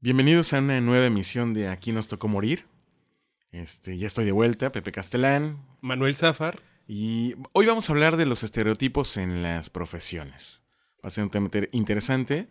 Bienvenidos 0.00 0.52
a 0.52 0.58
una 0.58 0.80
nueva 0.80 1.06
emisión 1.06 1.54
de 1.54 1.68
Aquí 1.68 1.92
nos 1.92 2.08
tocó 2.08 2.28
morir. 2.28 2.66
Este, 3.50 3.96
ya 3.98 4.06
estoy 4.06 4.24
de 4.24 4.32
vuelta, 4.32 4.70
Pepe 4.70 4.92
Castelán. 4.92 5.58
Manuel 5.80 6.14
Zafar. 6.14 6.60
Y 6.86 7.34
hoy 7.52 7.66
vamos 7.66 7.88
a 7.88 7.92
hablar 7.92 8.16
de 8.16 8.26
los 8.26 8.42
estereotipos 8.44 9.16
en 9.16 9.42
las 9.42 9.70
profesiones. 9.70 10.62
Va 11.04 11.08
a 11.08 11.10
ser 11.10 11.24
un 11.24 11.30
tema 11.30 11.46
inter- 11.46 11.68
interesante. 11.72 12.48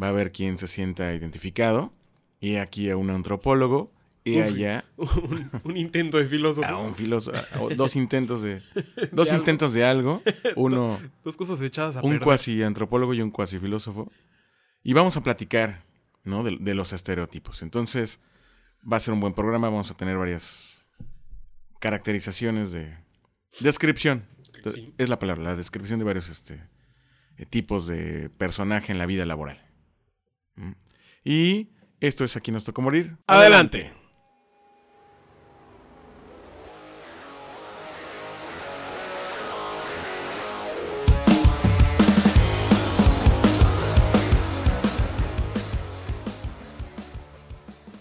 Va 0.00 0.08
a 0.08 0.10
haber 0.10 0.32
quien 0.32 0.58
se 0.58 0.68
sienta 0.68 1.14
identificado. 1.14 1.92
Y 2.40 2.56
aquí 2.56 2.90
a 2.90 2.96
un 2.96 3.10
antropólogo. 3.10 3.90
Y 4.26 4.38
Uf. 4.40 4.46
allá 4.46 4.84
Un, 4.96 5.50
un 5.64 5.76
intento 5.76 6.18
de 6.18 6.26
filósofo. 6.26 6.66
a 6.68 6.78
un 6.78 6.94
filósofo. 6.94 7.68
Dos 7.76 7.96
intentos 7.96 8.42
de. 8.42 8.60
Dos 9.12 9.30
algo. 9.30 9.40
intentos 9.42 9.72
de 9.72 9.84
algo. 9.84 10.22
Uno. 10.56 10.98
Dos 11.24 11.36
cosas 11.36 11.60
echadas 11.62 11.96
a 11.96 12.02
un 12.02 12.10
perder. 12.12 12.24
cuasi 12.24 12.62
antropólogo 12.62 13.14
y 13.14 13.22
un 13.22 13.30
cuasi 13.30 13.58
filósofo. 13.58 14.10
Y 14.82 14.92
vamos 14.92 15.16
a 15.16 15.22
platicar, 15.22 15.82
¿no? 16.24 16.42
De, 16.42 16.56
de 16.58 16.74
los 16.74 16.92
estereotipos. 16.92 17.62
Entonces, 17.62 18.20
va 18.90 18.96
a 18.96 19.00
ser 19.00 19.14
un 19.14 19.20
buen 19.20 19.34
programa. 19.34 19.68
Vamos 19.68 19.90
a 19.90 19.96
tener 19.96 20.16
varias 20.16 20.86
caracterizaciones 21.80 22.72
de. 22.72 22.96
Descripción. 23.60 24.26
Sí. 24.66 24.94
Es 24.96 25.08
la 25.08 25.18
palabra, 25.18 25.44
la 25.44 25.56
descripción 25.56 25.98
de 25.98 26.06
varios 26.06 26.30
este, 26.30 26.66
eh, 27.36 27.44
tipos 27.44 27.86
de 27.86 28.30
personaje 28.30 28.92
en 28.92 28.98
la 28.98 29.06
vida 29.06 29.26
laboral. 29.26 29.62
¿Mm? 30.56 30.72
Y 31.22 31.74
esto 32.00 32.24
es 32.24 32.36
Aquí 32.36 32.50
nos 32.50 32.64
tocó 32.64 32.80
morir. 32.80 33.18
Adelante. 33.26 33.92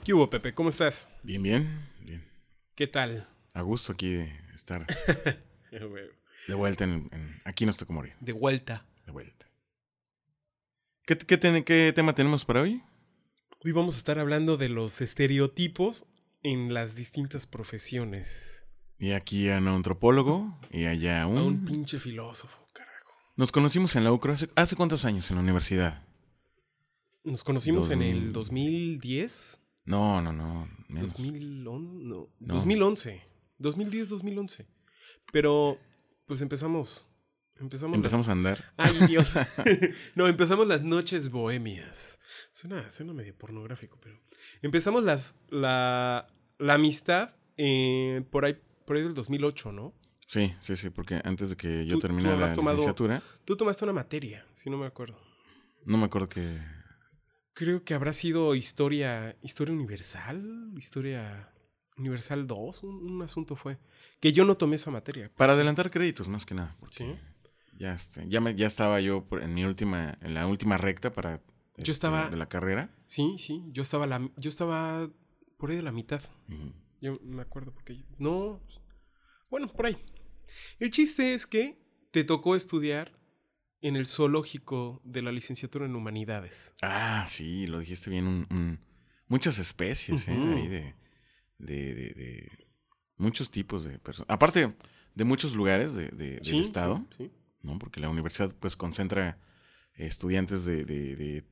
¿Qué 0.03 0.13
hubo, 0.13 0.29
Pepe? 0.29 0.53
¿Cómo 0.53 0.69
estás? 0.69 1.09
Bien, 1.23 1.41
bien, 1.41 1.89
bien. 2.01 2.23
¿Qué 2.75 2.87
tal? 2.87 3.27
A 3.53 3.61
gusto 3.61 3.93
aquí 3.93 4.11
de 4.13 4.33
estar 4.55 4.85
de 5.71 6.53
vuelta 6.55 6.83
en, 6.83 7.07
en 7.11 7.41
Aquí 7.45 7.65
nos 7.65 7.77
tocó 7.77 7.93
morir. 7.93 8.13
De 8.19 8.33
vuelta. 8.33 8.85
De 9.05 9.11
vuelta. 9.11 9.47
¿Qué, 11.05 11.17
qué, 11.17 11.37
ten- 11.37 11.63
qué 11.63 11.93
tema 11.95 12.15
tenemos 12.15 12.43
para 12.45 12.61
hoy? 12.61 12.81
Hoy 13.63 13.71
vamos 13.71 13.95
a 13.95 13.97
estar 13.99 14.19
hablando 14.19 14.57
de 14.57 14.69
los 14.69 14.99
estereotipos 15.01 16.05
en 16.41 16.73
las 16.73 16.95
distintas 16.95 17.47
profesiones. 17.47 18.65
Y 18.97 19.11
aquí 19.11 19.49
a 19.49 19.57
un 19.59 19.67
antropólogo 19.69 20.59
y 20.69 20.85
allá 20.85 21.23
a 21.23 21.27
un... 21.27 21.37
A 21.37 21.43
un 21.43 21.65
pinche 21.65 21.97
filósofo, 21.97 22.67
carajo. 22.73 23.11
Nos 23.37 23.51
conocimos 23.53 23.95
en 23.95 24.03
la 24.03 24.11
UCRO 24.11 24.33
hace, 24.33 24.49
¿hace 24.55 24.75
cuántos 24.75 25.05
años 25.05 25.29
en 25.29 25.37
la 25.37 25.43
universidad? 25.43 26.03
Nos 27.23 27.43
conocimos 27.45 27.89
en 27.89 28.01
el 28.01 28.33
2000. 28.33 28.99
2010. 28.99 29.59
No, 29.85 30.21
no, 30.21 30.31
no. 30.31 30.67
menos. 30.87 31.13
2011, 31.17 32.03
no, 32.05 32.29
No. 32.39 32.53
2011. 32.55 33.21
2010, 33.59 34.09
2011. 34.09 34.67
Pero, 35.31 35.77
pues 36.25 36.41
empezamos. 36.41 37.09
Empezamos. 37.59 37.95
Empezamos 37.95 38.29
a 38.29 38.31
andar. 38.31 38.73
Ay, 38.77 38.93
Dios. 39.07 39.33
no, 40.15 40.27
empezamos 40.27 40.67
las 40.67 40.83
noches 40.83 41.29
bohemias. 41.29 42.19
Suena, 42.51 42.89
suena 42.89 43.13
medio 43.13 43.35
pornográfico, 43.37 43.97
pero. 44.01 44.19
Empezamos 44.61 45.03
las, 45.03 45.35
la, 45.49 46.27
la 46.57 46.73
amistad 46.73 47.35
eh, 47.57 48.23
por, 48.31 48.45
ahí, 48.45 48.57
por 48.85 48.95
ahí 48.97 49.03
del 49.03 49.13
2008, 49.13 49.71
¿no? 49.71 49.93
Sí, 50.27 50.53
sí, 50.61 50.75
sí, 50.75 50.89
porque 50.89 51.21
antes 51.23 51.49
de 51.51 51.55
que 51.57 51.85
yo 51.85 51.99
terminara 51.99 52.35
la 52.37 52.53
tomado- 52.53 52.77
licenciatura, 52.77 53.21
Tú 53.45 53.55
tomaste 53.55 53.83
una 53.85 53.93
materia, 53.93 54.45
si 54.53 54.69
no 54.69 54.77
me 54.77 54.85
acuerdo. 54.87 55.19
no 55.85 55.97
me 55.97 56.05
acuerdo 56.05 56.27
que... 56.29 56.59
Creo 57.53 57.83
que 57.83 57.93
habrá 57.93 58.13
sido 58.13 58.55
historia, 58.55 59.37
historia 59.41 59.73
universal, 59.73 60.71
historia 60.77 61.53
universal 61.97 62.47
2, 62.47 62.83
un, 62.83 62.95
un 63.11 63.21
asunto 63.21 63.55
fue. 63.55 63.77
Que 64.19 64.33
yo 64.33 64.45
no 64.45 64.57
tomé 64.57 64.77
esa 64.77 64.89
materia. 64.91 65.31
Para 65.35 65.53
adelantar 65.53 65.91
créditos, 65.91 66.27
más 66.27 66.45
que 66.45 66.55
nada. 66.55 66.75
Porque 66.79 66.95
Sí. 66.97 67.15
ya, 67.77 67.93
este, 67.93 68.27
ya, 68.27 68.41
me- 68.41 68.55
ya 68.55 68.65
estaba 68.67 68.99
yo 69.01 69.25
por- 69.25 69.43
en 69.43 69.53
mi 69.53 69.65
última, 69.65 70.17
en 70.21 70.33
la 70.33 70.47
última 70.47 70.77
recta 70.77 71.11
para... 71.13 71.41
este, 71.77 71.91
estaba- 71.91 72.29
De 72.29 72.37
la 72.37 72.49
carrera. 72.49 72.89
Sí, 73.05 73.35
sí, 73.37 73.63
yo 73.71 73.83
estaba, 73.83 74.07
la, 74.07 74.27
yo 74.37 74.49
estaba 74.49 75.09
por 75.57 75.69
ahí 75.69 75.75
de 75.75 75.83
la 75.83 75.91
mitad. 75.91 76.21
Ujú. 76.49 76.73
Yo 77.01 77.19
me 77.21 77.41
acuerdo 77.43 77.71
porque... 77.71 78.03
No, 78.17 78.59
bueno, 79.51 79.67
por 79.71 79.85
ahí. 79.85 79.97
El 80.79 80.89
chiste 80.89 81.33
es 81.35 81.45
que 81.45 81.77
te 82.11 82.23
tocó 82.23 82.55
estudiar 82.55 83.11
en 83.83 83.95
el 83.95 84.07
zoológico 84.07 84.99
de 85.03 85.21
la 85.21 85.31
licenciatura 85.31 85.85
en 85.85 85.95
humanidades. 85.95 86.73
Ah, 86.81 87.25
sí, 87.27 87.67
lo 87.67 87.79
dijiste 87.79 88.09
bien. 88.09 88.25
un- 88.27 88.47
un- 88.49 88.79
muchas 89.27 89.59
especies, 89.59 90.27
¿eh? 90.27 90.31
Ahí 90.31 90.67
de, 90.67 90.95
de, 91.59 91.93
de- 91.93 92.13
de 92.13 92.51
muchos 93.17 93.51
tipos 93.51 93.83
de 93.83 93.99
personas. 93.99 94.29
Aparte 94.29 94.73
de 95.13 95.23
muchos 95.25 95.53
lugares 95.55 95.93
de, 95.93 96.09
de- 96.09 96.39
del 96.39 96.61
estado, 96.61 97.05
Sí, 97.11 97.25
sí. 97.25 97.31
¿no? 97.61 97.77
Porque 97.77 97.99
la 97.99 98.09
universidad 98.09 98.53
pues 98.59 98.75
concentra 98.75 99.37
estudiantes 99.95 100.65
de, 100.65 100.85
de- 100.85 101.15
de 101.15 101.43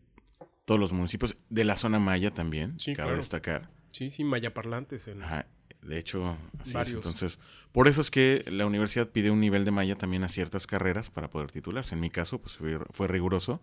todos 0.66 0.80
los 0.80 0.94
municipios, 0.94 1.38
de 1.50 1.64
la 1.66 1.76
zona 1.76 2.00
maya 2.00 2.32
también, 2.34 2.78
cabe 2.78 2.96
claro. 2.96 3.16
destacar. 3.18 3.70
Sí, 3.92 4.10
sí, 4.10 4.24
mayaparlantes. 4.24 5.08
En... 5.10 5.22
Ajá, 5.22 5.48
de 5.82 5.98
hecho, 5.98 6.38
así 6.60 6.78
es. 6.78 6.94
Entonces, 6.94 7.40
por 7.72 7.88
eso 7.88 8.02
es 8.02 8.12
que 8.12 8.44
la 8.48 8.66
universidad 8.66 9.10
pide 9.10 9.32
un 9.32 9.40
nivel 9.40 9.66
de 9.66 9.72
maya 9.72 9.96
también 9.96 10.24
a 10.24 10.30
ciertas 10.30 10.68
carreras 10.68 11.10
para 11.10 11.30
poder 11.30 11.52
titularse. 11.52 11.96
En 11.96 12.02
mi 12.02 12.10
caso, 12.10 12.40
pues 12.40 12.58
fue, 12.58 12.80
fue 12.92 13.08
riguroso 13.08 13.62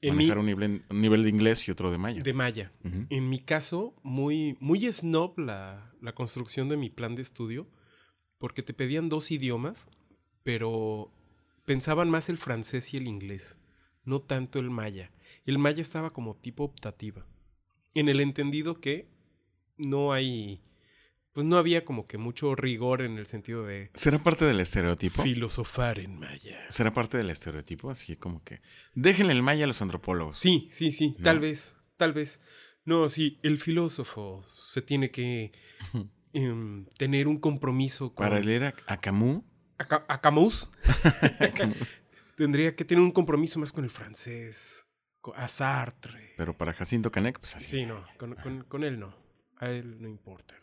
En 0.00 0.16
mi, 0.16 0.24
manejar 0.24 0.38
un, 0.38 0.46
nivel, 0.46 0.84
un 0.90 1.00
nivel 1.00 1.22
de 1.22 1.30
inglés 1.30 1.66
y 1.68 1.70
otro 1.70 1.90
de 1.90 1.98
maya. 1.98 2.22
de 2.22 2.32
maya. 2.32 2.72
Ujú. 2.84 3.06
En 3.08 3.28
mi 3.28 3.38
caso, 3.38 3.94
muy, 4.02 4.56
muy 4.60 4.90
snob 4.90 5.38
la, 5.38 5.92
la 6.00 6.14
construcción 6.14 6.68
de 6.68 6.76
mi 6.76 6.90
plan 6.90 7.14
de 7.14 7.22
estudio, 7.22 7.66
porque 8.38 8.62
te 8.62 8.74
pedían 8.74 9.08
dos 9.08 9.30
idiomas, 9.30 9.88
pero 10.42 11.10
pensaban 11.64 12.10
más 12.10 12.28
el 12.28 12.38
francés 12.38 12.92
y 12.94 12.98
el 12.98 13.08
inglés, 13.08 13.58
no 14.04 14.20
tanto 14.20 14.58
el 14.58 14.70
maya. 14.70 15.10
El 15.46 15.58
maya 15.58 15.82
estaba 15.82 16.10
como 16.10 16.36
tipo 16.36 16.64
optativa, 16.64 17.26
en 17.94 18.08
el 18.08 18.20
entendido 18.20 18.80
que 18.80 19.08
no 19.78 20.12
hay, 20.12 20.60
pues 21.36 21.44
no 21.46 21.58
había 21.58 21.84
como 21.84 22.06
que 22.06 22.16
mucho 22.16 22.54
rigor 22.54 23.02
en 23.02 23.18
el 23.18 23.26
sentido 23.26 23.62
de 23.66 23.90
¿Será 23.92 24.22
parte 24.22 24.46
del 24.46 24.58
estereotipo? 24.58 25.22
filosofar 25.22 25.98
en 25.98 26.18
maya. 26.18 26.58
¿Será 26.70 26.94
parte 26.94 27.18
del 27.18 27.28
estereotipo? 27.28 27.90
Así 27.90 28.16
como 28.16 28.42
que 28.42 28.62
déjenle 28.94 29.34
el 29.34 29.42
maya 29.42 29.64
a 29.64 29.66
los 29.66 29.82
antropólogos. 29.82 30.38
Sí, 30.38 30.66
sí, 30.72 30.92
sí, 30.92 31.14
¿No? 31.18 31.24
tal 31.24 31.40
vez, 31.40 31.76
tal 31.98 32.14
vez. 32.14 32.40
No, 32.86 33.10
sí, 33.10 33.38
el 33.42 33.58
filósofo 33.58 34.44
se 34.48 34.80
tiene 34.80 35.10
que 35.10 35.52
em, 36.32 36.86
tener 36.96 37.28
un 37.28 37.38
compromiso 37.38 38.14
con... 38.14 38.24
Para 38.26 38.40
leer 38.40 38.64
a, 38.64 38.74
a 38.86 38.98
Camus, 38.98 39.42
A, 39.76 39.84
Ca- 39.86 40.06
a 40.08 40.20
Camus 40.22 40.70
tendría 42.36 42.74
que 42.74 42.84
tener 42.86 43.04
un 43.04 43.12
compromiso 43.12 43.58
más 43.60 43.72
con 43.72 43.84
el 43.84 43.90
francés, 43.90 44.86
a 45.34 45.48
Sartre. 45.48 46.32
pero 46.38 46.56
para 46.56 46.72
Jacinto 46.72 47.10
Canek, 47.10 47.40
pues 47.40 47.56
así. 47.56 47.68
Sí, 47.68 47.84
no, 47.84 48.04
con, 48.18 48.34
con- 48.36 48.64
con 48.64 48.84
él 48.84 48.98
no. 48.98 49.14
A 49.58 49.68
él 49.70 50.00
no 50.00 50.08
importa. 50.08 50.54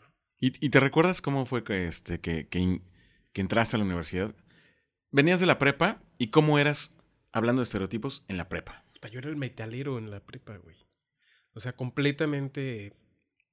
¿Y, 0.44 0.52
y 0.60 0.68
te 0.68 0.78
recuerdas 0.78 1.22
cómo 1.22 1.46
fue 1.46 1.64
que, 1.64 1.86
este, 1.86 2.20
que, 2.20 2.48
que, 2.48 2.58
in- 2.58 2.82
que 3.32 3.40
entraste 3.40 3.76
a 3.76 3.78
la 3.78 3.86
universidad? 3.86 4.34
Venías 5.10 5.40
de 5.40 5.46
la 5.46 5.58
prepa 5.58 6.02
y 6.18 6.26
cómo 6.28 6.58
eras 6.58 6.94
hablando 7.32 7.60
de 7.60 7.64
estereotipos 7.64 8.24
en 8.28 8.36
la 8.36 8.50
prepa. 8.50 8.84
Yo 9.10 9.20
era 9.20 9.30
el 9.30 9.36
metalero 9.36 9.96
en 9.96 10.10
la 10.10 10.20
prepa, 10.20 10.58
güey. 10.58 10.76
O 11.54 11.60
sea, 11.60 11.74
completamente... 11.74 12.92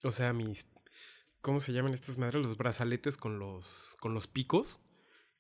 O 0.03 0.11
sea, 0.11 0.33
mis... 0.33 0.69
¿Cómo 1.39 1.61
se 1.61 1.71
llaman 1.71 1.93
estas 1.93 2.17
madres? 2.17 2.41
Los 2.43 2.57
brazaletes 2.57 3.15
con 3.15 3.39
los, 3.39 3.95
con 4.01 4.13
los 4.13 4.27
picos. 4.27 4.81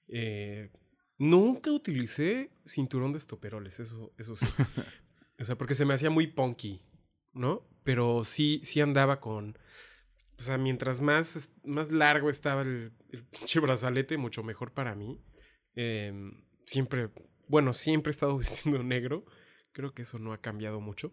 Eh, 0.07 0.71
nunca 1.17 1.69
utilicé 1.69 2.53
cinturón 2.65 3.11
de 3.11 3.17
estoperoles, 3.17 3.81
eso, 3.81 4.13
eso 4.17 4.37
sí. 4.37 4.47
o 5.37 5.43
sea, 5.43 5.57
porque 5.57 5.75
se 5.75 5.83
me 5.83 5.95
hacía 5.95 6.09
muy 6.09 6.27
punky, 6.27 6.81
¿no? 7.33 7.67
Pero 7.83 8.23
sí, 8.23 8.61
sí 8.63 8.79
andaba 8.79 9.19
con... 9.19 9.57
O 10.39 10.41
sea, 10.43 10.57
mientras 10.57 11.01
más, 11.01 11.53
más 11.63 11.91
largo 11.91 12.29
estaba 12.29 12.61
el, 12.63 12.91
el 13.09 13.23
pinche 13.31 13.59
brazalete, 13.59 14.17
mucho 14.17 14.43
mejor 14.43 14.73
para 14.73 14.95
mí. 14.95 15.19
Eh, 15.75 16.13
siempre, 16.65 17.09
bueno, 17.47 17.73
siempre 17.73 18.09
he 18.09 18.13
estado 18.13 18.37
vestiendo 18.37 18.83
negro. 18.83 19.25
Creo 19.73 19.93
que 19.93 20.01
eso 20.01 20.19
no 20.19 20.33
ha 20.33 20.41
cambiado 20.41 20.81
mucho. 20.81 21.11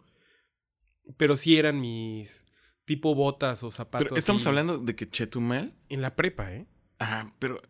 Pero 1.16 1.36
sí 1.36 1.56
eran 1.56 1.80
mis 1.80 2.44
tipo 2.84 3.14
botas 3.14 3.62
o 3.62 3.70
zapatos. 3.70 4.08
Pero 4.08 4.18
estamos 4.18 4.46
hablando 4.46 4.78
de 4.78 4.94
que 4.96 5.08
Chetumal, 5.08 5.76
En 5.88 6.00
la 6.02 6.16
prepa, 6.16 6.52
¿eh? 6.52 6.66
ah, 6.98 7.32
pero 7.38 7.60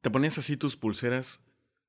te 0.00 0.10
ponías 0.10 0.36
así 0.38 0.56
tus 0.56 0.76
pulseras 0.76 1.44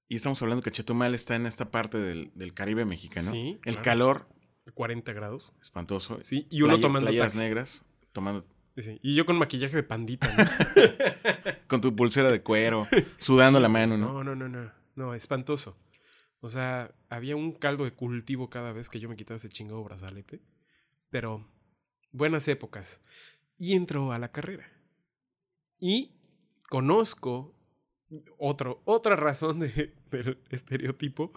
y 0.08 0.16
estamos 0.16 0.42
hablando 0.42 0.62
que 0.64 0.72
Chetumal 0.72 1.16
está 1.16 1.36
en 1.36 1.48
esta 1.48 1.72
parte 1.72 1.98
del, 1.98 2.32
del 2.36 2.54
Caribe 2.54 2.86
mexicano. 2.86 3.32
Sí, 3.32 3.60
El 3.66 3.76
claro. 3.78 3.82
calor 3.82 4.30
40 4.76 5.14
grados. 5.14 5.54
espantoso. 5.62 6.20
Sí, 6.22 6.48
y 6.52 6.62
uno 6.62 6.74
Playa- 6.76 6.82
tomando 6.82 7.12
taxi. 7.18 7.40
negras, 7.40 7.86
tomando 8.12 8.46
Sí, 8.78 9.00
Y 9.04 9.14
yo 9.16 9.26
con 9.26 9.38
maquillaje 9.38 9.76
de 9.76 9.84
pandita, 9.84 10.28
¿no? 10.36 10.44
con 11.68 11.82
tu 11.82 11.96
pulsera 11.96 12.32
de 12.32 12.42
cuero, 12.42 12.88
sudando 13.18 13.60
la 13.60 13.70
mano, 13.70 13.98
¿no? 13.98 14.14
No, 14.14 14.24
no, 14.24 14.36
no, 14.36 14.50
no. 14.50 14.72
No, 14.96 15.14
espantoso. 15.14 15.78
O 16.40 16.50
sea, 16.50 16.94
había 17.10 17.36
un 17.36 17.52
caldo 17.54 17.84
de 17.84 17.94
cultivo 17.94 18.50
cada 18.50 18.74
vez 18.74 18.90
que 18.90 19.00
yo 19.00 19.10
me 19.10 19.16
quitaba 19.16 19.36
ese 19.36 19.50
chingado 19.50 19.84
brazalete. 19.84 20.42
Pero 21.10 21.48
buenas 22.12 22.48
épocas. 22.48 23.02
Y 23.58 23.74
entro 23.76 24.12
a 24.12 24.20
la 24.20 24.32
carrera. 24.32 24.66
Y 25.80 26.16
conozco 26.70 27.56
otro, 28.38 28.82
otra 28.86 29.16
razón 29.16 29.60
de- 29.60 29.94
del 30.12 30.40
estereotipo. 30.50 31.32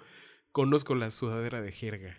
Conozco 0.52 0.94
la 0.94 1.10
sudadera 1.10 1.60
de 1.60 1.70
jerga. 1.72 2.16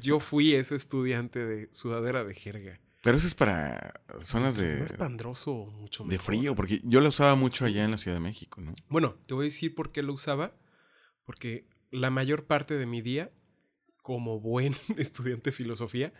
Yo 0.00 0.20
fui 0.20 0.54
ese 0.54 0.76
estudiante 0.76 1.44
de 1.44 1.68
sudadera 1.72 2.22
de 2.24 2.34
jerga. 2.34 2.80
Pero 3.02 3.16
eso 3.16 3.26
es 3.26 3.34
para 3.34 4.02
zonas 4.20 4.58
Es 4.58 4.70
de, 4.74 4.80
más 4.80 4.92
pandroso, 4.92 5.66
mucho 5.78 6.04
de 6.04 6.18
frío, 6.18 6.54
porque 6.54 6.80
yo 6.84 7.00
la 7.00 7.08
usaba 7.08 7.34
mucho 7.34 7.64
allá 7.64 7.84
en 7.84 7.90
la 7.90 7.96
Ciudad 7.98 8.16
de 8.16 8.20
México, 8.22 8.60
¿no? 8.60 8.74
Bueno, 8.88 9.16
te 9.26 9.32
voy 9.34 9.44
a 9.44 9.48
decir 9.48 9.74
por 9.74 9.90
qué 9.92 10.02
lo 10.02 10.12
usaba. 10.12 10.52
Porque 11.24 11.66
la 11.90 12.10
mayor 12.10 12.46
parte 12.46 12.74
de 12.76 12.86
mi 12.86 13.02
día, 13.02 13.30
como 14.02 14.40
buen 14.40 14.74
estudiante 14.98 15.50
de 15.50 15.56
filosofía, 15.56 16.12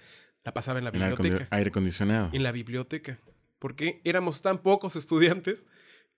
la 0.44 0.54
pasaba 0.54 0.78
en 0.78 0.84
la 0.84 0.90
En 0.90 1.00
biblioteca. 1.00 1.44
condi- 1.44 1.48
aire 1.50 1.68
acondicionado. 1.70 2.30
En 2.32 2.42
la 2.42 2.52
biblioteca. 2.52 3.18
Porque 3.58 4.00
éramos 4.04 4.40
tan 4.42 4.58
pocos 4.62 4.96
estudiantes 4.96 5.66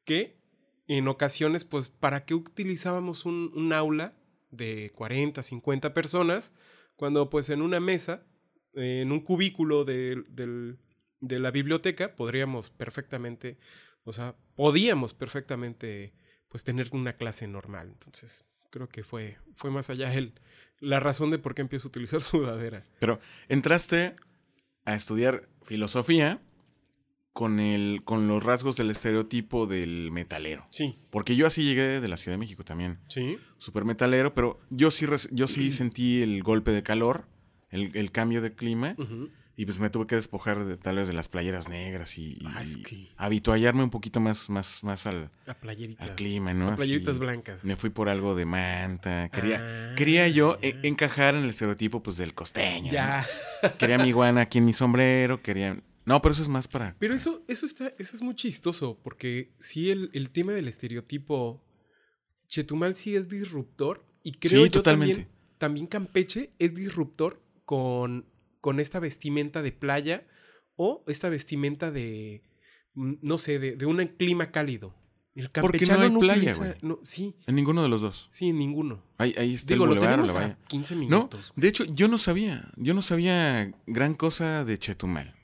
que 0.04 0.36
en 0.88 1.08
ocasiones, 1.08 1.64
pues, 1.64 1.88
¿para 1.88 2.24
qué 2.24 2.34
utilizábamos 2.34 3.24
un, 3.24 3.50
un 3.54 3.72
aula 3.72 4.14
de 4.50 4.90
40, 4.94 5.42
50 5.42 5.94
personas? 5.94 6.52
Cuando, 6.96 7.30
pues, 7.30 7.48
en 7.50 7.62
una 7.62 7.80
mesa, 7.80 8.24
en 8.74 9.12
un 9.12 9.20
cubículo 9.20 9.84
de, 9.84 10.22
de 11.20 11.38
la 11.38 11.50
biblioteca, 11.50 12.14
podríamos 12.16 12.70
perfectamente, 12.70 13.58
o 14.04 14.12
sea, 14.12 14.34
podíamos 14.56 15.14
perfectamente, 15.14 16.12
pues, 16.48 16.64
tener 16.64 16.88
una 16.92 17.14
clase 17.14 17.46
normal. 17.46 17.88
Entonces, 17.92 18.44
creo 18.70 18.88
que 18.88 19.02
fue, 19.04 19.38
fue 19.54 19.70
más 19.70 19.90
allá 19.90 20.12
el, 20.14 20.32
la 20.80 21.00
razón 21.00 21.30
de 21.30 21.38
por 21.38 21.54
qué 21.54 21.62
empiezo 21.62 21.88
a 21.88 21.90
utilizar 21.90 22.20
sudadera. 22.22 22.84
Pero 22.98 23.20
entraste 23.48 24.16
a 24.84 24.94
estudiar 24.94 25.48
filosofía 25.64 26.40
con, 27.32 27.60
el, 27.60 28.02
con 28.04 28.26
los 28.28 28.42
rasgos 28.44 28.76
del 28.76 28.90
estereotipo 28.90 29.66
del 29.66 30.10
metalero. 30.10 30.66
Sí, 30.70 30.98
Porque 31.10 31.36
yo 31.36 31.46
así 31.46 31.64
llegué 31.64 32.00
de 32.00 32.08
la 32.08 32.16
Ciudad 32.16 32.34
de 32.34 32.38
México 32.40 32.64
también. 32.64 32.98
sí. 33.08 33.38
Súper 33.58 33.84
metalero, 33.84 34.34
pero 34.34 34.58
yo 34.70 34.90
sí, 34.90 35.06
yo 35.30 35.46
sí 35.46 35.70
sentí 35.70 36.20
el 36.20 36.42
golpe 36.42 36.72
de 36.72 36.82
calor, 36.82 37.28
el, 37.72 37.90
el 37.94 38.12
cambio 38.12 38.40
de 38.40 38.54
clima, 38.54 38.94
y 39.54 39.66
pues 39.66 39.80
me 39.80 39.90
tuve 39.90 40.06
que 40.06 40.14
despojar 40.14 40.64
de, 40.64 40.76
tal 40.78 40.96
vez 40.96 41.08
de 41.08 41.12
las 41.12 41.28
playeras 41.28 41.68
negras 41.68 42.16
y, 42.16 42.34
y- 42.40 42.46
Ah, 42.46 42.62
es 42.62 42.76
y 42.78 42.82
que- 42.82 43.08
habituallarme 43.16 43.82
un 43.82 43.90
poquito 43.90 44.18
más, 44.18 44.48
más, 44.48 44.82
más 44.82 45.06
al, 45.06 45.30
clima, 46.16 46.54
¿no? 46.54 46.68
a 46.68 46.76
playeritas 46.76 47.10
Así, 47.16 47.18
blancas. 47.20 47.64
Me 47.64 47.76
fui 47.76 47.90
por 47.90 48.08
algo 48.08 48.34
de 48.34 48.46
manta. 48.46 49.28
Quería, 49.30 49.58
Ah, 49.60 49.94
quería 49.94 50.26
yo 50.28 50.58
e- 50.62 50.78
encajar 50.84 51.34
en 51.34 51.42
el 51.44 51.50
estereotipo 51.50 52.02
pues 52.02 52.16
del 52.16 52.32
costeño. 52.34 52.92
Quería 53.78 53.98
mi 53.98 54.08
iguana 54.08 54.42
aquí 54.42 54.58
en 54.58 54.64
mi 54.64 54.72
sombrero, 54.72 55.42
quería... 55.42 55.82
No, 56.04 56.20
pero 56.22 56.32
eso 56.32 56.42
es 56.42 56.48
más 56.48 56.66
para... 56.66 56.96
Pero 56.98 57.14
eso, 57.14 57.44
eso 57.46 57.64
está, 57.66 57.92
eso 57.98 58.16
es 58.16 58.22
muy 58.22 58.34
chistoso, 58.34 58.98
porque 59.04 59.52
sí, 59.58 59.90
el, 59.90 60.10
el 60.14 60.30
tema 60.30 60.52
del 60.52 60.66
estereotipo 60.66 61.62
Chetumal 62.48 62.96
sí 62.96 63.14
es 63.14 63.28
disruptor. 63.28 64.04
Y 64.24 64.32
creo 64.32 64.62
Sí, 64.64 64.66
yo 64.66 64.70
totalmente. 64.70 65.14
también, 65.14 65.28
también 65.58 65.86
Campeche 65.86 66.50
es 66.58 66.74
disruptor 66.74 67.40
con, 67.72 68.26
con 68.60 68.80
esta 68.80 69.00
vestimenta 69.00 69.62
de 69.62 69.72
playa 69.72 70.26
o 70.76 71.02
esta 71.06 71.30
vestimenta 71.30 71.90
de, 71.90 72.42
mm, 72.92 73.14
no 73.22 73.38
sé, 73.38 73.58
de, 73.58 73.76
de 73.76 73.86
un 73.86 73.96
clima 74.18 74.50
cálido. 74.50 74.94
El 75.34 75.48
Porque 75.48 75.86
no 75.86 75.96
campechano 75.96 76.02
hay 76.02 76.10
no, 76.12 76.18
playa, 76.20 76.54
güey. 76.54 76.70
no, 76.82 77.00
sí, 77.04 77.34
En 77.46 77.54
ninguno 77.54 77.82
de 77.82 77.88
los 77.88 78.02
dos. 78.02 78.26
sí, 78.28 78.50
en 78.50 78.58
ninguno. 78.58 79.02
Ahí, 79.16 79.34
ahí 79.38 79.54
está 79.54 79.72
Digo, 79.72 79.84
el 79.84 79.88
lo 79.88 79.94
bulevar 79.96 80.20
o 80.20 80.26
tenemos 80.26 80.34
la 80.34 80.40
a 80.40 80.48
valla. 80.48 80.58
15 80.68 80.94
No, 80.96 81.00
minutos. 81.00 81.52
de 81.56 81.68
hecho, 81.68 81.84
yo 81.86 82.08
no 82.08 82.18
sabía. 82.18 82.70
Yo 82.76 82.92
no 82.92 83.00
sabía 83.00 83.72
gran 83.86 84.12
cosa 84.12 84.66
de 84.66 84.76
Chetumal. 84.76 85.34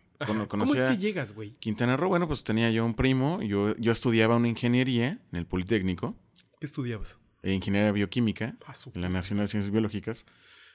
¿Cómo 0.48 0.74
es 0.74 0.84
que 0.84 0.98
llegas, 0.98 1.32
güey? 1.32 1.52
Quintana 1.60 1.96
Roo, 1.96 2.10
bueno, 2.10 2.26
pues 2.28 2.44
tenía 2.44 2.70
yo 2.70 2.84
un 2.84 2.92
primo. 2.92 3.40
Yo, 3.40 3.74
yo 3.76 3.90
estudiaba 3.92 4.36
una 4.36 4.48
ingeniería 4.48 5.18
en 5.32 5.38
el 5.38 5.46
Politécnico, 5.46 6.14
¿Qué 6.60 6.66
estudiabas? 6.66 7.18
e 7.42 7.52
ingeniería 7.54 7.90
bioquímica, 7.92 8.58
Ah, 8.66 8.74
en 8.92 9.00
la 9.00 9.08
Nacional 9.08 9.46
de 9.46 9.48
Ciencias 9.52 9.72
Biológicas. 9.72 10.26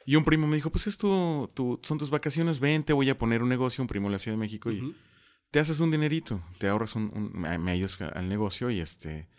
Y 0.06 0.16
un 0.16 0.24
primo 0.26 0.48
me 0.48 0.56
dijo, 0.58 0.70
pues 0.72 0.88
esto 0.88 1.50
tu, 1.54 1.80
son 1.84 1.98
tus 1.98 2.10
vacaciones, 2.10 2.60
ven, 2.60 2.84
te 2.84 2.94
voy 2.94 3.10
a 3.10 3.18
poner 3.18 3.42
un 3.42 3.50
negocio, 3.50 3.82
un 3.82 3.88
primo 3.88 4.08
de 4.08 4.14
la 4.14 4.20
Ciudad 4.20 4.36
de 4.38 4.42
México, 4.42 4.72
y 4.72 4.96
te 5.52 5.60
haces 5.60 5.80
un 5.80 5.92
dinerito, 5.92 6.42
te 6.60 6.68
ahorras 6.68 6.96
un, 6.96 7.12
un- 7.14 7.32
me 7.64 7.72
ayudas 7.72 8.00
al 8.02 8.28
negocio 8.28 8.70
y 8.70 8.80
este 8.80 9.30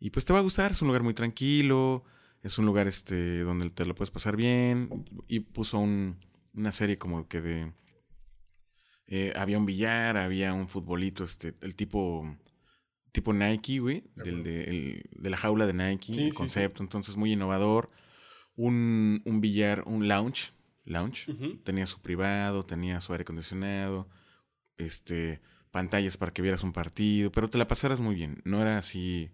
y 0.00 0.10
pues 0.10 0.24
te 0.24 0.32
va 0.32 0.40
a 0.40 0.42
gustar, 0.42 0.72
es 0.72 0.82
un 0.82 0.88
lugar 0.88 1.02
muy 1.02 1.14
tranquilo, 1.14 2.04
es 2.42 2.58
un 2.58 2.66
lugar 2.66 2.88
este 2.88 3.40
donde 3.40 3.70
te 3.70 3.86
lo 3.86 3.94
puedes 3.94 4.10
pasar 4.10 4.36
bien 4.36 4.88
y 5.28 5.40
puso 5.40 5.78
un- 5.78 6.18
una 6.54 6.72
serie 6.72 6.98
como 6.98 7.26
que 7.28 7.40
de 7.40 7.72
eh, 9.06 9.32
había 9.36 9.58
un 9.58 9.66
billar, 9.66 10.16
había 10.16 10.52
un 10.54 10.68
futbolito, 10.68 11.24
este 11.24 11.54
el 11.60 11.76
tipo 11.76 12.26
tipo 13.12 13.32
Nike, 13.32 13.78
güey, 13.78 14.02
De 14.16 14.24
del 14.24 14.42
de, 14.42 14.64
el- 14.64 15.02
de 15.12 15.30
la 15.30 15.36
jaula 15.36 15.66
de 15.66 15.74
Nike, 15.74 16.12
Sí, 16.14 16.22
el 16.24 16.30
sí. 16.32 16.36
concepto, 16.36 16.82
entonces 16.82 17.16
muy 17.16 17.32
innovador, 17.32 17.90
un, 18.56 19.22
un 19.24 19.40
billar, 19.40 19.82
un 19.86 20.08
lounge, 20.08 20.52
lounge, 20.84 21.32
tenía 21.64 21.86
su 21.86 22.00
privado, 22.00 22.64
tenía 22.64 23.00
su 23.00 23.12
aire 23.12 23.22
acondicionado, 23.22 24.08
este, 24.76 25.40
pantallas 25.70 26.16
para 26.16 26.32
que 26.32 26.42
vieras 26.42 26.62
un 26.62 26.72
partido, 26.72 27.32
pero 27.32 27.50
te 27.50 27.58
la 27.58 27.66
pasaras 27.66 28.00
muy 28.00 28.14
bien. 28.14 28.40
No 28.44 28.62
era 28.62 28.78
así. 28.78 29.30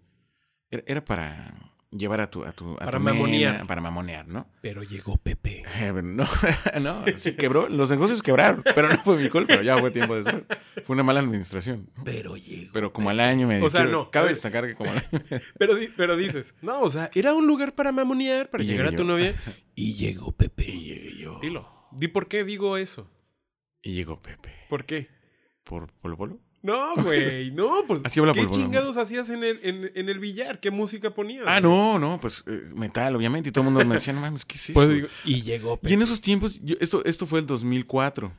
Era, 0.69 0.83
era 0.87 1.05
para 1.05 1.70
llevar 1.91 2.21
a 2.21 2.29
tu, 2.29 2.43
a 2.45 2.51
tu, 2.53 2.73
a 2.73 2.77
Para 2.77 2.91
tu 2.91 2.99
nena, 2.99 3.13
mamonear. 3.13 3.67
para 3.67 3.81
mamonear, 3.81 4.27
¿no? 4.27 4.47
Pero 4.61 4.83
llegó 4.83 5.17
Pepe. 5.17 5.63
Eh, 5.75 5.91
no, 6.03 6.25
no, 6.81 7.03
sí 7.17 7.35
quebró, 7.35 7.67
los 7.69 7.89
negocios 7.91 8.21
quebraron, 8.23 8.63
pero 8.75 8.89
no 8.89 9.03
fue 9.03 9.17
mi 9.17 9.29
culpa, 9.29 9.61
ya 9.61 9.77
fue 9.77 9.91
tiempo 9.91 10.15
después. 10.15 10.43
Fue 10.85 10.93
una 10.93 11.03
mala 11.03 11.19
administración. 11.19 11.89
Pero 12.03 12.35
llegó. 12.35 12.71
Pero 12.73 12.93
como 12.93 13.09
al 13.09 13.19
año 13.19 13.47
me 13.47 13.61
O 13.61 13.69
sea, 13.69 13.83
no, 13.85 14.09
Cabe 14.09 14.29
destacar 14.29 14.65
que 14.67 14.75
como 14.75 14.91
al 14.91 14.97
año. 14.97 15.23
Pero, 15.57 15.73
pero 15.97 16.15
dices, 16.17 16.55
no, 16.61 16.81
o 16.81 16.89
sea, 16.89 17.09
era 17.13 17.33
un 17.33 17.45
lugar 17.45 17.75
para 17.75 17.91
mamonear, 17.91 18.49
para 18.49 18.63
Y 18.63 18.67
llegar 18.67 18.87
a 18.87 18.91
tu 18.91 18.97
yo. 18.97 19.03
novia. 19.03 19.35
Y 19.75 19.93
llegó 19.93 20.31
Pepe. 20.31 20.65
Y 20.69 20.83
llegué 20.85 21.17
yo. 21.17 21.39
Dilo. 21.41 21.67
Di 21.91 22.07
por 22.07 22.27
qué 22.27 22.43
digo 22.43 22.77
eso. 22.77 23.09
Y 23.81 23.93
llegó 23.93 24.21
Pepe. 24.21 24.53
¿Por 24.69 24.85
qué? 24.85 25.09
¿Por 25.63 25.91
Polo 25.93 26.17
Polo? 26.17 26.39
No, 26.63 26.95
güey, 27.03 27.51
no, 27.51 27.83
pues. 27.87 28.01
Así 28.05 28.19
habla 28.19 28.33
¿Qué 28.33 28.45
chingados 28.47 28.95
hacías 28.97 29.29
en 29.31 29.43
el, 29.43 29.59
en, 29.63 29.91
en 29.95 30.09
el 30.09 30.19
billar? 30.19 30.59
¿Qué 30.59 30.69
música 30.69 31.09
ponías? 31.13 31.43
Ah, 31.47 31.59
no, 31.59 31.97
no, 31.97 32.19
pues 32.19 32.43
eh, 32.47 32.69
metal, 32.75 33.15
obviamente. 33.15 33.49
Y 33.49 33.51
todo 33.51 33.63
el 33.67 33.71
mundo 33.71 33.85
me 33.87 33.95
decía, 33.95 34.13
no 34.13 34.21
mames, 34.21 34.45
¿qué 34.45 34.55
es 34.55 34.63
eso? 34.69 34.73
Pues 34.73 34.89
digo, 34.89 35.07
y 35.25 35.41
llegó 35.41 35.77
Pepe. 35.77 35.89
Y 35.89 35.93
en 35.95 36.01
esos 36.03 36.21
tiempos, 36.21 36.59
yo- 36.61 36.75
esto, 36.79 37.03
esto 37.05 37.25
fue 37.25 37.39
el 37.39 37.47
2004. 37.47 38.31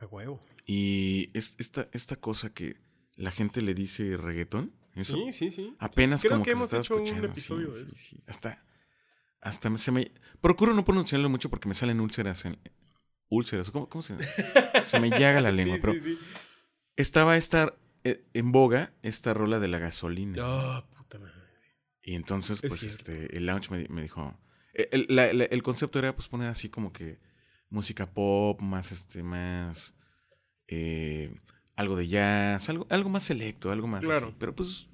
A 0.00 0.06
huevo. 0.06 0.42
Y 0.66 1.30
es, 1.32 1.56
esta, 1.58 1.88
esta 1.92 2.16
cosa 2.16 2.52
que 2.52 2.76
la 3.16 3.30
gente 3.30 3.62
le 3.62 3.74
dice 3.74 4.16
reggaetón, 4.16 4.72
eso, 4.94 5.16
Sí, 5.16 5.32
sí, 5.32 5.50
sí. 5.50 5.74
apenas 5.78 6.20
Creo 6.20 6.32
como 6.32 6.44
que 6.44 6.50
que, 6.50 6.56
hemos 6.56 6.72
hecho 6.72 6.96
un 6.96 7.24
episodio 7.24 7.72
sí, 7.72 7.76
de 7.78 7.82
eso. 7.84 7.94
sí. 7.96 8.20
Hasta, 8.26 8.62
hasta 9.40 9.76
se 9.78 9.90
me... 9.90 10.12
Procuro 10.40 10.74
no 10.74 10.84
pronunciarlo 10.84 11.28
mucho 11.30 11.48
porque 11.48 11.68
me 11.68 11.74
salen 11.74 12.00
úlceras 12.00 12.44
en... 12.44 12.58
Úlceras, 13.30 13.70
¿cómo, 13.70 13.88
cómo 13.88 14.02
se...? 14.02 14.16
se 14.84 15.00
me 15.00 15.08
llaga 15.10 15.40
la 15.40 15.50
lengua, 15.52 15.78
pero 15.80 15.94
sí, 15.94 16.00
sí. 16.00 16.18
Estaba 17.00 17.36
esta, 17.36 17.74
eh, 18.04 18.22
en 18.34 18.52
boga 18.52 18.92
esta 19.02 19.34
rola 19.34 19.58
de 19.60 19.68
la 19.68 19.78
gasolina. 19.78 20.36
Ah, 20.44 20.84
puta 20.96 21.18
madre. 21.18 21.34
Y 22.02 22.14
entonces, 22.14 22.62
Es 22.64 22.68
pues, 22.70 22.80
cierto. 22.80 23.12
este, 23.12 23.36
el 23.36 23.46
lounge 23.46 23.70
me, 23.70 23.86
me 23.88 24.02
dijo. 24.02 24.36
eh, 24.74 24.88
El, 24.92 25.06
la- 25.10 25.32
la- 25.32 25.44
el 25.44 25.62
concepto 25.62 25.98
era 25.98 26.14
pues 26.14 26.28
poner 26.28 26.48
así 26.48 26.68
como 26.68 26.92
que 26.92 27.18
música 27.68 28.06
pop, 28.10 28.60
más 28.60 28.90
este, 28.92 29.22
más 29.22 29.94
eh, 30.68 31.34
algo 31.76 31.96
de 31.96 32.08
jazz, 32.08 32.68
algo, 32.68 32.86
algo 32.90 33.10
más 33.10 33.22
selecto, 33.24 33.70
algo 33.70 33.86
más. 33.86 34.02
Claro. 34.02 34.28
así. 34.28 34.36
Pero 34.38 34.54
pues 34.54 34.88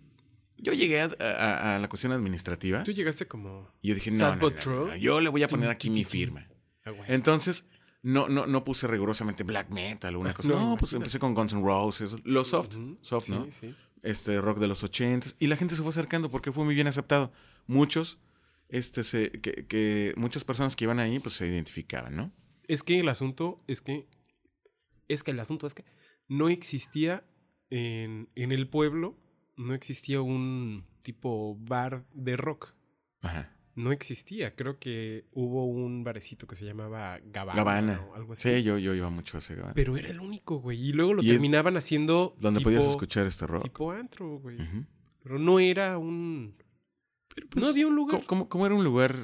yo 0.58 0.72
llegué 0.72 1.00
a, 1.02 1.10
a- 1.20 1.76
a 1.76 1.78
la 1.78 1.88
cuestión 1.88 2.12
administrativa 2.12 2.82
Tú 2.82 2.92
llegaste 2.92 3.26
como. 3.26 3.70
y 3.82 3.88
yo 3.88 3.94
dije, 3.94 4.10
no, 4.10 4.36
no, 4.36 4.50
no, 4.50 4.86
no, 4.86 4.96
yo 4.96 5.20
le 5.20 5.28
voy 5.28 5.42
a 5.42 5.48
poner 5.48 5.70
aquí 5.70 5.90
mi 5.90 6.04
firma. 6.04 6.46
Ah. 6.84 6.92
Entonces, 7.08 7.66
no, 8.02 8.28
no, 8.28 8.46
no 8.46 8.64
puse 8.64 8.86
rigurosamente 8.86 9.42
black 9.42 9.70
metal 9.70 10.16
o 10.16 10.20
una 10.20 10.34
cosa. 10.34 10.48
No, 10.50 10.70
No, 10.70 10.76
pues 10.76 10.92
empecé 10.92 11.18
con 11.18 11.34
Guns 11.34 11.52
N' 11.52 11.62
Roses, 11.62 12.16
lo 12.24 12.44
soft, 12.44 12.74
Ujú. 12.76 12.98
soft, 13.00 13.24
sí, 13.26 13.32
¿no? 13.32 13.50
Sí, 13.50 13.74
este 14.02 14.40
rock 14.40 14.58
de 14.58 14.68
los 14.68 14.84
ochentas 14.84 15.34
y 15.40 15.48
la 15.48 15.56
gente 15.56 15.74
se 15.74 15.82
fue 15.82 15.90
acercando 15.90 16.30
porque 16.30 16.52
fue 16.52 16.64
muy 16.64 16.74
bien 16.74 16.86
aceptado. 16.86 17.32
Muchos, 17.66 18.18
este, 18.68 19.02
se, 19.02 19.30
que, 19.32 19.66
que 19.66 20.14
muchas 20.16 20.44
personas 20.44 20.76
que 20.76 20.84
iban 20.84 21.00
ahí, 21.00 21.18
pues 21.18 21.34
se 21.34 21.46
identificaban, 21.46 22.14
¿no? 22.14 22.32
Es 22.68 22.82
que 22.82 23.00
el 23.00 23.08
asunto 23.08 23.62
es 23.66 23.80
que. 23.80 24.08
Es 25.08 25.22
que 25.22 25.30
el 25.30 25.40
asunto 25.40 25.66
es 25.66 25.74
que 25.74 25.84
no 26.28 26.48
existía 26.48 27.24
en, 27.70 28.28
en 28.34 28.52
el 28.52 28.68
pueblo, 28.68 29.16
no 29.56 29.74
existía 29.74 30.20
un 30.20 30.84
tipo 31.02 31.56
bar 31.60 32.04
de 32.12 32.36
rock. 32.36 32.74
Ajá. 33.20 33.55
No 33.76 33.92
existía. 33.92 34.56
Creo 34.56 34.78
que 34.78 35.26
hubo 35.32 35.66
un 35.66 36.02
barecito 36.02 36.46
que 36.46 36.56
se 36.56 36.64
llamaba 36.64 37.18
Gabana, 37.24 37.56
Gabana. 37.56 38.00
o 38.10 38.14
algo 38.14 38.32
así. 38.32 38.48
Sí, 38.48 38.62
yo, 38.62 38.78
yo 38.78 38.94
iba 38.94 39.10
mucho 39.10 39.36
a 39.36 39.38
ese 39.38 39.54
Gabana. 39.54 39.74
Pero 39.74 39.96
era 39.96 40.08
el 40.08 40.18
único, 40.20 40.56
güey. 40.60 40.80
Y 40.88 40.92
luego 40.92 41.14
lo 41.14 41.22
Y 41.22 41.26
terminaban 41.28 41.76
haciendo. 41.76 42.34
Donde 42.40 42.58
tipo- 42.60 42.68
podías 42.70 42.84
escuchar 42.86 43.26
este 43.26 43.46
rock. 43.46 43.62
Tipo 43.64 43.92
antro, 43.92 44.38
güey. 44.38 44.56
Pero 45.22 45.38
no 45.38 45.60
era 45.60 45.98
un. 45.98 46.56
Pero, 47.34 47.48
pues, 47.50 47.62
no 47.64 47.70
había 47.70 47.86
un 47.86 47.94
lugar. 47.94 48.20
co- 48.22 48.26
Como, 48.26 48.48
como 48.48 48.64
era 48.66 48.74
un 48.74 48.82
lugar 48.82 49.14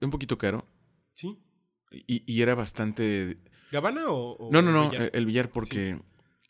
un 0.00 0.10
poquito 0.10 0.36
caro 0.36 0.66
Sí. 1.14 1.38
y, 1.90 2.22
y 2.30 2.42
era 2.42 2.54
bastante... 2.54 3.38
¿Gabana 3.72 4.08
o, 4.08 4.32
o 4.36 4.52
No, 4.52 4.60
no, 4.60 4.70
no, 4.72 4.92
eh, 4.92 5.10
el 5.14 5.24
billar 5.24 5.50
porque 5.50 5.98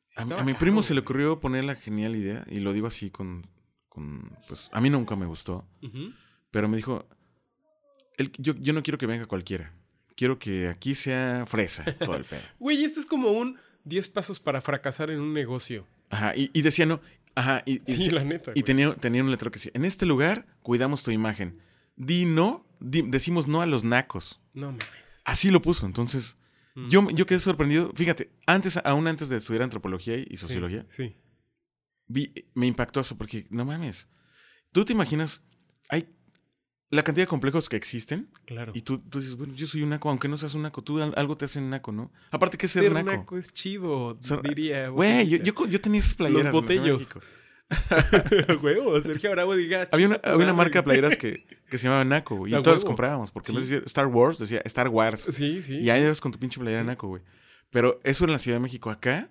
Sí, 0.08 0.16
a, 0.16 0.24
mi 0.24 0.52
caro, 0.52 0.58
primo 0.58 0.82
se 0.82 0.94
le 0.94 1.00
ocurrió 1.00 1.38
poner 1.38 1.62
la 1.64 1.76
genial 1.76 2.16
idea, 2.16 2.44
y 2.50 2.58
lo 2.58 2.72
digo 2.72 2.88
así 2.88 3.10
con, 3.10 3.46
con 3.88 4.36
pues 4.48 4.68
a 4.72 4.80
mí 4.80 4.90
nunca 4.90 5.14
me 5.14 5.26
gustó, 5.26 5.64
pero 6.50 6.68
me 6.68 6.76
dijo, 6.76 7.06
"El- 8.16 8.32
yo, 8.38 8.54
yo 8.56 8.73
no 8.73 8.82
quiero 8.82 8.99
que 8.99 9.06
venga 9.06 9.26
cualquiera, 9.26 9.73
quiero 10.16 10.38
que 10.38 10.68
aquí 10.68 10.94
sea 10.94 11.44
fresa 11.46 11.85
todo 11.99 12.16
el 12.16 12.25
pedo. 12.25 12.40
Güey, 12.58 12.85
este 12.85 13.00
es 13.00 13.06
como 13.06 13.30
un 13.30 13.58
10 13.85 14.08
pasos 14.08 14.40
para 14.40 14.61
fracasar 14.61 15.11
en 15.11 15.20
un 15.20 15.32
negocio. 15.32 15.87
Ajá, 16.11 16.35
y, 16.37 16.50
y 16.52 16.62
decía, 16.62 16.87
no, 16.87 17.00
ajá, 17.35 17.62
y, 17.66 17.75
y 17.75 17.92
Sí, 17.92 17.99
decía- 17.99 18.12
la 18.12 18.25
neta. 18.25 18.52
y 18.54 18.62
tenía, 18.62 18.94
tenía 18.94 19.23
un 19.23 19.30
letrero 19.30 19.50
que 19.50 19.58
decía, 19.58 19.73
en 19.75 19.85
este 19.85 20.06
lugar 20.06 20.46
cuidamos 20.62 21.02
tu 21.04 21.11
imagen, 21.11 21.61
di 21.96 22.25
no, 22.25 22.66
di- 22.80 23.02
decimos 23.02 23.46
no 23.49 23.61
a 23.62 23.66
los 23.66 23.85
nacos. 23.85 24.40
No 24.54 24.66
mames. 24.68 25.20
Así 25.25 25.50
lo 25.50 25.61
puso, 25.62 25.87
entonces... 25.87 26.38
Mm. 26.75 26.88
Yo, 26.88 27.11
yo 27.11 27.25
quedé 27.26 27.40
sorprendido. 27.40 27.90
Fíjate, 27.94 28.30
antes, 28.46 28.76
aún 28.85 29.08
antes 29.08 29.28
de 29.30 29.38
estudiar 29.38 29.62
antropología 29.62 30.18
y 30.18 30.26
Sí, 30.32 30.37
sociología, 30.37 30.85
Sí. 30.88 31.16
vi- 32.06 32.32
me 32.54 32.66
impactó 32.66 33.00
eso 33.00 33.16
porque, 33.16 33.46
no 33.50 33.64
mames, 33.64 34.06
tú 34.73 34.85
te 34.85 34.92
imaginas, 34.92 35.42
hay 35.88 36.06
la 36.90 37.02
cantidad 37.02 37.25
de 37.25 37.28
complejos 37.28 37.69
que 37.69 37.76
existen 37.76 38.28
claro. 38.45 38.73
y 38.75 38.83
tú, 38.83 38.99
tú 38.99 39.19
dices, 39.21 39.37
bueno, 39.37 39.55
yo 39.55 39.66
soy 39.66 39.83
un 39.83 39.88
naco, 39.90 40.09
aunque 40.09 40.28
no 40.28 40.37
seas 40.37 40.55
un 40.55 40.62
naco, 40.62 40.83
tú 40.83 41.00
al- 41.02 41.14
algo 41.16 41.37
te 41.37 41.45
hace 41.47 41.61
naco, 41.61 41.90
¿no? 41.93 42.12
Aparte 42.31 42.57
que 42.57 42.69
ser, 42.69 42.85
Ser 42.85 42.93
naco. 42.93 43.11
naco 43.11 43.37
es 43.38 43.52
chido, 43.52 44.16
Ser- 44.21 44.40
diría. 44.43 44.88
Güey, 44.90 45.26
yo, 45.43 45.66
yo, 45.66 45.81
tenía 45.81 46.00
esas 46.00 46.14
playeras. 46.14 46.45
de 46.47 46.50
botellos. 46.52 47.12
Huevo, 48.62 49.00
Sergio 49.00 49.31
Bravo 49.33 49.57
diga. 49.57 49.88
Había 49.93 50.07
una, 50.07 50.16
"Chinga 50.16 50.23
tu 50.23 50.28
había 50.28 50.37
una 50.37 50.52
madre". 50.52 50.57
marca 50.57 50.78
de 50.78 50.83
playeras 50.85 51.16
que, 51.16 51.45
que 51.69 51.78
se 51.78 51.85
llamaba 51.85 52.05
Naco, 52.05 52.37
güey, 52.37 52.52
y 52.55 52.62
todos 52.62 52.76
las 52.76 52.85
comprábamos, 52.85 53.31
porque 53.33 53.50
en 53.52 53.57
vez 53.57 53.64
Sí. 53.64 53.71
de 53.71 53.76
decir 53.76 53.87
Star 53.88 54.07
Wars, 54.07 54.38
decía 54.38 54.62
Star 54.64 54.88
Wars. 54.88 55.23
Sí, 55.31 55.62
sí. 55.62 55.78
Y 55.81 55.90
ahí 55.90 56.02
ibas 56.02 56.21
con 56.21 56.31
tu 56.33 56.38
pinche 56.38 56.61
playera 56.61 56.85
Naco, 56.85 57.09
güey. 57.09 57.23
Pero 57.71 57.99
eso 58.05 58.25
en 58.25 58.33
la 58.33 58.38
Ciudad 58.38 58.57
de 58.57 58.61
México 58.62 58.90
acá. 58.90 59.31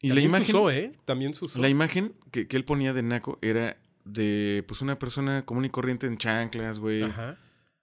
Y 0.00 0.08
la 0.08 0.20
imagen. 0.20 0.46
se 0.46 0.52
usó, 0.52 0.70
¿eh? 0.72 0.92
También 1.04 1.32
se 1.32 1.44
usó. 1.44 1.60
La 1.60 1.68
imagen 1.68 2.14
que, 2.32 2.48
que 2.48 2.56
él 2.56 2.64
ponía 2.64 2.92
de 2.92 3.04
Naco 3.04 3.38
era 3.40 3.76
de 4.04 4.64
pues 4.66 4.80
una 4.82 4.98
persona 4.98 5.44
común 5.44 5.64
y 5.64 5.70
corriente 5.70 6.06
en 6.06 6.18
chanclas, 6.18 6.78
güey. 6.78 7.02
Ajá. 7.02 7.38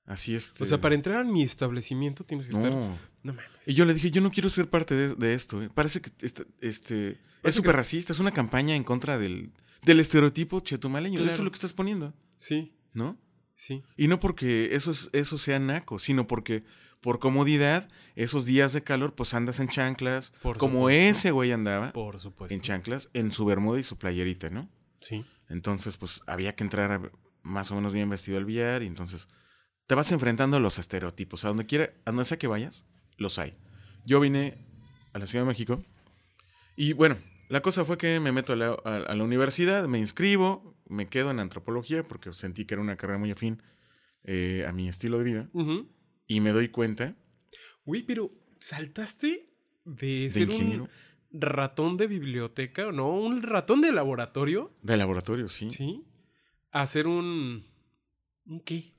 Así 0.05 0.33
es. 0.35 0.59
O 0.59 0.65
sea, 0.65 0.81
para 0.81 0.95
entrar 0.95 1.17
a 1.17 1.23
mi 1.23 1.43
establecimiento 1.43 2.23
tienes 2.23 2.47
que 2.47 2.53
estar. 2.53 2.71
No. 2.73 2.97
No 3.21 3.33
mames. 3.33 3.67
Y 3.67 3.73
yo 3.73 3.85
le 3.85 3.93
dije, 3.93 4.09
yo 4.11 4.21
no 4.21 4.31
quiero 4.31 4.49
ser 4.49 4.69
parte 4.69 4.95
de, 4.95 5.13
de 5.15 5.33
esto. 5.33 5.61
eh. 5.61 5.69
Parece 5.73 6.01
que 6.01 6.09
este, 6.25 6.45
este 6.61 7.19
es 7.43 7.55
súper 7.55 7.71
que- 7.71 7.77
racista, 7.77 8.13
es 8.13 8.19
una 8.19 8.31
campaña 8.31 8.75
en 8.75 8.83
contra 8.83 9.17
del, 9.19 9.51
del 9.83 9.99
estereotipo 9.99 10.61
chetumaleño. 10.61 11.15
Eso 11.15 11.23
Claro. 11.25 11.37
es 11.37 11.43
lo 11.43 11.51
que 11.51 11.55
estás 11.55 11.73
poniendo, 11.73 12.13
Sí, 12.33 12.73
¿no? 12.93 13.17
sí. 13.53 13.83
Y 13.97 14.07
no 14.07 14.19
porque 14.19 14.73
eso, 14.75 14.91
es- 14.91 15.09
eso 15.13 15.37
sea 15.37 15.59
naco, 15.59 15.99
sino 15.99 16.25
porque 16.27 16.63
por 17.01 17.19
comodidad, 17.19 17.87
esos 18.15 18.45
días 18.45 18.73
de 18.73 18.83
calor, 18.83 19.13
pues 19.15 19.33
andas 19.33 19.59
en 19.59 19.69
chanclas, 19.69 20.31
Por 20.41 20.57
como 20.57 20.79
supuesto. 20.79 21.01
ese 21.19 21.31
güey 21.31 21.51
andaba 21.51 21.93
Por 21.93 22.19
supuesto. 22.19 22.53
en 22.55 22.61
chanclas, 22.61 23.09
en 23.13 23.31
su 23.31 23.45
bermuda 23.45 23.79
y 23.79 23.83
su 23.83 23.97
playerita, 23.97 24.49
¿no? 24.49 24.69
Sí. 25.01 25.23
Entonces, 25.49 25.97
pues 25.97 26.21
había 26.27 26.55
que 26.55 26.63
entrar 26.63 27.11
más 27.41 27.71
o 27.71 27.75
menos 27.75 27.91
bien 27.93 28.09
vestido 28.09 28.37
al 28.37 28.45
billar 28.45 28.83
y 28.83 28.87
entonces 28.87 29.27
te 29.87 29.95
vas 29.95 30.11
enfrentando 30.11 30.57
a 30.57 30.59
los 30.59 30.77
estereotipos. 30.77 31.43
A 31.45 31.49
donde 31.49 31.65
quiera, 31.65 31.91
a 32.05 32.11
donde 32.11 32.25
sea 32.25 32.37
que 32.37 32.47
vayas, 32.47 32.85
los 33.17 33.39
hay. 33.39 33.57
Yo 34.05 34.19
vine 34.19 34.57
a 35.13 35.19
la 35.19 35.27
Ciudad 35.27 35.43
de 35.43 35.49
México 35.49 35.83
y 36.75 36.93
bueno, 36.93 37.17
la 37.49 37.61
cosa 37.61 37.83
fue 37.83 37.97
que 37.97 38.19
me 38.19 38.31
meto 38.31 38.53
a 38.53 38.55
la, 38.55 38.77
a- 38.85 38.95
a 39.07 39.15
la 39.15 39.23
universidad, 39.23 39.87
me 39.87 39.97
inscribo, 39.99 40.77
me 40.87 41.07
quedo 41.07 41.31
en 41.31 41.39
antropología 41.39 42.07
porque 42.07 42.31
sentí 42.33 42.65
que 42.65 42.75
era 42.75 42.81
una 42.81 42.95
carrera 42.95 43.17
muy 43.19 43.31
afín 43.31 43.61
eh, 44.23 44.65
a 44.67 44.71
mi 44.71 44.87
estilo 44.87 45.17
de 45.17 45.23
vida 45.23 45.49
y 46.27 46.39
me 46.41 46.51
doy 46.51 46.69
cuenta 46.69 47.15
Güey, 47.85 48.03
pero 48.03 48.31
saltaste 48.59 49.49
de 49.85 50.05
de 50.23 50.29
ser 50.29 50.43
ingeniero 50.51 50.83
un 50.83 50.89
ratón 51.31 51.97
de 51.97 52.07
biblioteca, 52.07 52.91
¿no? 52.91 53.09
Un 53.09 53.41
ratón 53.41 53.81
de 53.81 53.91
laboratorio, 53.91 54.73
de 54.81 54.97
laboratorio, 54.97 55.49
sí. 55.49 55.69
¿sí? 55.71 56.03
A 56.71 56.85
ser 56.85 57.07
un. 57.07 57.65
¿Un 58.45 58.59
qué? 58.61 58.93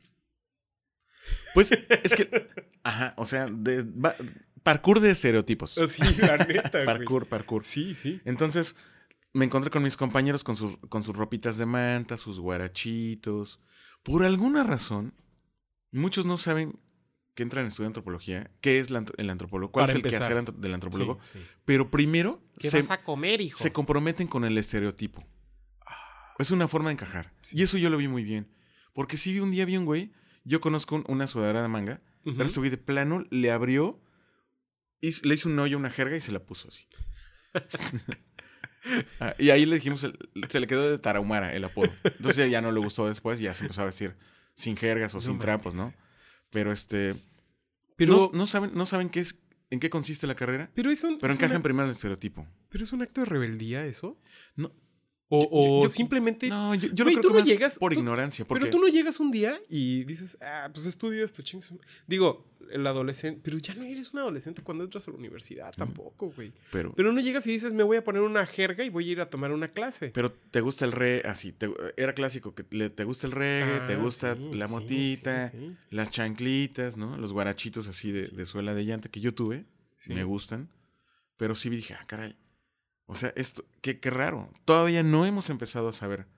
Pues 1.54 1.72
es 1.72 2.14
que, 2.14 2.48
ajá, 2.82 3.14
o 3.16 3.26
sea, 3.26 3.46
de, 3.50 3.82
va- 3.82 4.16
parkour 4.62 5.00
de 5.00 5.10
estereotipos. 5.10 5.72
Sí, 5.88 6.02
la 6.20 6.38
neta. 6.38 6.84
Parkour, 6.84 7.26
parkour. 7.26 7.64
Sí, 7.64 7.94
sí. 7.94 8.20
Entonces, 8.24 8.76
me 9.32 9.44
encontré 9.44 9.70
con 9.70 9.82
mis 9.82 9.96
compañeros 9.96 10.44
con 10.44 10.56
sus, 10.56 10.76
con 10.88 11.02
sus 11.02 11.16
ropitas 11.16 11.58
de 11.58 11.66
manta, 11.66 12.16
sus 12.16 12.40
guarachitos. 12.40 13.60
Por 14.02 14.24
alguna 14.24 14.64
razón, 14.64 15.14
muchos 15.92 16.26
no 16.26 16.36
saben 16.36 16.78
que 17.40 17.44
entran 17.44 17.64
a 17.64 17.68
estudiar 17.68 17.86
antropología, 17.86 18.50
qué 18.60 18.80
es 18.80 18.90
la 18.90 19.02
el 19.16 19.30
antropólogo, 19.30 19.72
cuál 19.72 19.84
Para 19.84 19.92
es 19.92 19.94
el 19.96 20.04
empezar. 20.04 20.28
quehacer 20.28 20.54
del 20.60 20.74
antropólogo. 20.74 21.18
Sí, 21.22 21.38
sí. 21.38 21.46
Pero 21.64 21.90
primero 21.90 22.42
¿Qué 22.58 22.68
se, 22.68 22.76
vas 22.82 22.90
a 22.90 23.02
comer, 23.02 23.40
hijo? 23.40 23.56
se 23.58 23.72
comprometen 23.72 24.26
con 24.28 24.44
el 24.44 24.58
estereotipo. 24.58 25.26
Es 26.38 26.50
una 26.50 26.68
forma 26.68 26.90
de 26.90 26.94
encajar. 26.94 27.32
Sí. 27.40 27.56
Y 27.58 27.62
eso 27.62 27.78
yo 27.78 27.88
lo 27.88 27.96
vi 27.96 28.08
muy 28.08 28.24
bien. 28.24 28.54
Porque 28.92 29.16
si 29.16 29.40
un 29.40 29.50
día 29.50 29.64
vi 29.64 29.78
un 29.78 29.86
güey, 29.86 30.12
yo 30.44 30.60
conozco 30.60 30.96
un- 30.96 31.04
una 31.08 31.26
sudadera 31.26 31.62
de 31.62 31.68
manga, 31.68 32.02
Ujú. 32.26 32.36
pero 32.36 32.46
este 32.46 32.60
güey 32.60 32.70
de 32.70 32.76
plano 32.76 33.24
le 33.30 33.50
abrió, 33.50 34.02
y 35.00 35.26
le 35.26 35.34
hizo 35.34 35.48
un 35.48 35.58
hoyo, 35.58 35.78
una 35.78 35.88
jerga 35.90 36.16
y 36.16 36.20
se 36.20 36.32
la 36.32 36.40
puso 36.40 36.68
así. 36.68 36.86
Ah, 39.20 39.34
y 39.38 39.50
ahí 39.50 39.66
le 39.66 39.74
dijimos, 39.76 40.02
el- 40.04 40.16
se 40.48 40.58
le 40.58 40.66
quedó 40.66 40.90
de 40.90 40.98
Tarahumara 40.98 41.54
el 41.54 41.64
apodo. 41.64 41.90
Entonces 42.04 42.50
ya 42.50 42.62
no 42.62 42.72
le 42.72 42.80
gustó 42.80 43.06
después, 43.06 43.38
ya 43.38 43.52
se 43.52 43.64
empezó 43.64 43.82
a 43.82 43.84
vestir 43.84 44.16
sin 44.54 44.74
jergas 44.76 45.14
o 45.14 45.18
No 45.18 45.22
sin 45.22 45.38
trapos, 45.38 45.74
¿no? 45.74 45.92
Pero 46.48 46.72
este. 46.72 47.14
Pero, 48.06 48.16
no, 48.16 48.30
no 48.38 48.46
saben, 48.46 48.70
no 48.74 48.86
saben 48.86 49.10
qué 49.10 49.20
es, 49.20 49.42
en 49.70 49.78
qué 49.78 49.90
consiste 49.90 50.26
la 50.26 50.34
carrera, 50.34 50.70
pero 50.74 50.90
es 50.90 51.04
un. 51.04 51.18
pero 51.20 51.32
es 51.32 51.38
encajan 51.38 51.56
una- 51.58 51.62
primero 51.62 51.84
en 51.84 51.90
el 51.90 51.94
estereotipo. 51.96 52.46
pero 52.68 52.82
es 52.84 52.92
un 52.92 53.02
acto 53.02 53.20
de 53.20 53.26
rebeldía, 53.26 53.84
eso. 53.84 54.18
No. 54.56 54.72
O, 55.32 55.42
Yo- 55.42 55.48
o 55.52 55.82
yo- 55.82 55.88
yo- 55.88 55.90
simplemente. 55.94 56.48
No, 56.48 56.74
yo, 56.74 56.88
lo 56.88 56.94
creo 57.04 57.20
tú 57.20 57.28
que 57.28 57.34
no 57.34 57.38
más 57.40 57.48
llegas- 57.48 57.78
por 57.78 57.92
tú- 57.94 58.00
ignorancia. 58.00 58.44
Porque 58.44 58.64
Pero 58.64 58.72
tú 58.76 58.80
no 58.82 58.88
llegas 58.88 59.20
un 59.20 59.30
día 59.30 59.56
y 59.68 60.02
dices, 60.04 60.36
ah, 60.42 60.68
pues 60.74 60.86
estudio 60.86 61.24
esto, 61.24 61.40
chingas. 61.42 61.72
Digo, 62.08 62.44
el 62.72 62.84
adolescente. 62.86 63.40
Pero 63.44 63.56
ya 63.58 63.74
no 63.74 63.84
eres 63.84 64.12
un 64.12 64.18
adolescente 64.18 64.62
cuando 64.62 64.82
entras 64.84 65.06
a 65.06 65.12
la 65.12 65.16
universidad, 65.16 65.72
tampoco, 65.76 66.32
güey. 66.34 66.52
pero, 66.72 66.92
Pero 66.96 67.12
no 67.12 67.20
llegas 67.20 67.46
y 67.46 67.52
dices, 67.52 67.72
me 67.72 67.84
voy 67.84 67.96
a 67.96 68.02
poner 68.04 68.22
una 68.22 68.44
jerga 68.44 68.82
y 68.84 68.88
voy 68.90 69.08
a 69.08 69.12
ir 69.12 69.20
a 69.20 69.30
tomar 69.30 69.52
una 69.52 69.68
clase. 69.68 70.10
pero 70.12 70.32
te 70.32 70.60
gusta 70.60 70.84
el 70.84 70.90
re, 70.92 71.22
así, 71.24 71.52
te- 71.52 71.70
era 71.96 72.12
clásico, 72.12 72.54
que 72.56 72.64
le- 72.70 72.90
te 72.90 73.04
gusta 73.04 73.28
el 73.28 73.32
reggae, 73.32 73.86
te 73.86 73.94
Ah, 73.94 73.96
gusta 73.98 74.34
sí, 74.34 74.50
la 74.54 74.66
motita, 74.66 75.50
sí, 75.50 75.56
sí. 75.58 75.76
las 75.90 76.10
chanclitas, 76.10 76.96
¿no? 76.96 77.16
Los 77.16 77.32
guarachitos 77.32 77.86
así 77.86 78.10
de, 78.10 78.22
de 78.22 78.46
suela 78.46 78.74
de 78.74 78.82
llanta 78.84 79.08
que 79.08 79.20
yo 79.20 79.32
tuve, 79.32 79.64
Sí. 79.96 80.12
me 80.12 80.24
gustan. 80.24 80.68
Pero 81.36 81.54
sí 81.54 81.70
dije, 81.70 81.94
ah, 81.94 82.04
caray. 82.06 82.34
O 83.10 83.16
sea, 83.16 83.32
esto, 83.34 83.64
qué, 83.82 83.98
qué 83.98 84.08
raro. 84.08 84.52
Todavía 84.64 85.02
no 85.02 85.26
hemos 85.26 85.50
empezado 85.50 85.88
a 85.88 85.92
saber 85.92 86.28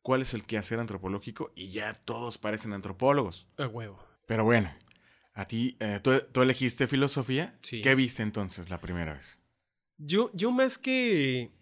cuál 0.00 0.22
es 0.22 0.32
el 0.32 0.44
quehacer 0.44 0.80
antropológico 0.80 1.52
y 1.54 1.72
ya 1.72 1.92
todos 1.92 2.38
parecen 2.38 2.72
antropólogos. 2.72 3.46
A 3.58 3.66
huevo. 3.66 4.02
Pero 4.26 4.42
bueno, 4.42 4.74
a 5.34 5.46
ti, 5.46 5.76
eh, 5.78 6.00
¿tú, 6.02 6.12
tú 6.32 6.40
elegiste 6.40 6.86
filosofía. 6.86 7.58
Sí. 7.60 7.82
¿Qué 7.82 7.94
viste 7.94 8.22
entonces 8.22 8.70
la 8.70 8.80
primera 8.80 9.12
vez? 9.12 9.40
Yo, 9.98 10.30
yo 10.32 10.50
más 10.52 10.78
que. 10.78 11.52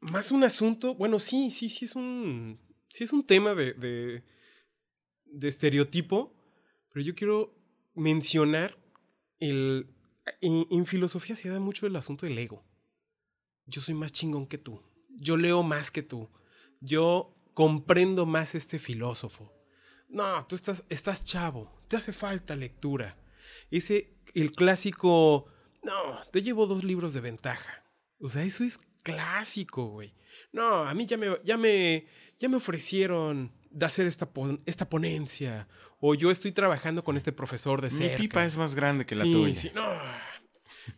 Más 0.00 0.32
un 0.32 0.42
asunto. 0.42 0.96
Bueno, 0.96 1.20
sí, 1.20 1.52
sí, 1.52 1.68
sí 1.68 1.84
es 1.84 1.94
un. 1.94 2.58
Sí 2.88 3.04
es 3.04 3.12
un 3.12 3.24
tema 3.24 3.54
de. 3.54 3.74
de, 3.74 4.24
de 5.24 5.48
estereotipo. 5.48 6.34
Pero 6.92 7.06
yo 7.06 7.14
quiero 7.14 7.54
mencionar 7.94 8.76
el. 9.38 9.86
En, 10.40 10.66
en 10.68 10.84
filosofía 10.84 11.36
se 11.36 11.48
da 11.48 11.60
mucho 11.60 11.86
el 11.86 11.94
asunto 11.94 12.26
del 12.26 12.38
ego. 12.38 12.67
Yo 13.68 13.80
soy 13.80 13.94
más 13.94 14.12
chingón 14.12 14.46
que 14.46 14.58
tú. 14.58 14.82
Yo 15.20 15.36
leo 15.36 15.62
más 15.62 15.90
que 15.90 16.02
tú. 16.02 16.28
Yo 16.80 17.34
comprendo 17.54 18.26
más 18.26 18.54
este 18.54 18.78
filósofo. 18.78 19.52
No, 20.08 20.46
tú 20.46 20.54
estás, 20.54 20.84
estás 20.88 21.24
chavo. 21.24 21.70
Te 21.88 21.96
hace 21.96 22.12
falta 22.12 22.56
lectura. 22.56 23.16
Ese, 23.70 24.14
el 24.34 24.52
clásico. 24.52 25.46
No, 25.82 25.92
te 26.32 26.42
llevo 26.42 26.66
dos 26.66 26.82
libros 26.84 27.12
de 27.12 27.20
ventaja. 27.20 27.84
O 28.20 28.28
sea, 28.28 28.42
eso 28.42 28.64
es 28.64 28.78
clásico, 29.02 29.86
güey. 29.88 30.14
No, 30.52 30.84
a 30.86 30.94
mí 30.94 31.06
ya 31.06 31.16
me, 31.16 31.28
ya 31.44 31.56
me, 31.56 32.06
ya 32.40 32.48
me 32.48 32.56
ofrecieron 32.56 33.52
de 33.70 33.86
hacer 33.86 34.06
esta, 34.06 34.30
pon- 34.32 34.62
esta 34.66 34.88
ponencia. 34.88 35.68
O 36.00 36.14
yo 36.14 36.30
estoy 36.30 36.52
trabajando 36.52 37.02
con 37.04 37.16
este 37.16 37.32
profesor 37.32 37.82
de 37.82 37.90
Mi 37.90 37.96
cerca. 37.96 38.16
pipa 38.16 38.44
es 38.44 38.56
más 38.56 38.74
grande 38.74 39.04
que 39.04 39.14
la 39.14 39.24
sí, 39.24 39.32
tuya. 39.32 39.54
sí, 39.54 39.70
no. 39.74 39.84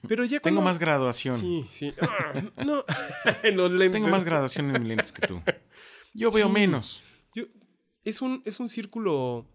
Pero 0.09 0.25
ya 0.25 0.41
Tengo 0.41 0.57
cuando- 0.57 0.63
más 0.71 0.79
graduación. 0.79 1.39
Sí, 1.39 1.65
sí. 1.69 1.93
Ah, 2.01 2.43
no, 2.67 2.85
en 3.43 3.57
los 3.57 3.71
lentes. 3.71 3.93
Tengo 3.93 4.09
más 4.09 4.25
graduación 4.25 4.67
en 4.75 4.81
mis 4.83 4.89
lentes 4.89 5.13
que 5.13 5.27
tú. 5.27 5.41
Yo 6.15 6.31
veo 6.31 6.47
Sí. 6.49 6.53
menos. 6.53 7.03
Yo- 7.35 7.47
es, 8.05 8.21
un, 8.23 8.43
es 8.45 8.59
un 8.61 8.69
círculo 8.69 9.47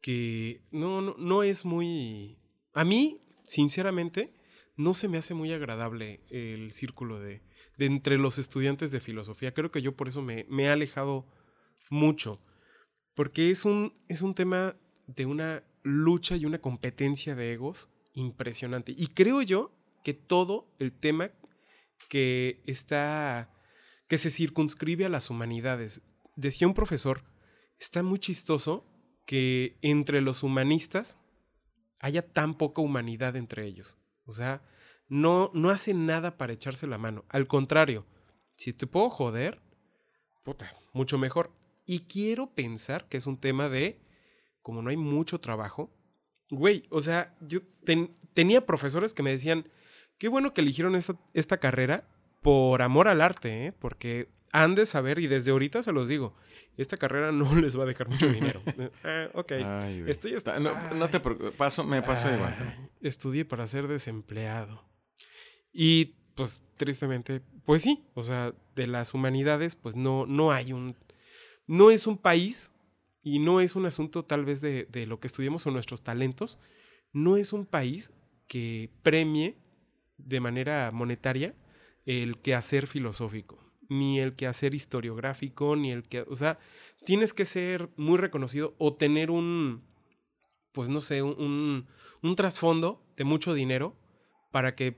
que 0.00 0.62
no, 0.70 1.00
no, 1.00 1.14
no 1.18 1.42
es 1.42 1.64
muy... 1.64 2.38
A 2.74 2.84
mí, 2.84 3.20
sinceramente, 3.44 4.34
no 4.76 4.94
se 4.94 5.08
me 5.08 5.18
hace 5.18 5.34
muy 5.34 5.52
agradable 5.52 6.20
el 6.30 6.72
círculo 6.72 7.20
de, 7.20 7.42
de 7.78 7.86
entre 7.86 8.18
los 8.18 8.38
estudiantes 8.38 8.90
de 8.90 9.00
filosofía. 9.00 9.54
Creo 9.54 9.70
que 9.70 9.82
yo 9.82 9.94
por 9.96 10.08
eso 10.08 10.22
me, 10.22 10.46
me 10.48 10.64
he 10.64 10.68
alejado 10.70 11.26
mucho. 11.90 12.40
Porque 13.14 13.50
es 13.50 13.64
un, 13.64 13.92
es 14.08 14.22
un 14.22 14.34
tema 14.34 14.74
de 15.06 15.26
una 15.26 15.62
lucha 15.82 16.36
y 16.36 16.46
una 16.46 16.58
competencia 16.58 17.34
de 17.34 17.52
egos 17.52 17.88
impresionante. 18.12 18.94
Y 18.96 19.08
creo 19.08 19.42
yo 19.42 19.72
que 20.04 20.14
todo 20.14 20.68
el 20.78 20.92
tema 20.92 21.30
que 22.08 22.62
está, 22.66 23.50
que 24.08 24.18
se 24.18 24.30
circunscribe 24.30 25.04
a 25.04 25.08
las 25.08 25.30
humanidades. 25.30 26.02
Decía 26.36 26.66
un 26.66 26.74
profesor, 26.74 27.24
está 27.78 28.02
muy 28.02 28.18
chistoso 28.18 28.86
que 29.26 29.78
entre 29.82 30.20
los 30.20 30.42
humanistas 30.42 31.18
haya 32.00 32.22
tan 32.32 32.54
poca 32.54 32.82
humanidad 32.82 33.36
entre 33.36 33.64
ellos. 33.66 33.96
O 34.24 34.32
sea, 34.32 34.62
no, 35.08 35.50
no 35.54 35.70
hacen 35.70 36.06
nada 36.06 36.36
para 36.36 36.52
echarse 36.52 36.86
la 36.86 36.98
mano. 36.98 37.24
Al 37.28 37.46
contrario, 37.46 38.06
si 38.56 38.72
te 38.72 38.86
puedo 38.86 39.10
joder, 39.10 39.62
puta, 40.44 40.74
mucho 40.92 41.18
mejor. 41.18 41.52
Y 41.86 42.00
quiero 42.00 42.54
pensar 42.54 43.08
que 43.08 43.16
es 43.16 43.26
un 43.26 43.38
tema 43.38 43.68
de, 43.68 44.00
como 44.62 44.82
no 44.82 44.90
hay 44.90 44.96
mucho 44.96 45.40
trabajo, 45.40 45.90
güey, 46.52 46.84
o 46.90 47.00
sea, 47.00 47.34
yo 47.40 47.60
tenía 48.34 48.66
profesores 48.66 49.14
que 49.14 49.22
me 49.22 49.30
decían, 49.30 49.66
qué 50.18 50.28
bueno 50.28 50.52
que 50.52 50.60
eligieron 50.60 50.94
esta, 50.94 51.18
esta 51.32 51.56
carrera 51.56 52.06
por 52.42 52.82
amor 52.82 53.08
al 53.08 53.22
arte, 53.22 53.66
¿eh? 53.66 53.72
porque 53.72 54.28
han 54.52 54.74
de 54.74 54.84
saber, 54.84 55.18
y 55.18 55.28
desde 55.28 55.50
ahorita 55.50 55.82
se 55.82 55.92
los 55.92 56.08
digo, 56.08 56.36
esta 56.76 56.98
carrera 56.98 57.32
no 57.32 57.54
les 57.60 57.78
va 57.78 57.84
a 57.84 57.86
dejar 57.86 58.08
mucho 58.08 58.28
dinero. 58.28 58.60
ah, 59.04 59.28
ok. 59.32 59.52
Estoy 60.06 60.34
no, 60.94 61.08
te 61.08 61.20
paso, 61.20 61.84
me 61.84 62.02
paso 62.02 62.32
igual. 62.32 62.90
Estudié 63.00 63.46
para 63.46 63.66
ser 63.66 63.88
desempleado. 63.88 64.84
Y 65.72 66.16
pues 66.34 66.60
tristemente, 66.76 67.40
pues 67.64 67.80
sí, 67.80 68.04
o 68.12 68.22
sea, 68.22 68.52
de 68.76 68.86
las 68.86 69.14
humanidades, 69.14 69.74
pues 69.74 69.96
no, 69.96 70.26
no 70.26 70.52
hay 70.52 70.74
un, 70.74 70.96
no 71.66 71.90
es 71.90 72.06
un 72.06 72.18
país 72.18 72.71
y 73.22 73.38
no 73.38 73.60
es 73.60 73.76
un 73.76 73.86
asunto 73.86 74.24
tal 74.24 74.44
vez 74.44 74.60
de, 74.60 74.84
de 74.84 75.06
lo 75.06 75.20
que 75.20 75.26
estudiamos 75.26 75.66
o 75.66 75.70
nuestros 75.70 76.02
talentos, 76.02 76.58
no 77.12 77.36
es 77.36 77.52
un 77.52 77.66
país 77.66 78.12
que 78.48 78.90
premie 79.02 79.56
de 80.16 80.40
manera 80.40 80.90
monetaria 80.92 81.54
el 82.04 82.38
quehacer 82.38 82.86
filosófico, 82.86 83.58
ni 83.88 84.20
el 84.20 84.34
quehacer 84.34 84.74
historiográfico, 84.74 85.76
ni 85.76 85.92
el 85.92 86.02
que, 86.04 86.22
o 86.22 86.36
sea, 86.36 86.58
tienes 87.04 87.34
que 87.34 87.44
ser 87.44 87.90
muy 87.96 88.18
reconocido 88.18 88.74
o 88.78 88.94
tener 88.94 89.30
un, 89.30 89.84
pues 90.72 90.88
no 90.88 91.00
sé, 91.00 91.22
un, 91.22 91.86
un 92.22 92.36
trasfondo 92.36 93.04
de 93.16 93.24
mucho 93.24 93.54
dinero 93.54 93.96
para 94.50 94.74
que, 94.74 94.96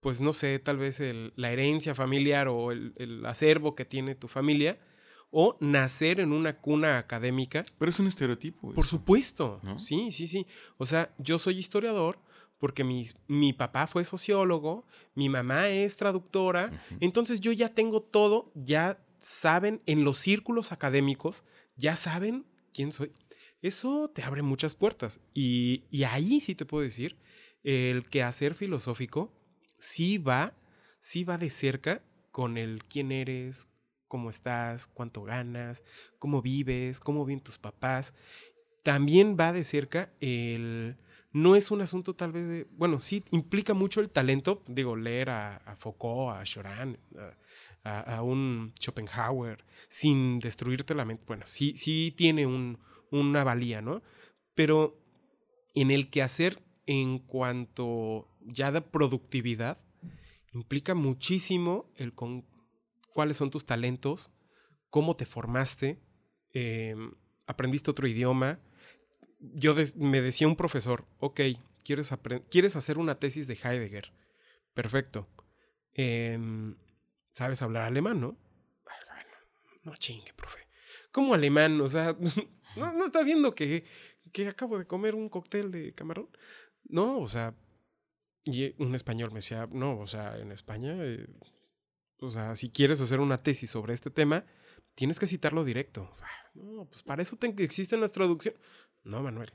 pues 0.00 0.20
no 0.20 0.32
sé, 0.32 0.58
tal 0.58 0.78
vez 0.78 1.00
la 1.36 1.52
herencia 1.52 1.94
familiar 1.94 2.48
o 2.48 2.72
el, 2.72 3.22
acervo 3.26 3.74
que 3.74 3.84
tiene 3.84 4.14
tu 4.14 4.28
familia, 4.28 4.78
o 5.36 5.56
nacer 5.58 6.20
en 6.20 6.32
una 6.32 6.60
cuna 6.60 6.96
académica. 6.96 7.66
Pero 7.76 7.90
es 7.90 7.98
un 7.98 8.06
estereotipo. 8.06 8.72
Por 8.72 8.86
supuesto. 8.86 9.60
Sí, 9.80 10.12
sí, 10.12 10.28
sí. 10.28 10.46
O 10.78 10.86
sea, 10.86 11.12
yo 11.18 11.40
soy 11.40 11.58
historiador, 11.58 12.20
porque 12.60 12.84
mi, 12.84 13.04
mi 13.26 13.52
papá 13.52 13.88
fue 13.88 14.04
sociólogo, 14.04 14.86
mi 15.16 15.28
mamá 15.28 15.68
es 15.68 15.96
traductora, 15.96 16.70
entonces 17.00 17.40
yo 17.40 17.50
ya 17.50 17.74
tengo 17.74 18.00
todo, 18.00 18.52
ya 18.54 19.04
saben 19.18 19.82
en 19.86 20.04
los 20.04 20.18
círculos 20.18 20.70
académicos, 20.70 21.42
ya 21.76 21.96
saben 21.96 22.46
quién 22.72 22.92
soy. 22.92 23.10
Eso 23.60 24.10
te 24.14 24.22
abre 24.22 24.42
muchas 24.42 24.76
puertas 24.76 25.20
y, 25.34 25.82
y 25.90 26.04
ahí 26.04 26.38
sí 26.38 26.54
te 26.54 26.64
puedo 26.64 26.84
decir, 26.84 27.16
el 27.64 28.08
quehacer 28.08 28.54
filosófico 28.54 29.32
sí 29.76 30.18
va, 30.18 30.54
sí 31.00 31.24
va 31.24 31.38
de 31.38 31.50
cerca 31.50 32.02
con 32.30 32.56
el 32.56 32.84
quién 32.84 33.10
eres, 33.10 33.68
cómo 34.14 34.30
estás, 34.30 34.86
cuánto 34.86 35.24
ganas, 35.24 35.82
cómo 36.20 36.40
vives, 36.40 37.00
cómo 37.00 37.24
viven 37.24 37.42
tus 37.42 37.58
papás. 37.58 38.14
También 38.84 39.36
va 39.36 39.52
de 39.52 39.64
cerca 39.64 40.12
el 40.20 40.96
no 41.32 41.56
es 41.56 41.72
un 41.72 41.80
asunto 41.80 42.14
tal 42.14 42.30
vez 42.30 42.46
de, 42.46 42.68
bueno, 42.76 43.00
sí 43.00 43.24
implica 43.32 43.74
mucho 43.74 44.00
el 44.00 44.10
talento, 44.10 44.62
digo, 44.68 44.94
leer 44.94 45.30
a, 45.30 45.76
Foucault, 45.80 46.36
a 46.36 46.44
Choran, 46.44 46.96
a, 47.82 48.22
un 48.22 48.72
Schopenhauer, 48.80 49.64
sin 49.88 50.38
destruirte 50.38 50.94
la 50.94 51.04
mente, 51.04 51.24
bueno, 51.26 51.44
sí, 51.44 51.74
sí 51.74 52.14
tiene 52.16 52.46
un, 52.46 52.78
una 53.10 53.42
valía, 53.42 53.82
¿no? 53.82 54.00
Pero 54.54 54.96
en 55.74 55.90
el 55.90 56.08
quehacer 56.08 56.62
en 56.86 57.18
cuanto 57.18 58.28
ya 58.42 58.70
de 58.70 58.80
productividad, 58.80 59.78
implica 60.52 60.94
muchísimo 60.94 61.90
el 61.96 62.14
con 62.14 62.44
cuáles 63.14 63.38
son 63.38 63.50
tus 63.50 63.64
talentos, 63.64 64.30
cómo 64.90 65.16
te 65.16 65.24
formaste, 65.24 65.98
em, 66.52 67.14
aprendiste 67.46 67.90
otro 67.90 68.06
idioma, 68.06 68.60
yo 69.40 69.74
me 69.96 70.20
decía 70.20 70.46
un 70.46 70.56
profesor, 70.56 71.06
ok, 71.18 71.40
¿quieres, 71.82 72.10
¿quieres 72.50 72.76
hacer 72.76 72.98
una 72.98 73.18
tesis 73.18 73.46
de 73.46 73.54
Heidegger? 73.54 74.12
Perfecto. 74.74 75.26
Em, 75.94 76.76
¿Sabes 77.30 77.62
hablar 77.62 77.84
alemán, 77.84 78.20
no? 78.20 78.36
no 79.84 79.94
chingue, 79.96 80.32
profe. 80.34 80.60
¿Cómo 81.12 81.34
alemán? 81.34 81.80
O 81.80 81.88
sea, 81.88 82.16
¿no, 82.76 83.04
está 83.04 83.22
viendo 83.22 83.54
que, 83.54 83.84
que 84.32 84.48
acabo 84.48 84.78
de 84.78 84.86
comer 84.86 85.14
un 85.14 85.28
cóctel 85.28 85.70
de 85.70 85.92
camarón? 85.92 86.28
No, 86.84 87.18
o 87.18 87.28
sea, 87.28 87.54
y 88.44 88.74
un 88.82 88.94
español 88.94 89.30
me 89.30 89.36
decía, 89.36 89.68
no, 89.70 89.98
o 89.98 90.06
sea, 90.06 90.38
en 90.38 90.52
España, 90.52 90.96
eh, 90.98 91.26
o 92.24 92.30
sea, 92.30 92.56
si 92.56 92.70
quieres 92.70 93.00
hacer 93.00 93.20
una 93.20 93.38
tesis 93.38 93.70
sobre 93.70 93.94
este 93.94 94.10
tema, 94.10 94.44
tienes 94.94 95.18
que 95.18 95.26
citarlo 95.26 95.64
directo. 95.64 96.10
No, 96.54 96.86
pues 96.86 97.02
para 97.02 97.22
eso 97.22 97.38
existen 97.58 98.00
las 98.00 98.12
traducciones. 98.12 98.60
No, 99.02 99.22
Manuel. 99.22 99.52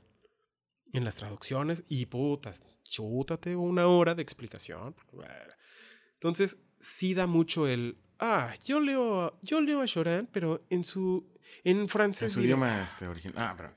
En 0.92 1.04
las 1.04 1.16
traducciones 1.16 1.84
y 1.88 2.06
putas, 2.06 2.62
chútate 2.82 3.56
una 3.56 3.86
hora 3.86 4.14
de 4.14 4.22
explicación. 4.22 4.94
Entonces, 6.14 6.58
sí 6.80 7.14
da 7.14 7.26
mucho 7.26 7.66
el. 7.66 7.98
Ah, 8.18 8.54
yo 8.64 8.80
leo, 8.80 9.38
yo 9.40 9.60
leo 9.60 9.80
a 9.80 9.86
Choran, 9.86 10.28
pero 10.32 10.66
en 10.68 10.84
su. 10.84 11.32
En 11.64 11.88
francés. 11.88 12.30
En 12.30 12.30
su 12.30 12.42
idioma 12.42 12.82
este, 12.82 13.06
original. 13.06 13.36
Ah, 13.38 13.54
pero. 13.56 13.72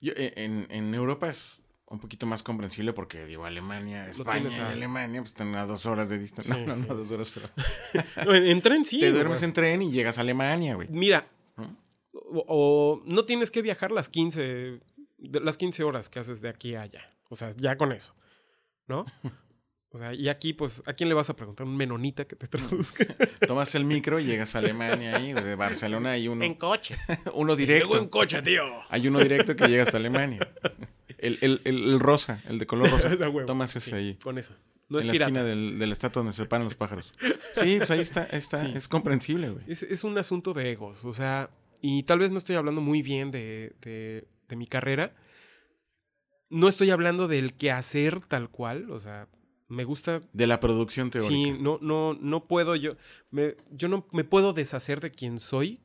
Eh, 0.00 0.34
en, 0.36 0.66
en 0.70 0.94
Europa 0.94 1.28
es 1.28 1.62
un 1.90 1.98
poquito 1.98 2.26
más 2.26 2.42
comprensible 2.42 2.92
porque, 2.92 3.24
digo, 3.24 3.44
Alemania, 3.46 4.08
España 4.08 4.48
y 4.50 4.60
Alemania 4.60 5.20
pues, 5.20 5.30
están 5.30 5.54
a 5.54 5.64
dos 5.64 5.86
horas 5.86 6.08
de 6.08 6.18
distancia. 6.18 6.56
no, 6.56 6.66
no, 6.66 6.76
no, 6.76 6.92
a 6.92 6.96
dos 6.96 7.10
horas, 7.10 7.32
pero... 7.32 8.34
en, 8.34 8.60
tren 8.60 8.84
sí. 8.84 9.00
Te 9.00 9.10
duermes 9.10 9.42
en 9.42 9.52
tren 9.52 9.82
y 9.82 9.90
llegas 9.90 10.18
a 10.18 10.20
Alemania, 10.20 10.74
güey. 10.74 10.88
Mira, 10.90 11.26
o, 12.12 13.02
no 13.04 13.24
tienes 13.24 13.50
que 13.50 13.62
viajar 13.62 13.90
las 13.90 14.08
15, 14.08 14.80
las 15.18 15.56
15 15.56 15.84
horas 15.84 16.10
que 16.10 16.18
haces 16.18 16.42
de 16.42 16.48
aquí 16.48 16.74
a 16.74 16.82
allá. 16.82 17.10
O 17.30 17.36
sea, 17.36 17.52
ya 17.56 17.76
con 17.76 17.92
eso, 17.92 18.14
¿no? 18.86 19.04
O 19.90 19.96
sea, 19.96 20.12
y 20.12 20.28
aquí, 20.28 20.52
pues, 20.52 20.82
¿a 20.86 20.92
quién 20.92 21.08
le 21.08 21.14
vas 21.14 21.30
a 21.30 21.36
preguntar? 21.36 21.66
Un 21.66 21.76
menonita 21.76 22.26
que 22.26 22.36
te 22.36 22.46
traduzca. 22.46 23.06
Tomas 23.46 23.74
el 23.74 23.86
micro 23.86 24.20
y 24.20 24.24
llegas 24.24 24.54
a 24.54 24.58
Alemania 24.58 25.16
ahí, 25.16 25.32
de 25.32 25.54
Barcelona 25.54 26.10
hay 26.12 26.28
uno. 26.28 26.44
En 26.44 26.54
coche. 26.54 26.96
uno 27.34 27.56
directo. 27.56 27.96
en 27.96 28.08
coche, 28.08 28.42
tío. 28.42 28.64
Hay 28.90 29.08
uno 29.08 29.20
directo 29.20 29.56
que 29.56 29.66
llegas 29.66 29.94
a 29.94 29.96
Alemania. 29.96 30.46
El, 31.16 31.38
el, 31.40 31.60
el, 31.64 31.98
rosa, 31.98 32.42
el 32.46 32.58
de 32.58 32.66
color 32.66 32.90
rosa. 32.90 33.08
Tomas 33.46 33.74
ese 33.76 33.94
ahí. 33.94 34.14
Con 34.22 34.36
eso. 34.36 34.54
No 34.88 35.00
en 35.00 35.06
la 35.06 35.12
esquina 35.12 35.44
del, 35.44 35.78
de 35.78 35.86
la 35.86 35.92
estatua 35.92 36.20
donde 36.20 36.34
se 36.34 36.46
paran 36.46 36.64
los 36.64 36.74
pájaros. 36.74 37.14
Sí, 37.54 37.76
pues 37.76 37.90
ahí 37.90 38.00
está, 38.00 38.24
está 38.24 38.66
es 38.68 38.88
comprensible, 38.88 39.50
güey. 39.50 39.64
Es, 39.66 39.82
es, 39.82 40.02
un 40.02 40.16
asunto 40.16 40.54
de 40.54 40.72
egos. 40.72 41.04
O 41.04 41.12
sea, 41.12 41.50
y 41.82 42.04
tal 42.04 42.20
vez 42.20 42.30
no 42.30 42.38
estoy 42.38 42.56
hablando 42.56 42.80
muy 42.80 43.02
bien 43.02 43.30
de, 43.30 43.74
de, 43.82 44.56
mi 44.56 44.66
carrera. 44.66 45.14
No 46.48 46.68
estoy 46.68 46.90
hablando 46.90 47.28
del 47.28 47.52
quehacer 47.54 48.20
tal 48.20 48.48
cual, 48.48 48.90
o 48.90 49.00
sea, 49.00 49.28
me 49.68 49.84
gusta... 49.84 50.22
De 50.32 50.46
la 50.46 50.60
producción 50.60 51.10
teórica. 51.10 51.30
Sí, 51.30 51.52
no, 51.52 51.78
no, 51.82 52.14
no 52.14 52.46
puedo 52.46 52.74
yo... 52.74 52.96
Me, 53.30 53.56
yo 53.70 53.88
no 53.88 54.06
me 54.12 54.24
puedo 54.24 54.54
deshacer 54.54 55.00
de 55.00 55.10
quien 55.10 55.38
soy 55.38 55.80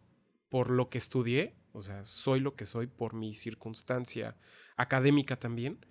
por 0.47 0.69
lo 0.69 0.89
que 0.89 0.97
estudié, 0.97 1.55
o 1.73 1.83
sea, 1.83 2.05
soy 2.05 2.39
lo 2.39 2.55
que 2.55 2.65
soy 2.65 2.87
por 2.87 3.13
mi 3.13 3.33
circunstancia 3.33 4.37
académica 4.77 5.37
también, 5.37 5.85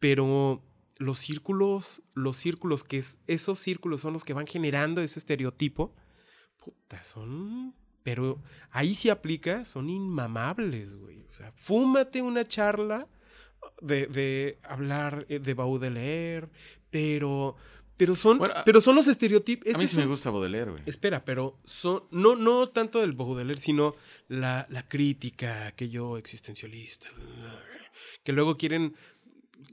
pero 0.00 0.62
los 0.98 1.18
círculos, 1.18 2.02
los 2.14 2.36
círculos 2.36 2.84
que 2.84 2.98
es, 2.98 3.20
esos 3.26 3.58
círculos 3.58 4.00
son 4.00 4.12
los 4.12 4.24
que 4.24 4.34
van 4.34 4.46
generando 4.46 5.02
ese 5.02 5.18
estereotipo, 5.18 5.94
puta, 6.58 7.02
son 7.02 7.74
pero 8.06 8.40
ahí 8.70 8.94
sí 8.94 9.10
aplica, 9.10 9.64
son 9.64 9.90
inmamables, 9.90 10.94
güey. 10.94 11.24
O 11.24 11.28
sea, 11.30 11.50
fúmate 11.56 12.22
una 12.22 12.44
charla 12.44 13.08
de, 13.82 14.06
de 14.06 14.60
hablar 14.62 15.26
eh, 15.28 15.40
de 15.40 15.54
Baudelaire, 15.54 16.48
pero, 16.88 17.56
pero, 17.96 18.14
son, 18.14 18.40
pero 18.64 18.80
son 18.80 18.94
los 18.94 19.08
estereotipos. 19.08 19.74
A 19.74 19.78
mí 19.78 19.88
sí 19.88 19.96
me 19.96 20.06
gusta 20.06 20.30
Baudelaire, 20.30 20.70
güey. 20.70 20.84
Espera, 20.86 21.24
pero 21.24 21.58
son, 21.64 22.04
no, 22.12 22.36
no 22.36 22.68
tanto 22.68 23.00
del 23.00 23.14
Baudelaire, 23.14 23.60
sino 23.60 23.96
la, 24.28 24.68
la 24.70 24.86
crítica, 24.86 25.66
aquello 25.66 26.16
existencialista, 26.16 27.08
que 28.24 28.32
luego 28.32 28.56
quieren 28.56 28.94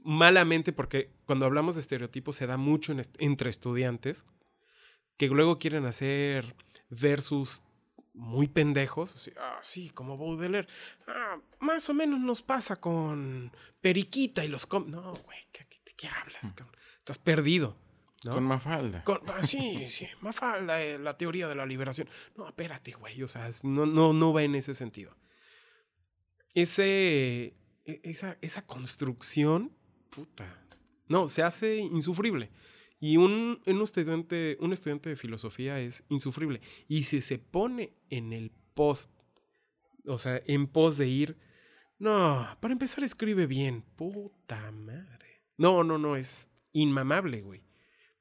malamente, 0.02 0.72
porque 0.72 1.10
cuando 1.26 1.46
hablamos 1.46 1.74
de 1.74 1.80
estereotipos 1.82 2.36
se 2.36 2.46
da 2.46 2.56
mucho 2.56 2.94
entre 3.18 3.50
estudiantes, 3.50 4.26
que 5.16 5.28
luego 5.28 5.58
quieren 5.58 5.84
hacer 5.86 6.56
versus 6.90 7.62
muy 8.14 8.48
pendejos. 8.48 9.14
Así, 9.16 9.32
ah, 9.38 9.58
sí, 9.62 9.90
como 9.90 10.16
Baudelaire. 10.16 10.68
Ah, 11.06 11.38
más 11.60 11.88
o 11.88 11.94
menos 11.94 12.20
nos 12.20 12.42
pasa 12.42 12.76
con 12.76 13.52
Periquita 13.80 14.44
y 14.44 14.48
los... 14.48 14.66
com-". 14.66 14.88
No, 14.88 15.12
güey, 15.14 15.38
¿qué- 15.52 15.66
¿de 15.84 15.92
qué 15.96 16.08
hablas? 16.08 16.52
cabrón? 16.52 16.76
Estás 16.98 17.18
perdido. 17.18 17.76
¿no? 18.24 18.32
Con 18.34 18.44
Mafalda. 18.44 19.04
Con- 19.04 19.20
ah, 19.28 19.42
sí, 19.42 19.88
sí, 19.90 20.06
Mafalda, 20.22 20.82
eh, 20.82 20.98
la 20.98 21.18
teoría 21.18 21.46
de 21.46 21.54
la 21.56 21.66
liberación. 21.66 22.08
No, 22.36 22.46
espérate, 22.48 22.92
güey, 22.92 23.22
o 23.22 23.28
sea, 23.28 23.50
no, 23.64 23.84
no, 23.84 24.12
no 24.14 24.32
va 24.32 24.42
en 24.44 24.54
ese 24.54 24.74
sentido. 24.74 25.14
Ese, 26.54 27.54
esa, 27.84 28.38
esa 28.40 28.66
construcción, 28.66 29.72
puta, 30.10 30.64
no, 31.08 31.28
se 31.28 31.42
hace 31.42 31.78
insufrible. 31.78 32.50
Y 33.00 33.16
un, 33.18 33.60
un, 33.66 33.82
estudiante, 33.82 34.56
un 34.60 34.72
estudiante 34.72 35.10
de 35.10 35.16
filosofía 35.16 35.78
es 35.80 36.04
insufrible. 36.08 36.60
Y 36.88 37.02
si 37.02 37.20
se 37.20 37.38
pone 37.38 37.92
en 38.08 38.32
el 38.32 38.50
post, 38.74 39.10
o 40.06 40.18
sea, 40.18 40.40
en 40.46 40.66
pos 40.66 40.96
de 40.96 41.08
ir, 41.08 41.36
no, 41.98 42.46
para 42.60 42.72
empezar 42.72 43.04
escribe 43.04 43.46
bien, 43.46 43.82
puta 43.96 44.70
madre. 44.72 45.42
No, 45.56 45.84
no, 45.84 45.98
no, 45.98 46.16
es 46.16 46.50
inmamable, 46.72 47.42
güey. 47.42 47.62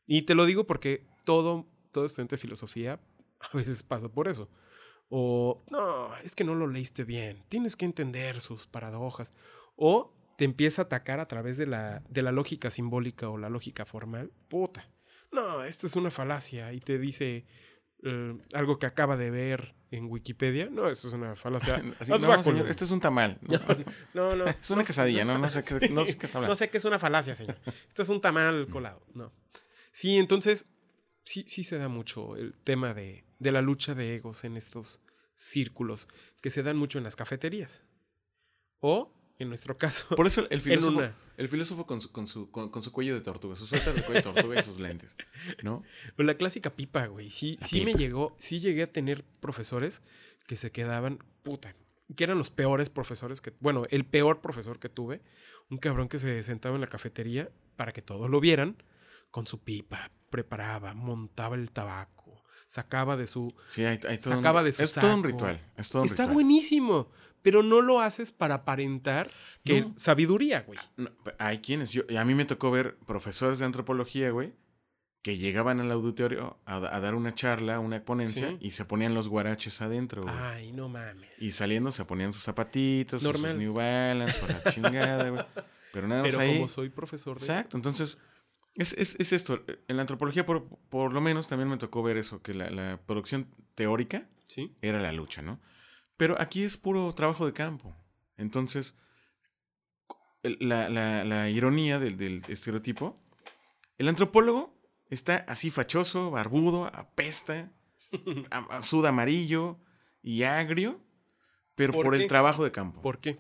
Y 0.06 0.24
te 0.24 0.36
lo 0.36 0.46
digo 0.46 0.66
porque 0.66 1.08
todo, 1.24 1.68
todo 1.92 2.06
estudiante 2.06 2.36
de 2.36 2.42
filosofía 2.42 3.00
a 3.40 3.58
veces 3.58 3.84
pasa 3.84 4.10
por 4.10 4.28
eso. 4.28 4.50
O, 5.10 5.64
no, 5.70 6.16
es 6.24 6.36
que 6.36 6.44
no 6.44 6.56
lo 6.56 6.68
leíste 6.68 7.04
bien. 7.04 7.44
Tienes 7.50 7.76
que 7.76 7.86
entender 7.86 8.42
sus 8.42 8.66
paradojas. 8.68 9.32
O 9.76 10.14
te 10.38 10.46
empieza 10.46 10.84
a 10.84 10.86
atacar 10.86 11.20
a 11.20 11.28
través 11.28 11.58
de 11.58 11.68
la, 11.68 12.02
de 12.10 12.22
la 12.24 12.32
lógica 12.32 12.72
simbólica 12.72 13.30
o 13.30 13.38
la 13.38 13.50
lógica 13.50 13.86
formal. 13.86 14.32
Puta. 14.50 14.90
No, 15.32 15.64
esto 15.64 15.88
es 15.88 15.96
una 15.96 16.10
falacia. 16.12 16.74
Y 16.74 16.80
te 16.80 16.98
dice 16.98 17.46
eh, 18.04 18.38
algo 18.54 18.80
que 18.80 18.86
acaba 18.88 19.16
de 19.18 19.30
ver 19.30 19.76
en 19.92 20.06
Wikipedia. 20.06 20.68
No, 20.72 20.90
eso 20.90 21.08
es 21.08 21.14
una 21.14 21.36
falacia. 21.36 21.76
Así, 22.00 22.12
no, 22.12 22.44
señor, 22.44 22.68
este 22.68 22.86
es 22.86 22.92
un 22.92 23.00
tamal. 23.00 23.38
No, 23.42 23.60
No, 24.14 24.36
no. 24.36 24.46
Es 24.48 24.70
una 24.72 24.84
quesadilla, 24.84 25.24
no, 25.26 25.38
no 25.38 25.50
sé 25.52 25.64
qué- 25.64 25.90
no 25.90 26.04
sé 26.06 26.18
qué 26.18 26.26
está 26.26 26.40
hablando. 26.40 26.54
No 26.54 26.58
sé 26.58 26.70
qué 26.72 26.78
es 26.80 26.86
una 26.86 26.98
falacia, 26.98 27.36
señor. 27.36 27.58
Esto 27.88 28.02
es 28.02 28.10
un 28.10 28.20
tamal 28.20 28.68
colado. 28.68 29.06
No. 29.14 29.32
Sí, 29.92 30.18
entonces, 30.18 30.68
sí, 31.24 31.44
sí 31.48 31.64
se 31.64 31.78
da 31.78 31.88
mucho 31.88 32.36
el 32.36 32.56
tema 32.64 32.96
de, 32.96 33.24
de 33.44 33.52
la 33.52 33.62
lucha 33.62 33.94
de 33.94 34.16
egos 34.16 34.44
en 34.44 34.58
estos 34.58 35.02
círculos 35.36 36.08
que 36.42 36.50
se 36.50 36.64
dan 36.64 36.78
mucho 36.78 36.98
en 36.98 37.04
las 37.04 37.16
cafeterías. 37.16 37.84
O, 38.80 39.14
en 39.40 39.50
nuestro 39.50 39.78
caso, 39.78 40.16
Por 40.16 40.28
eso 40.28 40.48
el 40.50 40.62
filósofo, 40.62 40.98
una. 40.98 41.16
el 41.38 41.48
filósofo 41.48 41.86
con, 41.86 42.02
su, 42.02 42.12
con, 42.12 42.28
su, 42.28 42.50
con, 42.52 42.70
con 42.70 42.82
su 42.82 42.92
cuello 42.92 43.14
de 43.14 43.22
tortuga, 43.22 43.56
su 43.56 43.66
suéter 43.66 43.94
de 43.94 44.02
cuello 44.04 44.20
de 44.20 44.34
tortuga 44.34 44.60
y 44.60 44.64
sus 44.64 44.80
lentes, 44.80 45.16
¿no? 45.64 45.84
la 46.18 46.36
clásica 46.36 46.70
pipa, 46.76 47.08
güey. 47.08 47.30
Sí, 47.30 47.58
La 47.62 47.68
sí 47.68 47.86
me 47.86 47.94
llegó, 47.94 48.36
sí 48.38 48.60
llegué 48.60 48.84
a 48.84 48.92
tener 48.92 49.24
profesores 49.40 50.02
que 50.48 50.56
se 50.56 50.72
quedaban, 50.72 51.20
puta, 51.44 51.76
que 52.16 52.24
eran 52.24 52.38
los 52.38 52.50
peores 52.50 52.90
profesores 52.90 53.42
que, 53.42 53.54
bueno, 53.60 53.84
el 53.90 54.06
peor 54.06 54.42
profesor 54.42 54.80
que 54.80 54.90
tuve, 54.90 55.22
un 55.70 55.78
cabrón 55.78 56.10
que 56.10 56.20
se 56.20 56.44
sentaba 56.44 56.76
en 56.76 56.82
la 56.82 56.88
cafetería 56.88 57.50
para 57.76 57.94
que 57.94 58.02
todos 58.02 58.30
lo 58.30 58.40
vieran, 58.40 58.84
con 59.32 59.48
su 59.48 59.64
pipa, 59.64 60.12
preparaba, 60.30 60.94
montaba 60.94 61.56
el 61.56 61.72
tabaco, 61.72 62.43
sacaba 62.74 63.16
de 63.18 63.28
su... 63.28 63.54
Sí, 63.70 63.84
hay, 63.86 64.00
hay 64.10 64.18
todo 64.18 64.34
Sacaba 64.34 64.62
un, 64.62 64.66
de 64.66 64.74
su 64.74 64.82
Es 64.82 64.94
todo 64.96 65.14
un 65.14 65.24
ritual. 65.24 65.62
Es 65.78 65.90
todo 65.90 66.02
un 66.02 66.08
Está 66.08 66.24
ritual. 66.24 66.34
buenísimo, 66.34 67.12
pero 67.44 67.62
no 67.62 67.82
lo 67.82 68.00
haces 68.02 68.32
para 68.32 68.56
aparentar 68.56 69.30
que 69.64 69.82
No. 69.82 69.94
sabiduría, 69.96 70.62
güey. 70.62 70.80
No, 70.98 71.12
hay 71.38 71.60
quienes, 71.60 71.92
yo, 71.92 72.02
a 72.18 72.26
mí 72.26 72.34
me 72.34 72.46
tocó 72.46 72.72
ver 72.72 72.98
profesores 73.06 73.60
de 73.60 73.66
antropología, 73.66 74.32
güey, 74.32 74.54
que 75.22 75.38
llegaban 75.38 75.80
al 75.82 75.92
auditorio 75.92 76.58
a, 76.66 76.78
a 76.78 77.00
dar 77.00 77.14
una 77.16 77.36
charla, 77.36 77.80
una 77.80 78.04
ponencia, 78.04 78.50
Sí. 78.50 78.58
y 78.60 78.72
se 78.72 78.86
ponían 78.86 79.14
los 79.14 79.30
guaraches 79.30 79.80
adentro, 79.82 80.24
güey. 80.24 80.34
Ay, 80.36 80.72
no 80.72 80.90
mames. 80.90 81.42
Y 81.44 81.52
saliendo 81.52 81.92
se 81.92 82.04
ponían 82.06 82.34
sus 82.34 82.42
zapatitos, 82.44 83.22
Normal. 83.22 83.52
sus 83.52 83.60
New 83.60 83.74
Balance, 83.74 84.40
o 84.44 84.48
la 84.48 84.72
chingada, 84.74 85.30
güey. 85.30 85.46
Pero 85.94 86.08
nada 86.08 86.24
más 86.24 86.32
pero 86.32 86.44
ahí. 86.44 86.56
como 86.56 86.68
soy 86.68 86.90
profesor 86.90 87.38
de... 87.38 87.46
Exacto, 87.46 87.78
entonces, 87.78 88.18
es, 88.76 88.94
es, 88.94 89.16
es 89.20 89.32
esto. 89.34 89.64
En 89.88 89.96
la 89.98 90.02
antropología, 90.04 90.46
por, 90.46 90.68
por 90.90 91.14
lo 91.14 91.22
menos, 91.22 91.48
también 91.48 91.70
me 91.70 91.78
tocó 91.78 92.02
ver 92.04 92.18
eso, 92.18 92.42
que 92.42 92.54
la, 92.54 92.70
la 92.70 93.00
producción 93.06 93.48
teórica 93.76 94.28
Sí. 94.46 94.76
era 94.82 95.00
la 95.02 95.12
lucha, 95.14 95.42
¿no? 95.42 95.60
Pero 96.18 96.40
aquí 96.40 96.64
es 96.64 96.78
puro 96.78 97.14
trabajo 97.14 97.46
de 97.46 97.54
campo. 97.54 97.96
Entonces, 98.38 98.96
la, 100.44 100.90
la- 100.90 101.24
la 101.24 101.50
ironía 101.50 102.00
del, 102.00 102.18
del 102.18 102.44
estereotipo, 102.48 103.20
el 103.98 104.08
antropólogo 104.10 104.78
está 105.10 105.38
así 105.48 105.72
fachoso, 105.72 106.32
barbudo, 106.32 106.86
apesta, 106.94 107.72
a- 108.52 108.78
a- 108.78 108.82
suda 108.82 109.10
amarillo 109.10 109.80
y 110.22 110.44
agrio, 110.44 111.00
pero 111.76 111.94
¿Por 111.94 112.14
el 112.16 112.28
trabajo 112.28 112.64
de 112.64 112.72
campo. 112.72 113.02
¿Por 113.02 113.20
qué? 113.20 113.40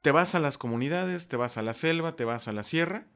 Te 0.00 0.10
vas 0.12 0.34
a 0.34 0.40
las 0.40 0.56
comunidades, 0.56 1.28
te 1.28 1.36
vas 1.36 1.58
a 1.58 1.62
la 1.62 1.74
selva, 1.74 2.16
te 2.16 2.24
vas 2.24 2.48
a 2.48 2.52
la 2.52 2.62
sierra 2.62 3.06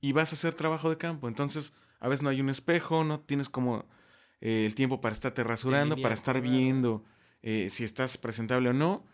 y 0.00 0.12
vas 0.12 0.32
a 0.32 0.36
hacer 0.36 0.54
trabajo 0.54 0.90
de 0.90 0.96
campo. 0.96 1.28
Entonces, 1.28 1.72
a 2.00 2.08
veces 2.08 2.22
no 2.22 2.28
hay 2.30 2.40
un 2.40 2.50
espejo, 2.50 3.04
no 3.04 3.20
tienes 3.20 3.48
como 3.48 3.84
eh, 4.40 4.66
el 4.66 4.74
tiempo 4.74 5.00
para 5.00 5.12
estarte 5.14 5.42
rasurando, 5.44 5.96
para 6.02 6.14
estar 6.14 6.40
viendo 6.40 7.04
eh, 7.42 7.68
si 7.70 7.84
estás 7.84 8.16
presentable 8.18 8.70
o 8.70 8.72
no. 8.72 9.04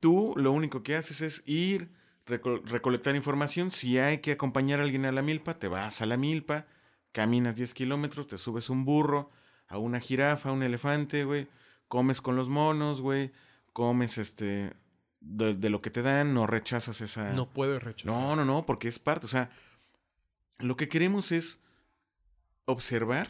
Tú 0.00 0.34
lo 0.36 0.52
único 0.52 0.82
que 0.82 0.96
haces 0.96 1.20
es 1.22 1.42
ir, 1.46 1.90
reco- 2.26 2.62
recolectar 2.64 3.14
información. 3.16 3.70
Si 3.70 3.98
hay 3.98 4.18
que 4.18 4.32
acompañar 4.32 4.80
a 4.80 4.82
alguien 4.82 5.04
a 5.06 5.12
la 5.12 5.22
milpa, 5.22 5.58
te 5.58 5.68
vas 5.68 6.02
a 6.02 6.06
la 6.06 6.16
milpa, 6.16 6.66
caminas 7.12 7.56
10 7.56 7.72
kilómetros, 7.74 8.26
te 8.26 8.38
subes 8.38 8.68
un 8.70 8.84
burro, 8.84 9.30
a 9.68 9.78
una 9.78 10.00
jirafa, 10.00 10.50
a 10.50 10.52
un 10.52 10.62
elefante, 10.62 11.24
güey. 11.24 11.48
Comes 11.88 12.20
con 12.20 12.36
los 12.36 12.48
monos, 12.48 13.00
güey. 13.00 13.32
Comes 13.72 14.18
este 14.18 14.72
de, 15.20 15.54
de 15.54 15.70
lo 15.70 15.80
que 15.80 15.90
te 15.90 16.02
dan, 16.02 16.34
no 16.34 16.46
rechazas 16.46 17.00
esa. 17.00 17.30
No 17.32 17.48
puedes 17.48 17.82
rechazar. 17.82 18.20
No, 18.20 18.36
no, 18.36 18.44
no, 18.44 18.66
porque 18.66 18.88
es 18.88 18.98
parte. 18.98 19.26
O 19.26 19.28
sea, 19.28 19.50
lo 20.64 20.76
que 20.76 20.88
queremos 20.88 21.32
es 21.32 21.60
observar, 22.66 23.28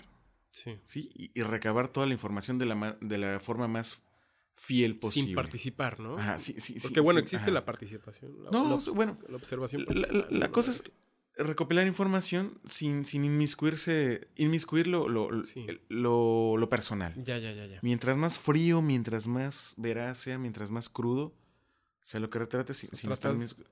Sí. 0.51 0.79
¿sí? 0.85 1.11
Y, 1.15 1.33
y 1.39 1.43
recabar 1.43 1.89
toda 1.89 2.07
la 2.07 2.13
información 2.13 2.59
de 2.59 2.67
la, 2.67 2.97
de 3.01 3.19
la 3.19 3.41
forma 3.41 3.67
más 3.67 4.01
fiel 4.55 4.95
posible. 4.97 5.27
Sin 5.29 5.35
participar, 5.35 5.99
¿no? 5.99 6.17
Ajá, 6.17 6.39
sí, 6.39 6.55
sí, 6.61 6.75
sí, 6.75 6.81
Porque 6.81 7.01
bueno, 7.01 7.19
sí, 7.19 7.23
existe 7.25 7.47
ajá. 7.47 7.55
la 7.55 7.65
participación. 7.65 8.45
La, 8.45 8.51
No, 8.53 8.79
la- 8.87 8.93
bueno, 8.93 9.19
la 9.29 9.37
observación. 9.37 9.85
la, 9.89 10.07
la- 10.13 10.47
no, 10.47 10.53
cosa 10.53 10.71
no, 10.71 10.77
es 10.77 10.85
recopilar 11.37 11.89
información 11.89 12.61
sin, 12.65 13.05
sin 13.05 13.25
inmiscuirse, 13.25 14.29
inmiscuir 14.37 14.87
lo, 14.87 15.09
lo, 15.09 15.43
Sí. 15.45 15.67
lo, 15.89 16.57
lo 16.57 16.69
personal. 16.69 17.13
Ya, 17.25 17.37
ya, 17.39 17.51
ya, 17.51 17.67
ya. 17.67 17.81
Mientras 17.83 18.17
más 18.17 18.39
frío, 18.39 18.81
mientras 18.81 19.27
más 19.27 19.75
veraz 19.77 20.19
sea, 20.19 20.39
mientras 20.39 20.71
más 20.71 20.89
crudo, 20.89 21.35
sea 22.01 22.21
lo 22.21 22.31
que 22.31 22.39
retrates, 22.39 22.85
inmiscu- 22.85 23.67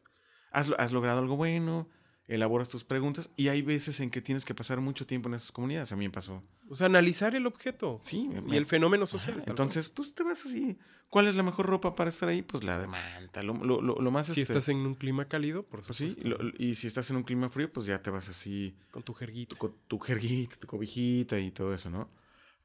has, 0.51 0.67
lo- 0.67 0.81
has 0.81 0.91
logrado 0.91 1.21
algo 1.21 1.37
bueno, 1.37 1.89
elaboras 2.35 2.69
tus 2.69 2.85
preguntas 2.85 3.31
y 3.37 3.49
hay 3.49 3.63
veces 3.63 4.01
en 4.01 4.11
que 4.11 4.21
tienes 4.23 4.45
que 4.45 4.55
pasar 4.55 4.81
mucho 4.81 5.07
tiempo 5.07 5.29
en 5.29 5.35
esas 5.35 5.53
comunidades. 5.53 5.93
A 5.93 5.97
mí 5.97 6.05
me 6.07 6.11
pasó. 6.13 6.43
O 6.69 6.75
sea, 6.75 6.87
analizar 6.87 7.35
el 7.35 7.47
objeto 7.47 8.01
Sí, 8.03 8.29
y 8.33 8.41
me- 8.41 8.57
el 8.57 8.67
fenómeno 8.67 9.07
social. 9.07 9.43
Entonces, 9.47 9.89
pues 9.89 10.15
te 10.15 10.23
vas 10.23 10.45
así. 10.47 10.79
¿Cuál 11.11 11.29
es 11.29 11.35
la 11.35 11.43
mejor 11.43 11.67
ropa 11.67 11.95
para 11.95 12.09
estar 12.09 12.29
ahí? 12.31 12.41
Pues 12.43 12.65
la 12.65 12.79
de 12.79 12.87
manta. 12.87 13.43
Lo, 13.43 13.53
lo- 13.55 13.81
lo- 13.83 14.11
más. 14.11 14.27
Si 14.29 14.41
este, 14.41 14.55
estás 14.55 14.69
en 14.71 14.79
un 14.79 14.95
clima 14.95 15.27
cálido, 15.29 15.63
por 15.65 15.85
pues 15.85 15.97
sí, 15.99 16.11
supuesto. 16.11 16.43
lo- 16.45 16.53
y 16.59 16.75
si 16.77 16.87
estás 16.87 17.11
en 17.11 17.17
un 17.17 17.23
clima 17.25 17.51
frío, 17.51 17.71
pues 17.71 17.85
ya 17.87 18.01
te 18.03 18.11
vas 18.11 18.29
así, 18.31 18.75
con 18.91 19.03
tu 19.03 19.13
jerguito. 19.13 19.57
con 19.59 19.75
tu 19.89 19.99
jerguita, 19.99 20.57
tu 20.57 20.67
cobijita 20.67 21.39
y 21.39 21.51
todo 21.51 21.75
eso, 21.75 21.91
¿no? 21.91 22.09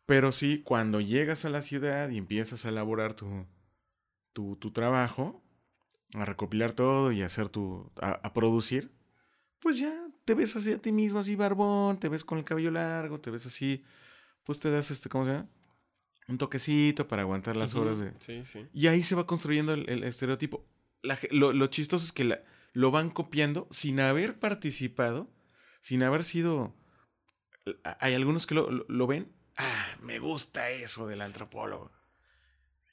Pero 0.06 0.32
sí, 0.32 0.62
cuando 0.64 1.02
llegas 1.02 1.44
a 1.44 1.50
la 1.50 1.62
ciudad 1.62 2.10
y 2.10 2.18
empiezas 2.18 2.66
a 2.66 2.70
elaborar 2.70 3.14
tu, 3.16 3.46
tu, 4.32 4.56
tu 4.56 4.72
trabajo, 4.72 5.44
a 6.14 6.24
recopilar 6.24 6.72
todo 6.72 7.12
y 7.12 7.22
a 7.22 7.26
hacer 7.26 7.50
tu, 7.50 7.92
a, 8.00 8.12
a 8.12 8.32
producir, 8.34 8.92
pues 9.60 9.78
ya 9.80 10.08
te 10.26 10.34
ves 10.34 10.56
así 10.56 10.72
a 10.72 10.78
ti 10.78 10.92
mismo, 10.92 11.20
así 11.20 11.36
barbón, 11.36 12.00
te 12.00 12.10
ves 12.10 12.24
con 12.24 12.38
el 12.38 12.44
cabello 12.44 12.72
largo, 12.72 13.20
te 13.20 13.32
ves 13.32 13.46
así, 13.46 13.84
pues 14.44 14.60
te 14.60 14.70
das 14.72 14.92
este, 14.92 15.10
¿cómo 15.10 15.26
se 15.26 15.32
llama? 15.32 15.50
Un 16.28 16.38
toquecito 16.38 17.08
para 17.08 17.22
aguantar 17.22 17.56
las 17.56 17.74
Ujú, 17.74 17.84
horas 17.84 18.00
de, 18.00 18.14
Sí, 18.20 18.44
sí. 18.46 18.68
y 18.74 18.88
ahí 18.88 19.02
se 19.04 19.16
va 19.16 19.26
construyendo 19.26 19.74
el, 19.74 19.90
el 19.90 20.04
estereotipo. 20.04 20.66
La 21.02 21.18
lo, 21.32 21.54
lo 21.54 21.68
chistoso 21.68 22.06
es 22.06 22.12
que 22.12 22.24
la- 22.26 22.44
lo 22.74 22.92
van 22.92 23.10
copiando 23.10 23.68
sin 23.72 24.00
haber 24.00 24.38
participado, 24.40 25.30
sin 25.80 26.04
haber 26.04 26.24
sido... 26.24 26.76
Hay 28.00 28.14
algunos 28.14 28.46
que 28.46 28.56
lo, 28.56 28.70
lo- 28.70 28.86
lo 28.88 29.08
ven. 29.08 29.32
Ah, 29.58 29.86
me 30.02 30.20
gusta 30.20 30.70
eso 30.70 31.08
del 31.08 31.22
antropólogo. 31.22 31.92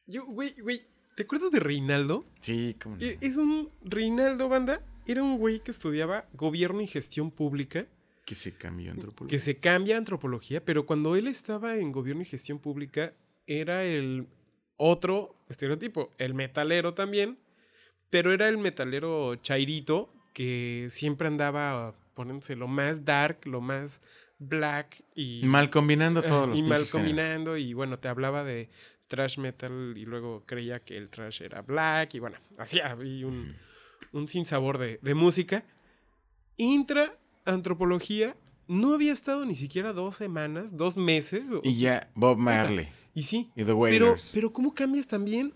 Yo, 0.07 0.24
güey, 0.27 0.55
güey, 0.61 0.87
¿te 1.16 1.24
acuerdas 1.24 1.50
de 1.50 1.61
Reinaldo? 1.61 2.24
Sí, 2.40 2.77
como... 2.83 2.96
E- 3.00 3.18
Es 3.20 3.37
un 3.37 3.70
Reinaldo, 3.83 4.48
banda. 4.48 4.81
Era 5.07 5.23
un 5.23 5.38
güey 5.38 5.61
que 5.61 5.71
estudiaba 5.71 6.27
gobierno 6.33 6.81
y 6.81 6.87
gestión 6.87 7.31
pública, 7.31 7.87
Que 8.25 8.35
se 8.35 8.53
cambió 8.53 8.90
antropólogo. 8.90 9.31
que 9.31 9.38
se 9.38 9.59
cambia 9.59 9.97
a 9.97 9.99
antropología, 9.99 10.64
pero 10.64 10.87
cuando 10.87 11.14
él 11.17 11.27
estaba 11.27 11.77
en 11.77 11.93
gobierno 11.93 12.23
y 12.23 12.25
gestión 12.25 12.59
pública, 12.59 13.12
era 13.47 13.85
el 13.85 14.27
otro 14.77 15.37
estereotipo, 15.49 16.11
el 16.19 16.35
metalero 16.35 16.95
también, 16.95 17.38
pero 18.11 18.33
era 18.33 18.49
el 18.49 18.59
metalero 18.59 19.37
chairito 19.37 20.12
que 20.33 20.87
siempre 20.90 21.29
andaba 21.29 21.95
poniéndose 22.14 22.57
lo 22.57 22.67
más 22.67 23.05
dark, 23.05 23.40
lo 23.45 23.61
más 23.61 24.01
black 24.38 25.03
y 25.14 25.43
Mal 25.45 25.71
combinando 25.71 26.23
todos 26.23 26.49
los 26.49 26.59
y 26.59 26.62
mal 26.62 26.88
combinando 26.90 27.57
y 27.57 27.73
bueno, 27.73 27.99
te 27.99 28.09
hablaba 28.09 28.45
de 28.45 28.69
trash 29.09 29.38
metal 29.38 29.95
y 29.97 30.05
luego 30.05 30.45
creía 30.47 30.81
que 30.81 30.97
el 30.97 31.09
trash 31.09 31.43
era 31.43 31.62
black 31.62 32.14
y 32.14 32.19
bueno, 32.19 32.38
así 32.59 32.81
había 32.81 33.27
un, 33.27 33.55
un 34.12 34.29
sinsabor 34.29 34.79
de, 34.79 34.99
de 35.03 35.14
música. 35.14 35.64
Intra 36.57 37.19
antropología 37.45 38.37
no 38.69 38.95
había 38.95 39.12
estado 39.12 39.45
ni 39.45 39.55
siquiera 39.55 39.93
dos 39.93 40.17
semanas, 40.17 40.77
dos 40.77 40.97
meses. 40.97 41.45
Y 41.62 41.79
ya, 41.79 42.11
Bob 42.14 42.38
Marley 42.38 42.88
y 43.14 43.23
sí, 43.25 43.51
y 43.55 43.64
The 43.64 43.75
pero, 43.90 44.17
pero 44.33 44.53
¿cómo 44.53 44.75
cambias 44.75 45.07
también 45.07 45.55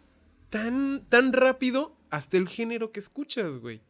tan, 0.50 1.04
tan 1.08 1.32
rápido 1.32 1.96
hasta 2.10 2.36
el 2.36 2.48
género 2.48 2.92
que 2.92 3.00
escuchas, 3.00 3.58
güey? 3.58 3.80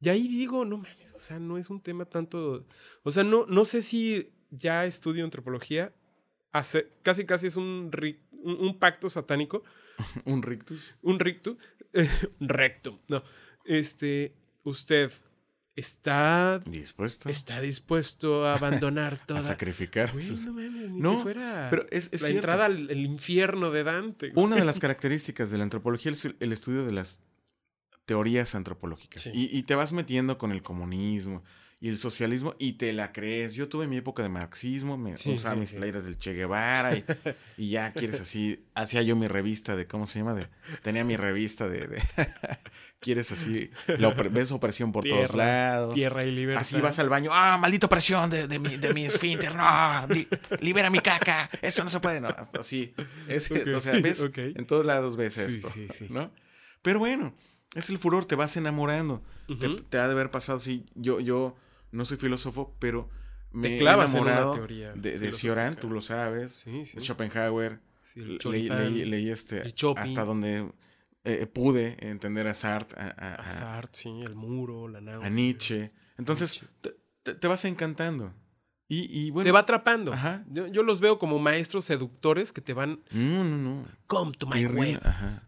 Y 0.00 0.08
ahí 0.08 0.26
digo, 0.28 0.64
no 0.64 0.78
mames, 0.78 1.14
o 1.14 1.20
sea, 1.20 1.38
no 1.38 1.56
es 1.58 1.70
un 1.70 1.80
tema 1.80 2.04
tanto... 2.04 2.66
O 3.04 3.12
sea, 3.12 3.22
no, 3.24 3.46
no 3.46 3.64
sé 3.64 3.82
si 3.82 4.30
ya 4.50 4.84
estudio 4.84 5.24
antropología, 5.24 5.94
hace, 6.50 6.88
casi 7.02 7.24
casi 7.24 7.46
es 7.46 7.56
un, 7.56 7.90
ri- 7.92 8.18
un, 8.32 8.56
un 8.56 8.78
pacto 8.78 9.08
satánico, 9.08 9.62
Un 10.24 10.42
rictus. 10.42 10.92
un 11.02 11.18
rictus, 11.20 11.56
rectum, 12.40 12.98
no. 13.08 13.22
Este, 13.64 14.34
usted 14.64 15.10
está, 15.74 16.58
Dispuesto 16.66 17.28
está 17.30 17.60
dispuesto 17.60 18.44
a 18.46 18.54
abandonar 18.54 19.14
a 19.22 19.26
toda... 19.26 19.42
sacrificar. 19.42 20.12
Sus- 20.20 20.44
no 20.46 20.52
mames, 20.52 20.90
ni 20.90 21.00
No, 21.00 21.16
que 21.16 21.22
fuera 21.22 21.68
Pero 21.70 21.86
es, 21.90 22.06
es 22.12 22.12
la 22.12 22.18
cierto. 22.28 22.36
entrada 22.36 22.66
al 22.66 22.90
el 22.90 23.04
infierno 23.06 23.70
de 23.70 23.84
Dante. 23.84 24.30
güey. 24.30 24.44
Una 24.44 24.56
de 24.56 24.64
las 24.64 24.78
características 24.80 25.50
de 25.50 25.58
la 25.58 25.64
antropología 25.64 26.12
es 26.12 26.24
el, 26.24 26.36
el 26.40 26.52
estudio 26.52 26.84
de 26.84 26.92
las 26.92 27.20
teorías 28.04 28.54
antropológicas. 28.54 29.22
Sí. 29.22 29.30
Y, 29.32 29.56
y 29.56 29.62
te 29.62 29.74
vas 29.74 29.92
metiendo 29.92 30.36
con 30.36 30.50
el 30.52 30.62
comunismo 30.62 31.42
y 31.82 31.88
el 31.88 31.98
socialismo 31.98 32.54
y 32.60 32.74
te 32.74 32.92
la 32.92 33.10
crees. 33.12 33.56
Yo 33.56 33.68
tuve 33.68 33.88
mi 33.88 33.96
época 33.96 34.22
de 34.22 34.28
marxismo, 34.28 34.96
me 34.96 35.16
Sí, 35.16 35.32
usaba 35.32 35.54
sí, 35.56 35.60
mis 35.60 35.70
sí. 35.70 35.76
playeras 35.78 36.04
del 36.04 36.16
Che 36.16 36.32
Guevara 36.32 36.94
y, 36.96 37.04
y 37.58 37.70
ya 37.70 37.92
quieres 37.92 38.20
así. 38.20 38.64
Hacía 38.76 39.02
yo 39.02 39.16
mi 39.16 39.26
revista 39.26 39.74
de, 39.74 39.88
¿cómo 39.88 40.06
se 40.06 40.20
llama? 40.20 40.32
De, 40.34 40.48
tenía 40.82 41.02
mi 41.02 41.16
revista 41.16 41.68
de, 41.68 41.88
de 41.88 42.00
quieres 43.00 43.32
así, 43.32 43.68
la 43.98 44.08
opre- 44.14 44.30
ves 44.32 44.52
opresión 44.52 44.92
por 44.92 45.04
todos 45.04 45.34
lados. 45.34 45.94
Tierra 45.94 46.24
y 46.24 46.30
libertad. 46.30 46.60
Así 46.62 46.80
vas 46.80 46.98
al 47.00 47.08
baño, 47.08 47.30
ah, 47.32 47.58
maldita 47.58 47.86
opresión 47.86 48.30
de, 48.30 48.46
de 48.46 48.58
mi, 48.58 48.76
de 48.76 48.94
mi 48.94 49.04
esfínter, 49.06 49.54
no, 49.56 50.06
li- 50.08 50.28
libera 50.60 50.88
mi 50.88 51.00
caca, 51.00 51.50
eso 51.60 51.82
no 51.82 51.90
se 51.90 51.98
puede, 52.00 52.20
no, 52.20 52.28
hasta 52.28 52.60
así. 52.60 52.94
Es- 53.28 53.50
Ok, 53.50 53.58
O 53.74 53.80
sea, 53.80 53.98
ves, 54.00 54.22
en 54.36 54.66
todos 54.66 54.86
lados 54.86 55.16
ves 55.16 55.36
esto, 55.38 55.68
sí, 55.72 55.88
sí. 55.92 56.06
¿no? 56.10 56.30
Pero 56.80 57.00
bueno, 57.00 57.34
es 57.74 57.90
el 57.90 57.98
furor, 57.98 58.24
te 58.24 58.36
vas 58.36 58.56
enamorando. 58.56 59.22
te 59.90 59.98
ha 59.98 60.06
de 60.06 60.12
haber 60.12 60.30
pasado, 60.30 60.60
sí, 60.60 60.84
yo, 60.94 61.18
yo 61.18 61.56
no 61.92 62.04
soy 62.04 62.16
filósofo, 62.16 62.74
pero 62.78 63.08
me 63.52 63.68
Te 63.68 63.74
he 63.76 63.78
clavas 63.78 64.14
en 64.14 64.22
una 64.22 64.32
enamorado 64.32 64.54
teoría 64.56 64.92
de, 64.94 65.18
de. 65.18 65.32
Cioran, 65.32 65.76
tú 65.76 65.90
lo 65.90 66.00
sabes, 66.00 66.52
Sí, 66.52 66.84
sí. 66.86 66.96
de 66.98 67.04
Schopenhauer, 67.04 67.80
Sí, 68.00 68.20
el 68.20 68.38
leí, 68.50 68.68
leí- 68.68 69.04
leí 69.04 69.30
este, 69.30 69.62
hasta 69.96 70.24
donde 70.24 70.72
eh, 71.24 71.46
pude 71.46 71.96
entender 72.00 72.48
a 72.48 72.54
Sartre, 72.54 73.00
a, 73.00 73.06
a- 73.16 73.34
a 73.34 73.48
a- 73.48 73.52
Sartre, 73.52 74.00
sí, 74.02 74.20
el 74.26 74.34
muro, 74.34 74.88
la 74.88 75.00
náusea. 75.00 75.26
a 75.26 75.30
Nietzsche. 75.30 75.92
Entonces, 76.18 76.62
Nietzsche. 76.62 76.96
te, 77.22 77.34
te- 77.34 77.46
vas 77.48 77.64
encantando. 77.64 78.34
Y, 78.88 79.06
y 79.26 79.30
bueno. 79.30 79.46
te 79.46 79.52
va 79.52 79.60
atrapando. 79.60 80.12
Ajá. 80.12 80.44
Yo, 80.50 80.66
yo 80.66 80.82
los 80.82 81.00
veo 81.00 81.18
como 81.18 81.38
maestros 81.38 81.84
seductores 81.86 82.52
que 82.52 82.60
te 82.60 82.74
van. 82.74 83.00
No, 83.10 83.44
no, 83.44 83.56
no. 83.56 83.86
Come 84.06 84.32
to 84.32 84.46
my 84.48 84.66
web. 84.66 85.00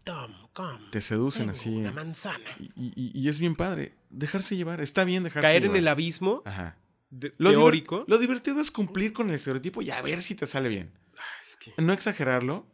Tom, 0.04 0.32
come. 0.54 0.78
Te 0.92 1.00
seducen 1.02 1.42
Tengo 1.46 1.52
así. 1.52 1.68
Una 1.74 1.92
manzana. 1.92 2.50
Y, 2.58 2.70
y- 2.96 3.10
y 3.20 3.28
es 3.28 3.40
bien 3.40 3.54
padre. 3.56 3.92
Dejarse 4.18 4.56
llevar. 4.56 4.80
Está 4.80 5.04
bien 5.04 5.22
dejarse 5.24 5.46
Caer 5.46 5.62
llevar. 5.62 5.76
en 5.76 5.82
el 5.82 5.88
abismo 5.88 6.42
Ajá. 6.44 6.76
de- 7.10 7.34
Lo, 7.38 7.50
teórico. 7.50 8.04
lo 8.08 8.18
divertido 8.18 8.60
es 8.60 8.70
cumplir 8.70 9.12
con 9.12 9.28
el 9.28 9.36
estereotipo 9.36 9.82
y 9.82 9.90
a 9.90 10.00
ver 10.02 10.20
si 10.22 10.34
te 10.34 10.46
sale 10.46 10.68
bien. 10.68 10.92
Ay, 11.16 11.20
es 11.46 11.56
que- 11.56 11.72
No 11.82 11.92
exagerarlo. 11.92 12.66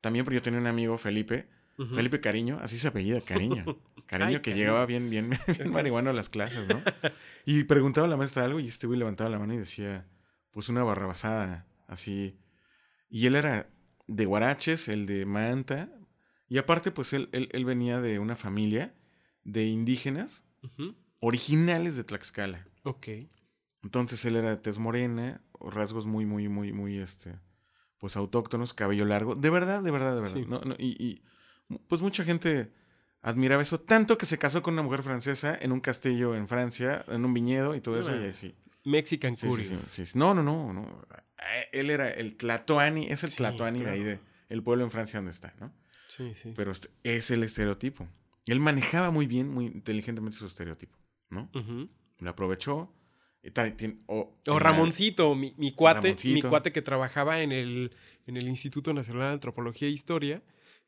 También, 0.00 0.24
porque 0.24 0.36
yo 0.36 0.42
tenía 0.42 0.58
un 0.60 0.66
amigo, 0.66 0.98
Felipe. 0.98 1.48
Felipe 1.94 2.20
Cariño, 2.20 2.58
así 2.60 2.76
se 2.78 2.88
apellida, 2.88 3.20
Cariño. 3.22 3.64
Cariño 4.06 4.28
Ay, 4.28 4.34
que 4.36 4.50
Cariño. 4.50 4.56
llegaba 4.58 4.86
bien, 4.86 5.08
bien, 5.10 5.30
bien 5.58 5.70
marihuano 5.70 6.10
a 6.10 6.12
las 6.12 6.28
clases, 6.28 6.68
¿no? 6.68 6.80
Y 7.46 7.64
preguntaba 7.64 8.06
a 8.06 8.10
la 8.10 8.16
maestra 8.16 8.44
algo 8.44 8.60
y 8.60 8.68
este 8.68 8.86
güey 8.86 8.98
levantaba 8.98 9.30
la 9.30 9.38
mano 9.38 9.54
y 9.54 9.58
decía, 9.58 10.06
pues 10.52 10.68
una 10.68 10.84
barrabasada, 10.84 11.66
así. 11.88 12.36
Y 13.08 13.26
él 13.26 13.34
era 13.36 13.68
de 14.06 14.26
Guaraches, 14.26 14.88
el 14.88 15.06
de 15.06 15.24
Manta. 15.24 15.88
Y 16.48 16.58
aparte, 16.58 16.90
pues 16.92 17.12
él, 17.14 17.28
él, 17.32 17.48
él 17.52 17.64
venía 17.64 18.00
de 18.00 18.18
una 18.18 18.36
familia 18.36 18.94
de 19.44 19.64
indígenas 19.64 20.44
Originales 21.20 21.96
de 21.96 22.04
Tlaxcala. 22.04 22.66
Ok. 22.84 23.08
Entonces 23.82 24.24
él 24.24 24.36
era 24.36 24.50
de 24.50 24.56
tez 24.56 24.78
morena, 24.78 25.42
rasgos 25.60 26.06
muy, 26.06 26.24
muy, 26.26 26.48
muy, 26.48 26.72
muy, 26.72 26.98
este, 26.98 27.38
pues 27.98 28.16
autóctonos, 28.16 28.74
cabello 28.74 29.04
largo. 29.04 29.34
De 29.34 29.50
verdad, 29.50 29.82
de 29.82 29.90
verdad, 29.90 30.14
de 30.14 30.20
verdad. 30.20 30.34
Sí. 30.34 30.46
No, 30.46 30.60
no, 30.60 30.74
y, 30.78 30.96
y, 31.04 31.22
pues 31.88 32.02
mucha 32.02 32.24
gente 32.24 32.72
admiraba 33.22 33.62
eso, 33.62 33.80
tanto 33.80 34.18
que 34.18 34.26
se 34.26 34.38
casó 34.38 34.62
con 34.62 34.74
una 34.74 34.82
mujer 34.82 35.02
francesa 35.02 35.56
en 35.60 35.72
un 35.72 35.80
castillo 35.80 36.34
en 36.34 36.48
Francia, 36.48 37.04
en 37.08 37.24
un 37.24 37.34
viñedo 37.34 37.74
y 37.74 37.80
todo 37.80 37.98
eso. 37.98 38.10
Bueno. 38.10 38.26
Y 38.26 38.30
así. 38.30 38.54
Mexican 38.84 39.36
Sí, 39.36 39.46
Curious. 39.46 40.16
No, 40.16 40.34
no, 40.34 40.42
no, 40.42 40.72
no. 40.72 41.06
Eh, 41.38 41.68
Él 41.72 41.90
era 41.90 42.10
el 42.10 42.36
Tlatoani, 42.36 43.06
es 43.06 43.22
el 43.22 43.34
Tlatoani 43.34 43.82
de 43.82 43.90
ahí, 43.90 44.02
de, 44.02 44.18
el 44.48 44.62
pueblo 44.62 44.84
en 44.84 44.90
Francia 44.90 45.18
donde 45.18 45.30
está, 45.30 45.54
¿no? 45.60 45.72
Sí, 46.08 46.34
sí. 46.34 46.52
Pero 46.56 46.72
este- 46.72 46.90
es 47.04 47.30
el 47.30 47.42
estereotipo. 47.44 48.08
Él 48.46 48.60
manejaba 48.60 49.10
muy 49.10 49.26
bien, 49.26 49.48
muy 49.48 49.66
inteligentemente 49.66 50.38
su 50.38 50.46
estereotipo, 50.46 50.98
¿no? 51.30 51.50
Ujú. 51.54 51.88
Lo 52.18 52.30
aprovechó. 52.30 52.92
tiene- 53.76 53.98
o, 54.06 54.38
Ramoncito, 54.46 55.34
mi, 55.34 55.54
mi 55.56 55.72
cuate, 55.72 56.08
mi 56.08 56.14
Ramoncito. 56.14 56.48
cuate 56.48 56.72
que 56.72 56.82
trabajaba 56.82 57.40
en 57.42 57.50
el, 57.52 57.90
en 58.26 58.36
el 58.36 58.48
Instituto 58.48 58.94
Nacional 58.94 59.28
de 59.28 59.34
Antropología 59.34 59.88
e 59.88 59.90
Historia, 59.90 60.42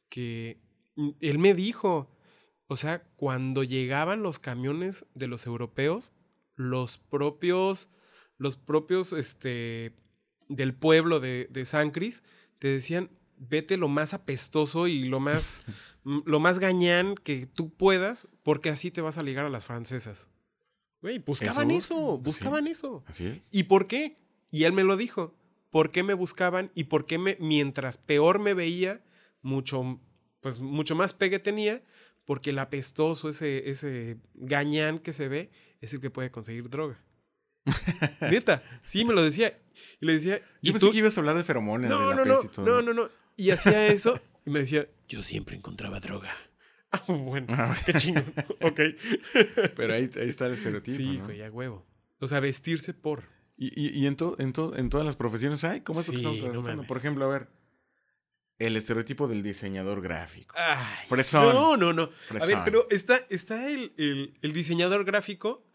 que 0.08 0.58
mm, 0.96 1.10
él 1.20 1.38
me 1.38 1.54
dijo, 1.54 2.08
o 2.68 2.76
sea, 2.76 3.02
cuando 3.16 3.64
llegaban 3.64 4.22
los 4.22 4.38
camiones 4.38 5.06
de 5.14 5.26
los 5.26 5.46
europeos, 5.46 6.12
los 6.54 6.98
propios, 6.98 7.88
los 8.38 8.56
propios, 8.56 9.12
este, 9.12 9.92
del 10.48 10.74
pueblo 10.74 11.18
de, 11.20 11.48
de 11.50 11.64
San 11.64 11.90
Cris, 11.90 12.22
te 12.60 12.68
decían, 12.68 13.10
vete 13.38 13.76
lo 13.76 13.88
más 13.88 14.14
apestoso 14.14 14.86
y 14.88 15.04
lo 15.04 15.20
más, 15.20 15.64
lo 16.04 16.40
más 16.40 16.58
gañán 16.58 17.14
que 17.16 17.46
tú 17.46 17.72
puedas, 17.74 18.28
porque 18.42 18.70
así 18.70 18.90
te 18.90 19.00
vas 19.00 19.18
a 19.18 19.22
ligar 19.22 19.46
a 19.46 19.50
las 19.50 19.64
francesas. 19.64 20.28
Güey, 21.02 21.18
buscaban 21.18 21.70
Eso, 21.70 21.94
eso, 21.94 22.16
sí. 22.16 22.22
buscaban 22.24 22.66
eso. 22.66 23.04
Así 23.06 23.26
es. 23.26 23.48
¿Y 23.50 23.64
por 23.64 23.86
qué? 23.86 24.16
Y 24.50 24.64
él 24.64 24.72
me 24.72 24.84
lo 24.84 24.96
dijo. 24.96 25.34
¿Por 25.70 25.90
qué 25.90 26.02
me 26.04 26.14
buscaban 26.14 26.70
y 26.74 26.84
por 26.84 27.04
qué 27.04 27.18
me, 27.18 27.36
mientras 27.40 27.98
peor 27.98 28.38
me 28.38 28.54
veía, 28.54 29.02
mucho, 29.42 30.00
pues 30.40 30.60
mucho 30.60 30.94
más 30.94 31.12
pegue 31.12 31.40
tenía? 31.40 31.82
Porque 32.24 32.50
el 32.50 32.58
apestoso, 32.60 33.28
ese, 33.28 33.68
ese 33.68 34.18
gañán 34.34 34.98
que 35.00 35.12
se 35.12 35.28
ve, 35.28 35.50
es 35.80 35.92
el 35.92 36.00
que 36.00 36.10
puede 36.10 36.30
conseguir 36.30 36.70
droga. 36.70 36.98
Neta, 38.30 38.62
sí 38.82 39.04
me 39.04 39.12
lo 39.14 39.22
decía. 39.22 39.58
Y 40.00 40.06
le 40.06 40.14
decía, 40.14 40.40
¿y 40.62 40.68
Yo 40.68 40.72
pensé 40.74 40.86
tú? 40.86 40.92
que 40.92 40.98
ibas 40.98 41.16
a 41.16 41.20
hablar 41.20 41.36
de 41.36 41.44
feromonas, 41.44 41.90
de 41.90 41.96
No, 41.96 42.10
la 42.10 42.16
no, 42.16 42.24
no, 42.24 42.42
y 42.42 42.48
todo. 42.48 42.64
no, 42.66 42.80
no, 42.82 42.94
no. 42.94 43.10
Y 43.36 43.50
hacía 43.50 43.86
eso 43.88 44.20
y 44.46 44.50
me 44.50 44.60
decía, 44.60 44.88
yo 45.08 45.22
siempre 45.22 45.56
encontraba 45.56 46.00
droga. 46.00 46.36
Ah, 46.92 47.02
bueno, 47.08 47.48
Ah, 47.50 47.76
qué 47.84 47.92
chingón. 47.94 48.24
ok. 48.60 48.80
Pero 49.76 49.94
ahí, 49.94 50.10
ahí 50.16 50.28
está 50.28 50.46
el 50.46 50.52
estereotipo. 50.52 50.96
Sí, 50.96 51.18
¿no? 51.18 51.24
güey, 51.24 51.42
a 51.42 51.50
huevo. 51.50 51.84
O 52.20 52.26
sea, 52.26 52.40
vestirse 52.40 52.94
por. 52.94 53.24
Y, 53.56 53.68
y, 53.80 53.98
y 53.98 54.06
en, 54.06 54.16
to- 54.16 54.36
en, 54.38 54.52
to- 54.52 54.76
en 54.76 54.90
todas 54.90 55.04
las 55.04 55.16
profesiones 55.16 55.64
hay, 55.64 55.80
¿cómo 55.80 56.00
es 56.00 56.06
lo 56.08 56.12
que 56.12 56.18
Sí, 56.20 56.24
estamos 56.26 56.54
no 56.54 56.60
tratando? 56.60 56.84
Por 56.84 56.96
ejemplo, 56.96 57.24
a 57.24 57.28
ver, 57.28 57.48
el 58.58 58.76
estereotipo 58.76 59.26
del 59.26 59.42
diseñador 59.42 60.00
gráfico. 60.00 60.54
Ay, 60.58 61.06
Fresón. 61.08 61.52
No, 61.54 61.76
no, 61.76 61.92
no. 61.92 62.02
A 62.04 62.06
ver, 62.06 62.42
Fresón. 62.42 62.62
pero 62.64 62.86
está, 62.90 63.16
está 63.28 63.68
el, 63.68 63.92
el- 63.96 64.38
el 64.42 64.52
diseñador 64.52 65.04
gráfico. 65.04 65.66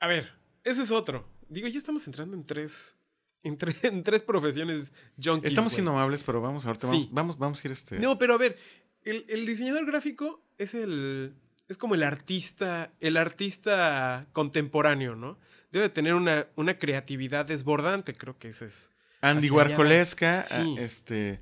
A 0.00 0.06
ver, 0.06 0.32
ese 0.64 0.82
es 0.82 0.90
otro. 0.92 1.28
Digo, 1.48 1.66
ya 1.68 1.78
estamos 1.78 2.06
entrando 2.06 2.36
en 2.36 2.46
tres. 2.46 2.96
En, 3.44 3.58
tre- 3.58 3.76
en 3.82 4.02
tres 4.04 4.22
profesiones 4.22 4.92
junkies. 5.22 5.50
Estamos 5.50 5.72
güey. 5.72 5.76
siendo 5.76 5.90
amables, 5.92 6.22
pero 6.24 6.40
vamos, 6.40 6.64
ahorita 6.66 6.88
Sí. 6.88 7.08
vamos, 7.10 7.12
vamos, 7.12 7.38
vamos 7.38 7.64
a 7.64 7.68
ir 7.68 7.72
este. 7.72 7.98
No, 7.98 8.18
pero 8.18 8.34
a 8.34 8.38
ver, 8.38 8.56
el, 9.04 9.24
el 9.28 9.46
diseñador 9.46 9.84
gráfico 9.86 10.44
es 10.58 10.74
el. 10.74 11.34
Es 11.68 11.78
como 11.78 11.94
el 11.94 12.02
artista. 12.02 12.92
El 13.00 13.16
artista 13.16 14.26
contemporáneo, 14.32 15.16
¿no? 15.16 15.38
Debe 15.72 15.88
tener 15.88 16.14
una, 16.14 16.46
una 16.56 16.78
creatividad 16.78 17.46
desbordante, 17.46 18.14
creo 18.14 18.38
que 18.38 18.48
ese 18.48 18.66
es. 18.66 18.92
Andy. 19.22 19.50
Warholesca, 19.50 20.40
ah, 20.40 20.42
Sí. 20.44 20.76
este. 20.78 21.40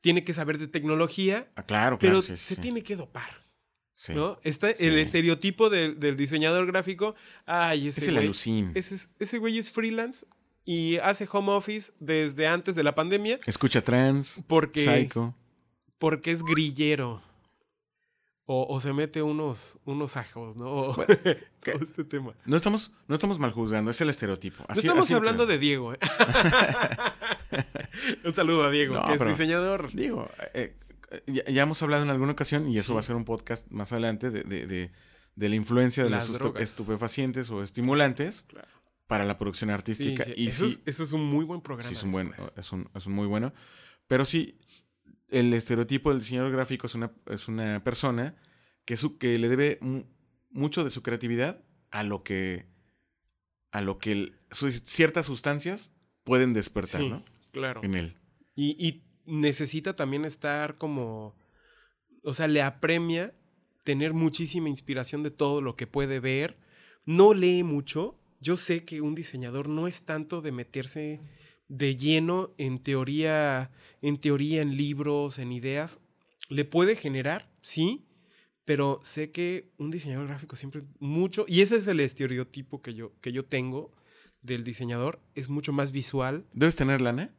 Tiene 0.00 0.22
que 0.24 0.32
saber 0.34 0.58
de 0.58 0.68
tecnología, 0.68 1.48
ah, 1.56 1.64
claro, 1.64 1.98
pero 1.98 2.20
claro. 2.20 2.36
sí, 2.36 2.36
sí, 2.36 2.54
se 2.54 2.60
tiene 2.60 2.82
que 2.82 2.94
dopar. 2.96 3.44
Sí. 3.92 4.14
¿no? 4.14 4.38
Está 4.44 4.72
sí. 4.74 4.86
el 4.86 4.98
estereotipo 4.98 5.68
del, 5.70 5.98
del 5.98 6.16
diseñador 6.16 6.66
gráfico. 6.66 7.14
Ay, 7.46 7.88
ese 7.88 8.02
Es 8.02 8.08
el 8.08 8.14
güey, 8.14 8.30
ese, 8.74 8.94
es- 8.94 9.10
ese 9.18 9.38
güey 9.38 9.58
es 9.58 9.70
freelance 9.72 10.26
y 10.66 10.98
hace 10.98 11.26
home 11.32 11.52
office 11.52 11.92
desde 12.00 12.46
antes 12.46 12.74
de 12.74 12.82
la 12.82 12.94
pandemia 12.94 13.38
Escucha 13.46 13.80
trans, 13.80 14.44
porque, 14.46 14.84
psycho. 14.84 15.34
porque 15.98 16.32
es 16.32 16.42
grillero. 16.42 17.22
O, 18.48 18.64
o 18.72 18.80
se 18.80 18.92
mete 18.92 19.22
unos, 19.22 19.76
unos 19.84 20.16
ajos, 20.16 20.56
¿no? 20.56 20.66
O- 20.70 20.94
Bueno, 20.94 21.14
todo 21.64 21.82
este 21.82 22.04
tema. 22.04 22.32
No 22.44 22.56
estamos, 22.56 22.92
no 23.08 23.14
estamos 23.16 23.38
mal 23.40 23.50
juzgando, 23.52 23.90
es 23.90 24.00
el 24.00 24.10
estereotipo. 24.10 24.64
No 24.68 24.74
estamos 24.74 25.04
así 25.06 25.14
hablando 25.14 25.46
de 25.46 25.58
Diego, 25.58 25.94
¿eh? 25.94 25.98
Un 28.24 28.34
saludo 28.34 28.64
a 28.64 28.70
Diego, 28.70 28.94
No, 28.94 29.06
que 29.06 29.14
es 29.14 29.24
diseñador. 29.26 29.90
Digo, 29.92 30.28
eh, 30.54 30.74
eh, 31.10 31.22
ya, 31.26 31.44
ya 31.44 31.62
hemos 31.62 31.82
hablado 31.82 32.02
en 32.04 32.10
alguna 32.10 32.32
ocasión, 32.32 32.68
y 32.68 32.74
eso 32.74 32.84
Sí. 32.88 32.92
va 32.94 33.00
a 33.00 33.02
ser 33.02 33.16
un 33.16 33.24
podcast 33.24 33.68
más 33.70 33.92
adelante, 33.92 34.30
de, 34.30 34.42
de- 34.44 34.66
de- 34.66 34.90
de 35.34 35.48
la 35.50 35.54
influencia 35.56 36.02
de 36.04 36.10
Las 36.10 36.28
los 36.30 36.56
estupefacientes 36.60 37.50
o 37.50 37.62
estimulantes 37.62 38.42
Claro. 38.42 38.68
Para 39.06 39.24
la 39.24 39.38
producción 39.38 39.70
artística. 39.70 40.24
sí, 40.24 40.32
Y 40.36 40.48
eso, 40.48 40.68
sí, 40.68 40.74
es, 40.74 40.82
eso 40.94 41.04
es 41.04 41.12
un 41.12 41.24
muy 41.24 41.44
buen 41.44 41.60
programa. 41.60 41.88
sí 41.88 41.94
es 41.94 42.02
un 42.02 42.10
buen, 42.10 42.32
es 42.56 42.72
un, 42.72 42.88
es 42.94 43.06
un 43.06 43.12
muy 43.12 43.26
bueno. 43.26 43.52
Pero 44.08 44.24
sí, 44.24 44.58
el 45.28 45.52
estereotipo 45.54 46.10
del 46.10 46.20
diseñador 46.20 46.52
gráfico 46.52 46.86
es 46.86 46.94
una, 46.94 47.12
es 47.26 47.48
una 47.48 47.82
persona 47.84 48.36
que, 48.84 48.96
su, 48.96 49.18
que 49.18 49.38
le 49.38 49.48
debe 49.48 49.78
mu- 49.80 50.04
mucho 50.50 50.84
de 50.84 50.90
su 50.90 51.02
creatividad 51.02 51.62
a 51.90 52.02
lo 52.02 52.22
que, 52.22 52.66
a 53.72 53.80
lo 53.80 53.98
que 53.98 54.12
el- 54.12 54.38
su- 54.50 54.70
ciertas 54.72 55.26
sustancias 55.26 55.92
pueden 56.24 56.52
despertar, 56.52 57.00
Sí, 57.00 57.08
¿no? 57.08 57.24
claro. 57.52 57.80
En 57.84 57.94
él. 57.94 58.16
Y, 58.54 58.70
y 58.84 59.04
necesita 59.26 59.96
también 59.96 60.24
estar 60.24 60.78
como. 60.78 61.36
O 62.22 62.34
sea, 62.34 62.48
le 62.48 62.62
apremia 62.62 63.34
tener 63.84 64.12
muchísima 64.14 64.68
inspiración 64.68 65.22
de 65.22 65.30
todo 65.30 65.60
lo 65.60 65.76
que 65.76 65.86
puede 65.86 66.18
ver. 66.20 66.58
No 67.04 67.34
lee 67.34 67.62
mucho. 67.62 68.18
Yo 68.46 68.56
sé 68.56 68.84
que 68.84 69.00
un 69.00 69.16
diseñador 69.16 69.68
no 69.68 69.88
es 69.88 70.02
tanto 70.02 70.40
de 70.40 70.52
meterse 70.52 71.20
de 71.66 71.96
lleno 71.96 72.54
en 72.58 72.78
teoría, 72.78 73.72
en 74.02 74.20
teoría, 74.20 74.62
en 74.62 74.76
libros, 74.76 75.40
en 75.40 75.50
ideas. 75.50 75.98
Le 76.48 76.64
puede 76.64 76.94
generar, 76.94 77.50
sí, 77.60 78.06
pero 78.64 79.00
sé 79.02 79.32
que 79.32 79.72
un 79.78 79.90
diseñador 79.90 80.28
gráfico 80.28 80.54
siempre 80.54 80.84
mucho, 81.00 81.44
y 81.48 81.60
ese 81.60 81.74
es 81.74 81.88
el 81.88 81.98
estereotipo 81.98 82.82
que 82.82 82.94
yo, 82.94 83.18
que 83.20 83.32
yo 83.32 83.44
tengo 83.44 83.90
del 84.42 84.62
diseñador, 84.62 85.18
es 85.34 85.48
mucho 85.48 85.72
más 85.72 85.90
visual. 85.90 86.46
¿Debes 86.52 86.76
tener 86.76 87.00
lana? 87.00 87.34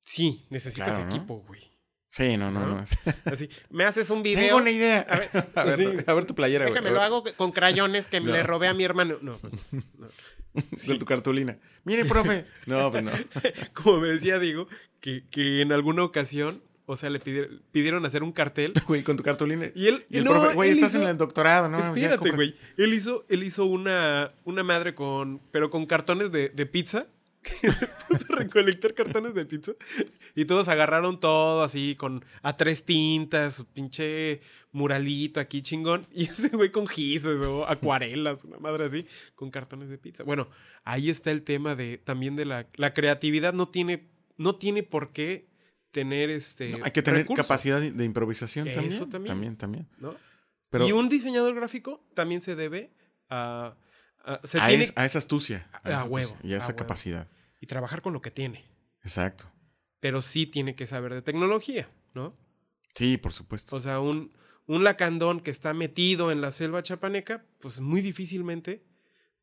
Sí, 0.00 0.44
necesitas 0.50 0.96
Claro, 0.96 1.04
¿no? 1.04 1.14
equipo, 1.14 1.36
güey. 1.46 1.70
Sí, 2.12 2.36
no, 2.36 2.50
no, 2.50 2.66
¿No? 2.66 2.84
Así, 3.26 3.48
me 3.70 3.84
haces 3.84 4.10
un 4.10 4.24
video. 4.24 4.42
Tengo 4.46 4.56
una 4.58 4.72
idea. 4.72 5.00
A 5.08 5.16
ver, 5.18 5.30
A 5.54 5.64
ver, 5.64 5.76
sí. 5.78 5.86
a 6.04 6.12
ver 6.14 6.24
tu 6.24 6.34
playera. 6.34 6.64
güey. 6.64 6.74
Déjame 6.74 6.90
lo 6.92 7.00
hago 7.00 7.22
con 7.36 7.52
crayones 7.52 8.08
que 8.08 8.20
No. 8.20 8.32
le 8.32 8.42
robé 8.42 8.66
a 8.66 8.74
mi 8.74 8.82
hermano. 8.82 9.18
No, 9.22 9.38
pues. 9.38 9.52
De 10.88 10.98
tu 10.98 11.04
cartulina. 11.04 11.56
Mire, 11.84 12.04
profe. 12.04 12.44
No, 12.66 12.90
pues 12.90 13.04
no. 13.04 13.12
Como 13.74 13.98
me 14.00 14.08
decía 14.08 14.40
Diego, 14.40 14.66
que, 14.98 15.22
que 15.30 15.62
en 15.62 15.70
alguna 15.70 16.02
ocasión, 16.02 16.60
o 16.86 16.96
sea, 16.96 17.10
le 17.10 17.20
pidieron, 17.20 17.62
pidieron 17.70 18.04
hacer 18.04 18.24
un 18.24 18.32
cartel. 18.32 18.72
Güey, 18.88 19.04
con 19.04 19.16
tu 19.16 19.22
cartulina. 19.22 19.70
Y 19.76 19.86
él, 19.86 20.04
Y 20.10 20.18
el 20.18 20.24
no, 20.24 20.32
profe, 20.32 20.54
güey, 20.56 20.70
estás 20.70 20.92
hizo- 20.94 21.02
en 21.04 21.08
el 21.10 21.16
doctorado, 21.16 21.68
¿no? 21.68 21.78
Espérate, 21.78 22.32
güey. 22.32 22.56
Él 22.76 22.92
hizo, 22.92 23.24
él 23.28 23.44
hizo 23.44 23.64
una, 23.66 24.32
una 24.42 24.64
madre 24.64 24.96
con. 24.96 25.40
Pero 25.52 25.70
con 25.70 25.86
cartones 25.86 26.32
de, 26.32 26.48
de 26.48 26.66
pizza. 26.66 27.06
Puso 28.08 28.32
a 28.32 28.36
recolectar 28.36 28.94
cartones 28.94 29.34
de 29.34 29.46
pizza. 29.46 29.72
Y 30.34 30.44
todos 30.44 30.68
agarraron 30.68 31.18
todo 31.20 31.62
así, 31.62 31.94
con 31.96 32.24
a 32.42 32.56
tres 32.56 32.84
tintas, 32.84 33.54
su 33.54 33.66
pinche 33.66 34.40
muralito 34.72 35.40
aquí 35.40 35.62
chingón. 35.62 36.06
Y 36.12 36.24
ese 36.24 36.48
güey 36.50 36.70
con 36.70 36.86
gises 36.86 37.40
o 37.40 37.66
acuarelas, 37.66 38.44
una 38.44 38.58
madre 38.58 38.84
así, 38.84 39.06
con 39.34 39.50
cartones 39.50 39.88
de 39.88 39.98
pizza. 39.98 40.22
Bueno, 40.24 40.48
ahí 40.84 41.10
está 41.10 41.30
el 41.30 41.42
tema 41.42 41.74
de 41.74 41.98
también 41.98 42.36
de 42.36 42.44
la, 42.44 42.66
la 42.74 42.92
creatividad. 42.92 43.52
No 43.54 43.68
tiene, 43.68 44.08
no 44.36 44.56
tiene 44.56 44.82
por 44.82 45.12
qué 45.12 45.48
tener 45.90 46.30
este. 46.30 46.70
No, 46.70 46.84
hay 46.84 46.90
que 46.90 47.02
tener 47.02 47.26
capacidad 47.26 47.80
de 47.80 48.04
improvisación 48.04 48.68
Eso 48.68 49.06
también. 49.08 49.10
también. 49.10 49.26
También, 49.26 49.56
también. 49.56 49.88
¿no? 49.98 50.14
Pero 50.70 50.86
y 50.86 50.92
un 50.92 51.08
diseñador 51.08 51.54
gráfico 51.54 52.04
también 52.14 52.42
se 52.42 52.54
debe 52.54 52.92
a. 53.28 53.76
a- 54.24 54.40
se 54.44 54.60
a, 54.60 54.66
tiene 54.66 54.84
es- 54.84 54.92
a 54.96 55.04
esa 55.04 55.18
astucia. 55.18 55.66
A- 55.72 55.88
Y 55.88 55.92
a 55.92 56.00
a 56.00 56.04
esa 56.04 56.10
huevo. 56.66 56.76
capacidad. 56.76 57.28
y 57.62 57.66
trabajar 57.66 58.00
con 58.02 58.12
lo 58.14 58.22
que 58.22 58.30
tiene. 58.30 58.64
Exacto. 59.04 59.50
Pero 60.00 60.22
sí 60.22 60.46
tiene 60.46 60.74
que 60.74 60.86
saber 60.86 61.12
de 61.12 61.20
tecnología, 61.22 61.88
¿no? 62.14 62.34
Sí, 62.94 63.18
por 63.18 63.32
supuesto. 63.34 63.76
O 63.76 63.80
sea, 63.82 64.00
un, 64.00 64.32
un 64.66 64.82
lacandón 64.82 65.40
que 65.40 65.50
está 65.50 65.74
metido 65.74 66.32
en 66.32 66.40
la 66.40 66.52
selva 66.52 66.82
chapaneca, 66.82 67.44
pues 67.60 67.80
muy 67.80 68.00
difícilmente 68.00 68.82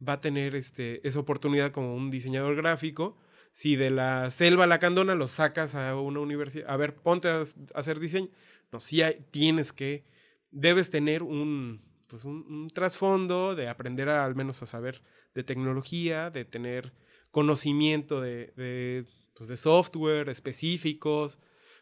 va 0.05 0.13
a 0.13 0.21
tener 0.21 0.55
este, 0.55 1.07
esa 1.07 1.19
oportunidad 1.19 1.71
como 1.71 1.95
un 1.95 2.09
diseñador 2.09 2.55
gráfico. 2.55 3.17
Si 3.51 3.75
de 3.75 3.89
la 3.91 4.29
selva 4.31 4.65
lacandona 4.67 5.13
lo 5.15 5.27
sacas 5.27 5.75
a 5.75 5.95
una 5.95 6.19
universidad, 6.19 6.69
a 6.69 6.77
ver, 6.77 6.95
ponte 6.95 7.27
a, 7.27 7.41
a 7.41 7.45
hacer 7.75 7.99
diseño. 7.99 8.29
No, 8.71 8.79
sí 8.79 9.01
hay- 9.03 9.25
tienes 9.31 9.71
que, 9.73 10.05
debes 10.51 10.89
tener 10.89 11.21
un, 11.23 11.81
pues 12.07 12.25
un, 12.25 12.45
un 12.49 12.69
trasfondo 12.69 13.55
de 13.55 13.67
aprender 13.67 14.09
a, 14.09 14.25
al 14.25 14.35
menos 14.35 14.61
a 14.61 14.65
saber 14.65 15.01
de 15.33 15.43
tecnología, 15.43 16.29
de 16.29 16.45
tener 16.45 16.93
conocimiento 17.31 18.21
de, 18.21 18.53
de, 18.55 19.05
pues, 19.33 19.49
de 19.49 19.57
software 19.57 20.29
específicos. 20.29 21.39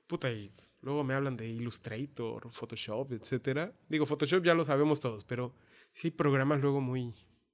Puta, 0.07 0.31
y 0.31 0.51
luego 0.81 1.03
me 1.03 1.13
hablan 1.13 1.38
de 1.38 1.47
Illustrator, 1.47 2.51
Photoshop, 2.51 3.13
etcétera. 3.13 3.73
Digo, 3.88 4.05
Photoshop 4.05 4.43
ya 4.43 4.53
lo 4.53 4.65
sabemos 4.65 4.99
todos, 4.99 5.23
pero 5.23 5.55
sí 5.91 6.07
hay 6.07 6.11
programas 6.11 6.59
luego 6.61 6.81
muy, 6.81 7.13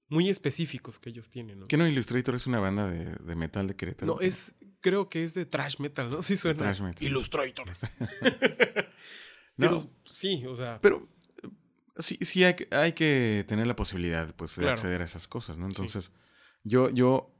muy 0.09 0.29
específicos 0.29 0.99
que 0.99 1.09
ellos 1.09 1.29
tienen, 1.29 1.59
¿no? 1.59 1.67
¿Qué 1.67 1.77
no 1.77 1.87
Illustrator 1.87 2.35
es 2.35 2.47
una 2.47 2.59
banda 2.59 2.89
de, 2.89 3.15
de 3.15 3.35
metal 3.35 3.67
de 3.67 3.75
Querétaro? 3.75 4.15
No, 4.15 4.19
es, 4.19 4.55
creo 4.81 5.09
que 5.09 5.23
es 5.23 5.33
de 5.33 5.45
trash 5.45 5.79
metal, 5.79 6.09
¿no? 6.09 6.21
Sí 6.21 6.37
suena. 6.37 6.59
Thrash 6.59 6.81
metal. 6.81 7.07
Illustrator. 7.07 7.65
No, 9.57 9.67
Pero 9.67 9.89
sí, 10.13 10.45
o 10.47 10.55
sea, 10.55 10.79
pero 10.81 11.07
sí, 11.97 12.17
sí 12.21 12.43
hay, 12.43 12.55
que- 12.55 12.67
hay 12.71 12.93
que 12.93 13.45
tener 13.47 13.67
la 13.67 13.75
posibilidad 13.75 14.33
pues, 14.35 14.55
de 14.55 14.61
Claro. 14.63 14.73
acceder 14.73 15.01
a 15.01 15.05
esas 15.05 15.27
cosas, 15.27 15.57
¿no? 15.57 15.65
Entonces, 15.65 16.11
yo, 16.63 16.89
yo 16.89 17.33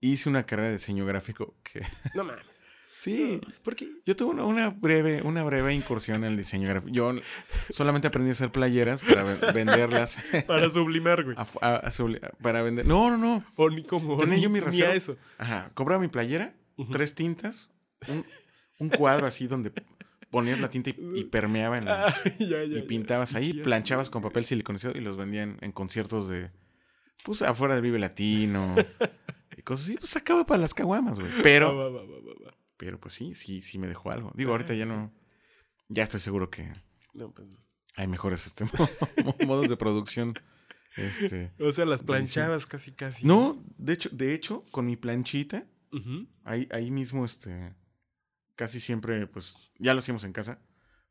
hice 0.00 0.28
una 0.28 0.44
carrera 0.46 0.68
de 0.68 0.74
diseño 0.74 1.06
gráfico 1.06 1.54
que 1.62 1.82
no 2.14 2.24
mames. 2.24 2.44
sí, 2.96 3.40
No, 3.42 3.52
porque 3.62 3.88
Yo 4.04 4.14
tuve 4.16 4.30
una, 4.32 4.44
una 4.44 4.70
breve, 4.70 5.22
una 5.22 5.42
breve 5.42 5.74
incursión 5.74 6.24
en 6.24 6.30
el 6.32 6.36
diseño 6.36 6.68
gráfico. 6.68 6.92
Yo 6.92 7.12
solamente 7.70 8.08
aprendí 8.08 8.30
a 8.30 8.32
hacer 8.32 8.50
playeras 8.52 9.02
para 9.02 9.22
ve- 9.22 9.52
venderlas. 9.52 10.18
para 10.46 10.68
sublimar, 10.70 11.24
güey. 11.24 11.36
a 11.38 11.44
fu- 11.44 11.58
a- 11.62 11.76
a 11.76 11.90
subli- 11.90 12.20
para 12.42 12.62
vender. 12.62 12.86
No, 12.86 13.10
no, 13.10 13.16
no. 13.18 13.44
O 13.56 13.70
ni 13.70 13.82
como 13.84 14.16
Tenía 14.18 14.36
ni, 14.36 14.42
yo 14.42 14.50
mi 14.50 14.60
reserva. 14.60 14.94
eso. 14.94 15.16
Ajá. 15.38 15.70
Compraba 15.74 16.00
mi 16.00 16.08
playera, 16.08 16.54
tres 16.92 17.14
tintas, 17.14 17.70
un, 18.08 18.24
un 18.78 18.90
cuadro 18.90 19.26
así 19.26 19.46
donde 19.46 19.72
ponías 20.36 20.60
la 20.60 20.68
tinta 20.70 20.90
y, 20.90 20.96
y 21.14 21.24
permeaba 21.36 21.78
en 21.78 21.84
la, 21.86 22.06
Ah, 22.08 22.14
ya, 22.38 22.64
ya, 22.64 22.78
y 22.78 22.82
pintabas 22.82 23.34
ahí, 23.34 23.52
planchabas 23.54 24.10
con 24.10 24.22
papel 24.22 24.44
siliconizado 24.44 24.96
y 24.96 25.00
los 25.00 25.16
vendían 25.16 25.58
en 25.62 25.72
conciertos 25.72 26.28
de. 26.28 26.50
Pues 27.24 27.42
afuera 27.42 27.74
del 27.74 27.82
Vive 27.82 27.98
Latino. 27.98 28.74
y 29.56 29.62
cosas 29.62 29.86
así. 29.86 29.96
Pues 29.96 30.10
sacaba 30.10 30.44
para 30.46 30.60
las 30.60 30.74
caguamas, 30.74 31.18
güey. 31.18 31.32
Pero. 31.42 31.74
Va, 31.76 31.88
va, 31.88 32.02
va, 32.02 32.18
va, 32.20 32.46
va. 32.46 32.56
Pero 32.76 33.00
pues 33.00 33.14
sí, 33.14 33.34
sí, 33.34 33.62
sí 33.62 33.78
me 33.78 33.86
dejó 33.88 34.10
algo. 34.10 34.30
Digo, 34.36 34.52
ahorita 34.52 34.74
ya 34.74 34.84
no. 34.86 35.12
Ya 35.88 36.02
estoy 36.02 36.20
seguro 36.20 36.50
que 36.50 36.70
No, 37.14 37.32
pues 37.32 37.48
no. 37.48 37.56
hay 37.96 38.06
mejores 38.06 38.46
este, 38.46 38.64
mo- 39.24 39.36
modos 39.46 39.68
de 39.70 39.76
producción. 39.76 40.34
Este. 40.96 41.52
O 41.58 41.72
sea, 41.72 41.84
las 41.86 42.02
planchabas 42.02 42.66
casi, 42.66 42.92
casi. 42.92 43.26
No, 43.26 43.62
de 43.78 43.92
hecho, 43.94 44.08
de 44.12 44.34
hecho, 44.34 44.64
con 44.70 44.86
mi 44.86 44.96
planchita, 44.96 45.66
ahí, 46.44 46.68
ahí 46.70 46.90
mismo, 46.90 47.24
este. 47.24 47.74
Casi 48.56 48.80
siempre, 48.80 49.26
pues, 49.26 49.70
ya 49.78 49.94
lo 49.94 50.00
hacíamos 50.00 50.24
en 50.24 50.32
casa. 50.32 50.58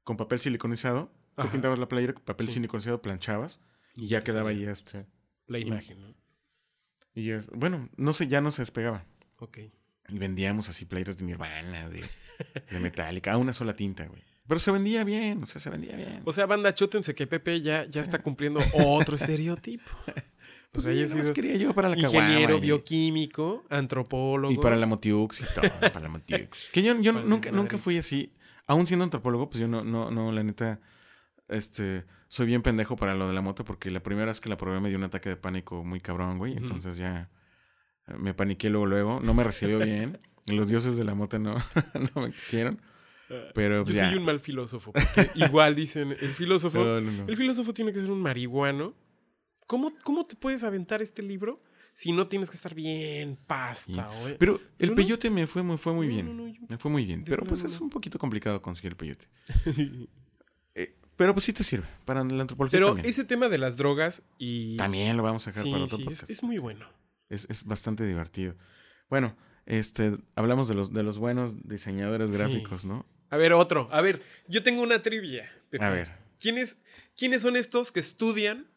Con 0.03 0.17
papel 0.17 0.39
siliconizado. 0.39 1.11
Tú 1.35 1.41
Ajá. 1.43 1.51
pintabas 1.51 1.79
la 1.79 1.87
playera 1.87 2.13
con 2.13 2.23
papel 2.23 2.47
Sí. 2.47 2.53
siliconizado, 2.55 3.01
planchabas. 3.01 3.59
Y 3.95 4.07
ya 4.07 4.21
quedaba 4.21 4.49
ahí 4.49 4.63
este. 4.65 5.05
La 5.47 5.59
imagen, 5.59 6.01
¿no? 6.01 6.15
Y 7.13 7.29
es, 7.31 7.47
bueno, 7.51 7.89
no 7.97 8.11
sé, 8.13 8.27
ya 8.27 8.41
no 8.41 8.51
se 8.51 8.61
despegaba. 8.61 9.05
Ok. 9.37 9.59
Y 10.09 10.17
vendíamos 10.17 10.69
así 10.69 10.85
playeras 10.85 11.17
de 11.17 11.23
Nirvana, 11.25 11.87
de, 11.89 12.03
de 12.71 12.79
Metallica, 12.79 13.31
a 13.33 13.37
una 13.37 13.53
sola 13.53 13.75
tinta, 13.75 14.05
güey. 14.05 14.21
Pero 14.47 14.59
se 14.59 14.71
vendía 14.71 15.03
bien, 15.03 15.43
o 15.43 15.45
sea, 15.45 15.59
se 15.59 15.69
vendía 15.69 15.95
bien. 15.95 16.21
O 16.23 16.31
sea, 16.31 16.45
banda, 16.45 16.73
chútense 16.75 17.15
que 17.15 17.25
Pepe 17.25 17.61
ya, 17.61 17.85
ya 17.85 18.01
está 18.01 18.19
cumpliendo 18.19 18.59
otro 18.85 19.15
estereotipo. 19.15 19.89
Pues 20.71 20.83
sea, 20.85 20.93
haya 20.93 21.05
sí, 21.05 21.11
nomás 21.11 21.25
sido 21.27 21.33
quería 21.33 21.55
yo 21.55 21.73
para 21.73 21.89
la 21.89 21.97
Ingeniero 21.97 22.57
y- 22.57 22.61
bioquímico, 22.61 23.65
antropólogo. 23.69 24.53
Y 24.53 24.57
para 24.57 24.75
la 24.75 24.85
Motiux 24.85 25.41
y 25.41 25.45
todo, 25.45 25.69
para 25.79 26.01
la 26.01 26.09
Motiux. 26.09 26.69
Que 26.71 26.83
yo, 26.83 26.99
yo 26.99 27.13
nunca, 27.13 27.51
nunca 27.51 27.77
fui 27.77 27.97
así. 27.97 28.33
Aún 28.67 28.85
siendo 28.85 29.03
antropólogo, 29.03 29.49
pues 29.49 29.61
yo 29.61 29.67
no, 29.67 29.83
no, 29.83 30.11
no, 30.11 30.31
la 30.31 30.43
neta, 30.43 30.79
este, 31.47 32.03
soy 32.27 32.47
bien 32.47 32.61
pendejo 32.61 32.95
para 32.95 33.15
lo 33.15 33.27
de 33.27 33.33
la 33.33 33.41
moto 33.41 33.63
porque 33.63 33.89
la 33.91 34.01
primera 34.01 34.27
vez 34.27 34.41
que 34.41 34.49
la 34.49 34.57
probé 34.57 34.79
me 34.79 34.89
dio 34.89 34.97
un 34.97 35.03
ataque 35.03 35.29
de 35.29 35.37
pánico 35.37 35.83
muy 35.83 36.01
cabrón, 36.01 36.37
güey. 36.37 36.53
Entonces 36.57 36.97
ya 36.97 37.29
eh, 38.07 38.13
me 38.17 38.33
paniqué 38.33 38.69
luego, 38.69 38.85
luego. 38.85 39.19
No 39.21 39.33
me 39.33 39.43
recibió 39.43 39.79
bien. 39.79 40.19
Los 40.47 40.67
dioses 40.67 40.97
de 40.97 41.03
la 41.03 41.15
moto 41.15 41.39
no, 41.39 41.55
no 42.15 42.21
me 42.21 42.31
quisieron. 42.31 42.79
Pero 43.53 43.77
Yo 43.79 43.83
pues, 43.85 43.95
ya. 43.95 44.09
soy 44.09 44.17
un 44.19 44.25
mal 44.25 44.39
filósofo. 44.39 44.91
porque 44.91 45.29
igual 45.35 45.75
dicen, 45.75 46.11
el 46.11 46.33
filósofo. 46.33 46.77
No, 46.83 47.01
no, 47.01 47.11
no. 47.11 47.27
El 47.27 47.35
filósofo 47.37 47.73
tiene 47.73 47.91
que 47.93 47.99
ser 47.99 48.11
un 48.11 48.21
marihuano. 48.21 48.93
¿Cómo, 49.67 49.91
¿Cómo 50.03 50.25
te 50.25 50.35
puedes 50.35 50.63
aventar 50.63 51.01
este 51.01 51.23
libro 51.23 51.59
si 51.93 52.11
no 52.11 52.27
tienes 52.27 52.49
que 52.51 52.55
estar 52.55 52.75
bien 52.75 53.35
pasta? 53.47 54.09
Pero 54.37 54.61
el 54.77 54.93
peyote 54.93 55.29
me 55.31 55.47
fue, 55.47 55.63
me 55.63 55.77
fue 55.79 55.91
muy 55.93 56.07
bien. 56.07 56.53
yo- 56.53 56.65
Me 56.69 56.77
fue 56.77 56.91
muy 56.91 57.03
bien. 57.05 57.23
Pero 57.23 57.43
pues 57.45 57.63
es 57.63 57.81
un 57.81 57.89
poquito 57.89 58.19
complicado 58.19 58.61
conseguir 58.61 58.91
el 58.91 58.97
peyote. 58.97 59.27
Eh, 60.77 60.93
Pero 61.15 61.33
pues 61.33 61.45
sí 61.45 61.53
te 61.53 61.63
sirve 61.63 61.87
para 62.03 62.21
la 62.23 62.41
antropología 62.41 62.77
Pero 62.77 62.87
también. 62.87 63.07
ese 63.07 63.23
tema 63.23 63.47
de 63.47 63.57
las 63.57 63.77
drogas 63.77 64.23
y... 64.37 64.75
También 64.77 65.15
lo 65.15 65.23
vamos 65.23 65.47
a 65.47 65.51
dejar 65.51 65.63
Sí, 65.63 65.71
para 65.71 65.83
otro 65.85 65.97
sí, 65.97 66.03
es, 66.03 66.07
podcast. 66.09 66.29
es 66.29 66.43
muy 66.43 66.57
bueno. 66.57 66.85
Es, 67.29 67.47
es 67.49 67.63
bastante 67.65 68.05
divertido. 68.05 68.55
Bueno, 69.09 69.35
este, 69.65 70.17
hablamos 70.35 70.67
de 70.67 70.75
los, 70.75 70.91
de 70.91 71.01
los 71.03 71.17
buenos 71.17 71.55
diseñadores 71.67 72.31
Sí. 72.33 72.37
gráficos, 72.37 72.83
¿no? 72.85 73.05
A 73.35 73.37
ver, 73.37 73.53
otro. 73.53 73.89
A 73.91 74.01
ver, 74.01 74.21
yo 74.47 74.63
tengo 74.63 74.81
una 74.81 75.01
trivia. 75.03 75.51
Pepe. 75.69 75.83
A 75.83 75.89
ver. 75.89 76.09
¿Quiénes, 76.39 76.77
¿Quiénes 77.17 77.41
son 77.41 77.55
estos 77.57 77.91
que 77.91 77.99
estudian, 77.99 78.67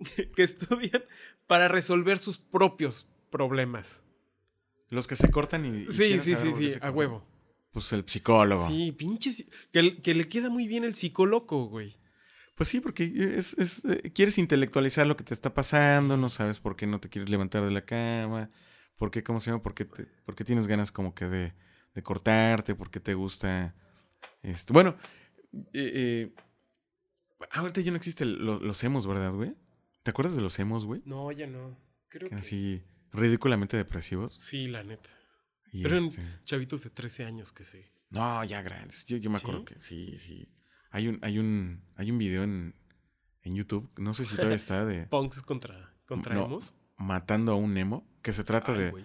que 0.36 0.42
estudian 0.42 1.04
para 1.46 1.68
resolver 1.68 2.18
sus 2.18 2.38
propios 2.38 3.06
problemas? 3.30 4.02
Los 4.88 5.06
que 5.06 5.14
se 5.16 5.30
cortan 5.30 5.64
y. 5.64 5.82
y 5.84 5.92
Sí, 5.92 6.18
sí, 6.18 6.34
sí, 6.34 6.52
sí, 6.52 6.74
a 6.80 6.90
huevo. 6.90 7.24
Pues 7.70 7.92
el 7.92 8.04
psicólogo. 8.08 8.66
Sí, 8.66 8.90
pinche. 8.90 9.30
Que, 9.72 10.02
que 10.02 10.14
le 10.14 10.28
queda 10.28 10.50
muy 10.50 10.66
bien 10.66 10.82
el 10.82 10.94
psicólogo, 10.96 11.66
güey. 11.66 11.96
Pues 12.56 12.68
sí, 12.68 12.80
porque 12.80 13.04
es, 13.36 13.56
es, 13.58 13.84
eh, 13.84 14.10
quieres 14.12 14.36
intelectualizar 14.36 15.06
lo 15.06 15.16
que 15.16 15.22
te 15.24 15.32
está 15.32 15.54
pasando, 15.54 16.16
no 16.16 16.28
sabes 16.28 16.58
por 16.60 16.74
qué 16.76 16.86
no 16.88 16.98
te 17.00 17.08
quieres 17.08 17.30
levantar 17.30 17.64
de 17.64 17.70
la 17.70 17.84
cama, 17.86 18.50
por 18.96 19.10
qué, 19.10 19.22
¿cómo 19.22 19.40
se 19.40 19.50
llama? 19.50 19.62
Por 19.62 19.72
qué, 19.74 19.84
te- 19.86 20.04
por 20.26 20.34
qué 20.34 20.44
tienes 20.44 20.66
ganas 20.66 20.90
como 20.92 21.14
que 21.14 21.26
de, 21.26 21.54
de 21.94 22.02
cortarte, 22.02 22.74
por 22.74 22.90
qué 22.90 23.00
te 23.00 23.14
gusta. 23.14 23.74
Este, 24.42 24.72
bueno, 24.72 24.96
eh, 25.52 25.68
eh, 25.74 26.34
ahorita 27.52 27.80
ya 27.80 27.90
no 27.90 27.96
existen 27.96 28.44
los, 28.44 28.62
los 28.62 28.82
emos, 28.84 29.06
¿verdad, 29.06 29.32
güey? 29.32 29.54
¿Te 30.02 30.10
acuerdas 30.10 30.34
de 30.36 30.42
los 30.42 30.58
emos, 30.58 30.86
güey? 30.86 31.02
No, 31.04 31.30
ya 31.32 31.46
no. 31.46 31.76
Creo 32.08 32.20
Que 32.22 32.28
que. 32.28 32.34
eran 32.34 32.38
así 32.40 32.82
ridículamente 33.12 33.76
depresivos. 33.76 34.32
Sí, 34.34 34.66
la 34.68 34.82
neta. 34.82 35.10
Y 35.72 35.82
Pero 35.82 35.96
eran 35.96 36.08
este, 36.08 36.22
chavitos 36.44 36.82
de 36.82 36.90
13 36.90 37.24
años 37.24 37.52
que 37.52 37.64
sí. 37.64 37.84
No, 38.10 38.42
ya 38.44 38.62
grandes. 38.62 39.04
Yo, 39.06 39.16
yo 39.18 39.30
me 39.30 39.36
¿Sí? 39.38 39.44
acuerdo 39.44 39.64
que 39.64 39.80
sí, 39.80 40.18
sí. 40.18 40.52
Hay 40.90 41.06
un, 41.06 41.18
hay 41.22 41.38
un, 41.38 41.84
hay 41.96 42.10
un 42.10 42.18
video 42.18 42.42
en, 42.42 42.74
en 43.42 43.54
YouTube, 43.54 43.88
no 43.98 44.14
sé 44.14 44.24
si 44.24 44.34
todavía 44.34 44.56
está, 44.56 44.84
de 44.84 45.06
Punks 45.06 45.42
contra, 45.42 45.94
contra 46.06 46.34
No, 46.34 46.46
emos. 46.46 46.74
matando 46.96 47.52
a 47.52 47.54
un 47.56 47.72
Nemo, 47.74 48.08
que 48.22 48.32
se 48.32 48.42
trata 48.42 48.72
Ay, 48.72 48.78
de. 48.78 49.04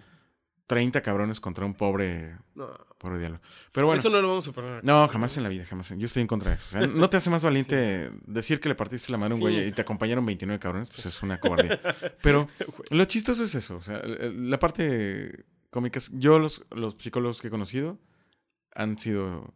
30 0.66 1.00
cabrones 1.02 1.38
contra 1.40 1.64
un 1.64 1.74
pobre, 1.74 2.36
No, 2.54 2.68
pobre 2.98 3.18
diablo. 3.20 3.40
Pero 3.72 3.86
bueno, 3.86 4.00
eso 4.00 4.10
no 4.10 4.20
lo 4.20 4.28
vamos 4.28 4.48
a 4.48 4.50
acá. 4.50 4.80
no, 4.82 5.06
jamás 5.08 5.36
en 5.36 5.42
la 5.44 5.48
vida, 5.48 5.64
jamás. 5.64 5.90
Yo 5.96 6.06
estoy 6.06 6.22
en 6.22 6.26
contra 6.26 6.50
de 6.50 6.56
eso. 6.56 6.66
O 6.66 6.80
sea, 6.80 6.88
no 6.88 7.08
te 7.08 7.16
hace 7.16 7.30
más 7.30 7.44
valiente 7.44 8.10
decir 8.26 8.58
que 8.60 8.68
le 8.68 8.74
partiste 8.74 9.12
la 9.12 9.18
madre 9.18 9.32
a 9.32 9.36
un 9.36 9.38
Sí. 9.38 9.42
güey 9.42 9.68
y 9.68 9.72
te 9.72 9.82
acompañaron 9.82 10.26
29 10.26 10.58
cabrones, 10.58 10.88
pues 10.88 11.06
es 11.06 11.22
una 11.22 11.38
cobardía. 11.38 11.80
Pero 12.22 12.48
lo 12.90 13.04
chistoso 13.04 13.44
es 13.44 13.54
eso, 13.54 13.76
o 13.76 13.82
sea, 13.82 14.02
la 14.04 14.58
parte 14.58 15.44
cómica 15.70 15.98
es, 15.98 16.10
yo 16.18 16.38
los, 16.38 16.64
los 16.70 16.96
psicólogos 16.98 17.40
que 17.40 17.48
he 17.48 17.50
conocido 17.50 17.98
han 18.74 18.98
sido 18.98 19.54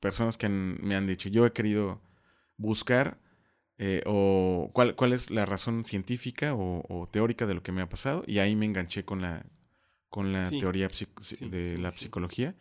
personas 0.00 0.36
que 0.36 0.46
han- 0.46 0.78
me 0.82 0.94
han 0.94 1.06
dicho, 1.06 1.28
yo 1.28 1.44
he 1.46 1.52
querido 1.52 2.00
buscar 2.56 3.18
eh, 3.78 4.02
o 4.06 4.70
cuál, 4.72 4.94
cuál 4.94 5.12
es 5.12 5.30
la 5.30 5.44
razón 5.44 5.84
científica 5.84 6.54
o, 6.54 6.82
o 6.88 7.08
teórica 7.08 7.46
de 7.46 7.54
lo 7.54 7.62
que 7.62 7.72
me 7.72 7.82
ha 7.82 7.88
pasado 7.88 8.22
y 8.26 8.38
ahí 8.38 8.56
me 8.56 8.64
enganché 8.64 9.04
con 9.04 9.20
la, 9.20 9.44
con 10.16 10.32
la 10.32 10.46
Sí. 10.46 10.58
teoría 10.58 10.88
Sí, 10.90 11.06
de 11.50 11.72
sí, 11.72 11.76
la 11.76 11.90
psicología. 11.90 12.54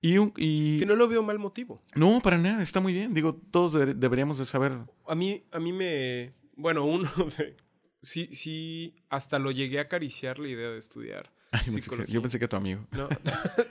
Y, 0.00 0.16
un- 0.16 0.32
y 0.38 0.78
Que 0.78 0.86
no 0.86 0.96
lo 0.96 1.06
veo 1.06 1.22
mal 1.22 1.38
motivo. 1.38 1.82
no, 1.94 2.20
para 2.22 2.38
nada, 2.38 2.62
está 2.62 2.80
muy 2.80 2.94
bien. 2.94 3.12
Digo, 3.12 3.38
todos 3.50 3.74
deber- 3.74 3.94
deberíamos 3.94 4.38
de 4.38 4.46
saber. 4.46 4.72
A 5.06 5.14
mí, 5.14 5.44
a 5.52 5.58
mí 5.58 5.70
me. 5.70 6.32
Bueno, 6.56 6.86
uno 6.86 7.04
de. 7.38 7.58
Sí, 8.00 8.30
sí, 8.32 8.94
hasta 9.10 9.38
lo 9.38 9.50
llegué 9.50 9.80
a 9.80 9.82
acariciar 9.82 10.38
la 10.38 10.48
idea 10.48 10.70
de 10.70 10.78
estudiar. 10.78 11.30
Ay, 11.52 11.60
pensé 11.64 11.76
que- 11.76 11.82
Psicología. 11.82 12.14
yo 12.14 12.22
pensé 12.22 12.38
que 12.38 12.48
tu 12.48 12.56
amigo. 12.56 12.86
No, 12.92 13.06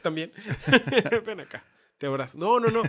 también. 0.03 0.31
Ven 1.25 1.39
acá, 1.39 1.65
te 1.97 2.05
abrazo. 2.05 2.37
No, 2.37 2.59
no, 2.59 2.69
no. 2.69 2.83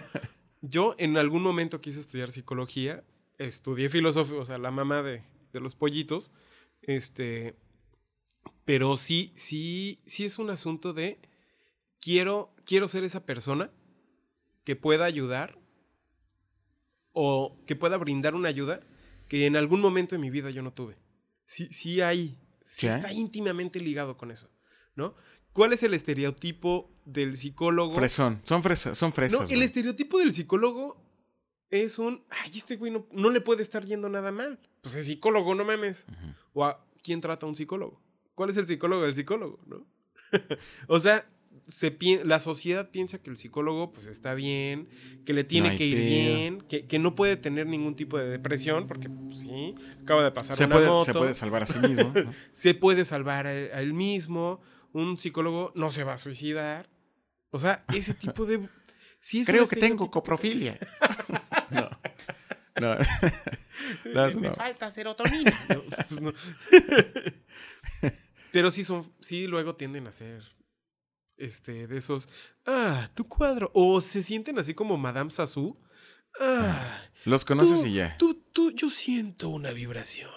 Yo 0.60 0.94
en 0.98 1.16
algún 1.16 1.42
momento 1.42 1.80
quise 1.80 2.00
estudiar 2.00 2.30
psicología, 2.30 3.02
estudié 3.38 3.88
filosofía, 3.88 4.36
o 4.40 4.44
sea, 4.44 4.58
la 4.58 4.70
mamá 4.70 5.02
de, 5.02 5.22
de 5.54 5.60
los 5.60 5.74
pollitos. 5.74 6.30
Este. 6.82 7.56
Pero 8.64 8.96
sí, 8.96 9.32
sí, 9.34 10.00
sí 10.06 10.24
es 10.24 10.38
un 10.38 10.50
asunto 10.50 10.92
de. 10.92 11.18
Quiero, 12.00 12.54
quiero 12.64 12.88
ser 12.88 13.04
esa 13.04 13.24
persona 13.24 13.70
que 14.64 14.76
pueda 14.76 15.04
ayudar 15.04 15.58
o 17.12 17.56
que 17.66 17.76
pueda 17.76 17.96
brindar 17.96 18.34
una 18.34 18.48
ayuda 18.48 18.80
que 19.28 19.46
en 19.46 19.56
algún 19.56 19.80
momento 19.80 20.14
de 20.14 20.20
mi 20.20 20.30
vida 20.30 20.50
yo 20.50 20.62
no 20.62 20.72
tuve. 20.72 20.96
Sí, 21.44 21.68
sí 21.72 22.00
hay, 22.00 22.38
sí 22.64 22.86
está 22.86 23.12
íntimamente 23.12 23.80
ligado 23.80 24.16
con 24.16 24.30
eso, 24.30 24.50
¿no? 24.94 25.14
¿Cuál 25.52 25.72
es 25.72 25.82
el 25.82 25.94
estereotipo 25.94 26.90
del 27.04 27.36
psicólogo? 27.36 27.94
Fresón. 27.94 28.40
Son 28.44 28.62
fresas. 28.62 28.96
Son 28.96 29.12
fresas. 29.12 29.38
no, 29.40 29.44
el 29.44 29.54
güey. 29.54 29.64
estereotipo 29.64 30.18
del 30.18 30.32
psicólogo 30.32 31.02
es 31.70 31.98
un, 31.98 32.24
ay, 32.30 32.52
este 32.54 32.76
güey 32.76 32.90
no, 32.90 33.06
no 33.12 33.30
le 33.30 33.40
puede 33.40 33.62
estar 33.62 33.84
yendo 33.84 34.08
nada 34.08 34.32
mal. 34.32 34.58
Pues 34.80 34.96
es 34.96 35.06
psicólogo, 35.06 35.54
no 35.54 35.64
mames. 35.64 36.06
¿O 36.52 36.64
a 36.64 36.84
quién 37.02 37.20
trata 37.20 37.46
a 37.46 37.48
un 37.48 37.56
psicólogo? 37.56 38.01
¿Cuál 38.34 38.50
es 38.50 38.56
el 38.56 38.66
psicólogo 38.66 39.02
del 39.02 39.14
psicólogo, 39.14 39.60
no? 39.66 39.86
o 40.88 41.00
sea, 41.00 41.28
se 41.66 41.96
la 42.24 42.40
sociedad 42.40 42.90
piensa 42.90 43.18
que 43.18 43.30
el 43.30 43.36
psicólogo 43.36 43.92
pues 43.92 44.06
está 44.06 44.34
bien, 44.34 44.88
que 45.24 45.32
le 45.32 45.44
tiene 45.44 45.76
que 45.76 45.86
ir 45.86 45.96
pedo. 45.96 46.06
bien, 46.06 46.60
que, 46.62 46.86
que 46.86 46.98
no 46.98 47.14
puede 47.14 47.36
tener 47.36 47.66
ningún 47.66 47.94
tipo 47.94 48.18
de 48.18 48.28
depresión, 48.28 48.86
porque 48.86 49.08
pues, 49.08 49.38
sí, 49.38 49.74
acaba 50.02 50.24
de 50.24 50.32
pasar 50.32 50.56
Se 50.56 50.64
una 50.64 50.74
puede, 50.74 50.86
moto, 50.86 51.04
se 51.04 51.12
puede 51.12 51.34
salvar 51.34 51.62
a 51.62 51.66
sí 51.66 51.78
mismo. 51.78 52.12
¿no? 52.14 52.32
se 52.50 52.74
puede 52.74 53.04
salvar 53.04 53.46
a, 53.46 53.50
a 53.50 53.80
él 53.80 53.92
mismo, 53.92 54.60
un 54.92 55.18
psicólogo 55.18 55.72
no 55.74 55.90
se 55.90 56.04
va 56.04 56.14
a 56.14 56.18
suicidar. 56.18 56.88
O 57.50 57.60
sea, 57.60 57.84
ese 57.94 58.14
tipo 58.14 58.46
de... 58.46 58.68
sí 59.20 59.44
Creo 59.44 59.66
que 59.66 59.76
tengo 59.76 60.10
coprofilia. 60.10 60.78
no. 62.82 62.96
No. 64.14 64.26
Eso 64.26 64.40
Me 64.40 64.48
no. 64.48 64.54
falta 64.54 64.90
serotonina. 64.90 65.52
No, 65.68 65.82
pues 66.08 66.20
no. 66.20 66.32
Pero 68.52 68.70
sí 68.70 68.84
son, 68.84 69.10
sí 69.20 69.46
luego 69.46 69.74
tienden 69.76 70.06
a 70.06 70.12
ser 70.12 70.42
este 71.38 71.86
de 71.86 71.96
esos, 71.96 72.28
ah, 72.66 73.10
tu 73.14 73.26
cuadro 73.26 73.70
o 73.74 74.00
se 74.00 74.22
sienten 74.22 74.58
así 74.58 74.74
como 74.74 74.96
Madame 74.98 75.30
Sassou. 75.30 75.80
Ah, 76.40 77.02
Los 77.24 77.44
conoces 77.44 77.80
tú- 77.80 77.86
y 77.86 77.94
ya. 77.94 78.16
Tú, 78.18 78.34
tú, 78.52 78.70
yo 78.72 78.90
siento 78.90 79.48
una 79.48 79.70
vibración, 79.72 80.30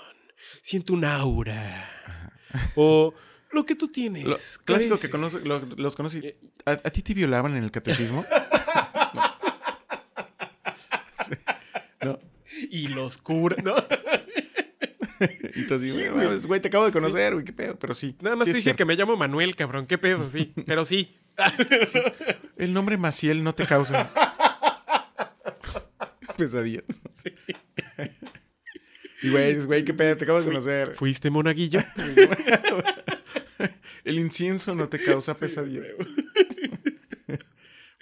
siento 0.61 0.93
un 0.93 1.03
aura. 1.05 2.31
O 2.75 3.13
lo 3.51 3.65
que 3.65 3.75
tú 3.75 3.89
tienes. 3.89 4.23
Lo- 4.25 4.37
clásico 4.63 4.97
que 4.97 5.09
conoce, 5.09 5.45
lo- 5.47 5.59
los 5.77 5.95
conoces. 5.95 6.23
Eh, 6.23 6.39
¿A, 6.65 6.71
a 6.71 6.75
ti 6.77 7.01
te 7.01 7.13
violaban 7.13 7.55
en 7.57 7.63
el 7.63 7.71
catecismo? 7.71 8.25
no. 9.13 9.21
Sí. 11.25 11.33
No. 12.01 12.19
Y 12.69 12.89
los 12.89 13.17
cura, 13.17 13.55
¿no? 13.63 13.75
Y 15.55 15.63
te 15.67 15.79
digo, 15.79 15.97
Sí, 15.97 16.07
güey, 16.09 16.27
güey. 16.27 16.39
güey, 16.41 16.59
te 16.59 16.67
acabo 16.67 16.85
de 16.85 16.91
conocer, 16.91 17.33
güey, 17.33 17.45
qué 17.45 17.53
pedo. 17.53 17.79
Pero 17.79 17.95
sí. 17.95 18.15
Nada 18.21 18.35
más 18.35 18.45
sí 18.45 18.51
te 18.51 18.57
dije 18.57 18.63
cierto. 18.65 18.77
que 18.79 18.85
me 18.85 18.95
llamo 18.95 19.15
Manuel, 19.15 19.55
cabrón. 19.55 19.87
¿Qué 19.87 19.97
pedo? 19.97 20.29
Sí, 20.29 20.53
pero 20.67 20.83
sí. 20.83 21.15
El 22.57 22.73
nombre 22.73 22.97
Maciel 22.97 23.41
no 23.43 23.55
te 23.55 23.65
causa 23.65 24.11
pesadillas. 26.37 26.83
Sí. 27.23 27.33
Y 29.23 29.29
güey, 29.29 29.55
güey, 29.63 29.85
qué 29.85 29.93
pedo, 29.93 30.17
te 30.17 30.25
acabo 30.25 30.39
de 30.39 30.45
conocer. 30.45 30.93
¿Fuiste 30.95 31.29
monaguillo? 31.29 31.79
El 34.03 34.19
incienso 34.19 34.75
no 34.75 34.89
te 34.89 35.01
causa 35.01 35.33
pesadillas. 35.33 35.87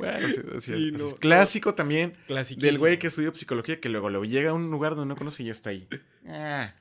Bueno, 0.04 0.28
sí, 0.28 0.34
sí, 0.60 0.60
Sí, 0.60 0.74
así 0.74 0.92
no, 0.92 1.16
clásico 1.18 1.76
también 1.76 2.14
del 2.58 2.78
güey 2.78 3.00
que 3.00 3.08
estudió 3.08 3.34
psicología 3.34 3.80
que 3.80 3.90
luego, 3.90 4.10
luego 4.10 4.26
llega 4.26 4.52
a 4.52 4.54
un 4.54 4.70
lugar 4.70 4.96
donde 4.96 5.14
no 5.14 5.18
conoce 5.18 5.44
y 5.44 5.48
ya 5.48 5.52
está 5.54 5.70
ahí. 5.70 5.88
Ah, 6.28 6.74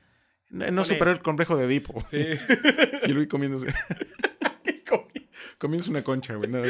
no, 0.49 0.69
no 0.69 0.83
superó 0.83 1.11
el 1.11 1.21
complejo 1.21 1.55
de 1.57 1.65
Edipo. 1.65 2.03
Sí. 2.07 2.17
Y 3.05 3.11
el 3.11 3.15
güey 3.15 3.27
comiéndose. 3.27 3.67
comiéndose 5.57 5.89
una 5.89 6.03
concha, 6.03 6.35
güey. 6.35 6.49
nada. 6.49 6.67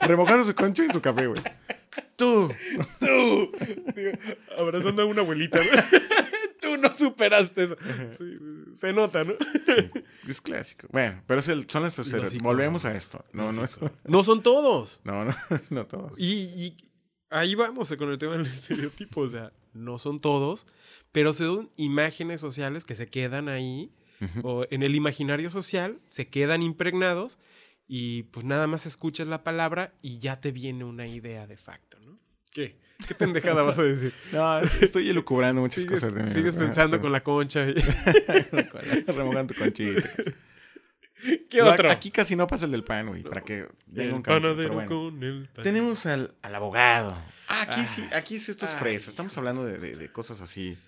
Remojando 0.00 0.44
su 0.44 0.54
concha 0.54 0.84
en 0.84 0.92
su 0.92 1.00
café, 1.00 1.26
güey. 1.26 1.42
Tú. 2.16 2.52
Tú. 2.98 3.52
Digo, 3.94 4.12
abrazando 4.56 5.02
a 5.02 5.06
una 5.06 5.22
abuelita. 5.22 5.58
¿no? 5.58 5.64
Tú 6.70 6.76
no 6.76 6.94
superaste 6.94 7.64
eso. 7.64 7.76
Sí, 8.18 8.38
se 8.74 8.92
nota, 8.92 9.24
¿no? 9.24 9.34
Sí, 9.66 9.90
es 10.28 10.40
clásico. 10.40 10.86
Bueno, 10.92 11.22
pero 11.26 11.40
es 11.40 11.48
el, 11.48 11.68
son 11.68 11.82
Los 11.82 11.98
estereotipos. 11.98 12.42
Volvemos 12.42 12.84
a 12.84 12.92
esto. 12.92 13.24
No, 13.32 13.50
no 13.50 13.64
es. 13.64 13.78
No 14.04 14.22
son 14.22 14.42
todos. 14.42 15.00
No, 15.04 15.24
no, 15.24 15.34
no 15.70 15.86
todos. 15.86 16.12
Y, 16.16 16.34
y 16.34 16.76
ahí 17.30 17.54
vamos 17.54 17.92
con 17.96 18.10
el 18.10 18.18
tema 18.18 18.36
del 18.36 18.46
estereotipo. 18.46 19.22
O 19.22 19.28
sea, 19.28 19.52
no 19.72 19.98
son 19.98 20.20
todos, 20.20 20.66
pero 21.10 21.32
son 21.32 21.70
imágenes 21.76 22.40
sociales 22.40 22.84
que 22.84 22.94
se 22.94 23.08
quedan 23.08 23.48
ahí. 23.48 23.92
O 24.42 24.66
en 24.70 24.82
el 24.82 24.94
imaginario 24.94 25.48
social 25.48 25.98
se 26.06 26.28
quedan 26.28 26.62
impregnados. 26.62 27.38
Y 27.88 28.24
pues 28.24 28.44
nada 28.46 28.66
más 28.66 28.86
escuchas 28.86 29.26
la 29.26 29.42
palabra 29.42 29.94
y 30.02 30.18
ya 30.18 30.40
te 30.40 30.52
viene 30.52 30.84
una 30.84 31.06
idea 31.06 31.46
de 31.46 31.56
facto. 31.56 31.89
¿Qué? 32.52 32.76
¿Qué 33.06 33.14
pendejada 33.14 33.62
vas 33.62 33.78
a 33.78 33.82
decir? 33.82 34.12
No, 34.32 34.58
es- 34.60 34.82
estoy 34.82 35.08
elucubrando 35.08 35.62
muchas 35.62 35.82
Sigues, 35.82 36.00
cosas 36.00 36.14
de 36.14 36.22
mí. 36.22 36.28
sigues 36.28 36.56
pensando 36.56 37.00
con 37.00 37.12
la 37.12 37.22
concha. 37.22 37.66
y- 37.68 37.74
Remojando 39.06 39.54
tu 39.54 39.60
conchita. 39.60 40.02
¿Qué 41.50 41.58
No, 41.58 41.70
otro? 41.70 41.90
Aquí 41.90 42.10
casi 42.10 42.34
no 42.34 42.46
pasa 42.46 42.64
el 42.64 42.70
del 42.72 42.82
pan, 42.84 43.08
güey, 43.08 43.22
para 43.22 43.42
que 43.42 43.66
venga 43.86 44.14
un 44.14 44.22
cambio, 44.22 44.56
pero 44.56 44.72
bueno. 44.74 44.88
con 44.88 45.22
el 45.22 45.48
pan. 45.48 45.62
Tenemos 45.62 46.06
al, 46.06 46.34
al 46.40 46.54
abogado. 46.54 47.10
Ah, 47.48 47.62
aquí 47.62 47.80
Ah. 47.82 47.86
sí, 47.86 48.08
aquí 48.14 48.38
sí 48.40 48.50
esto 48.50 48.64
es 48.64 48.72
fresa. 48.72 49.10
Estamos 49.10 49.36
hablando 49.36 49.64
de 49.64 49.78
de, 49.78 50.08
cosas 50.12 50.40
así. 50.40 50.78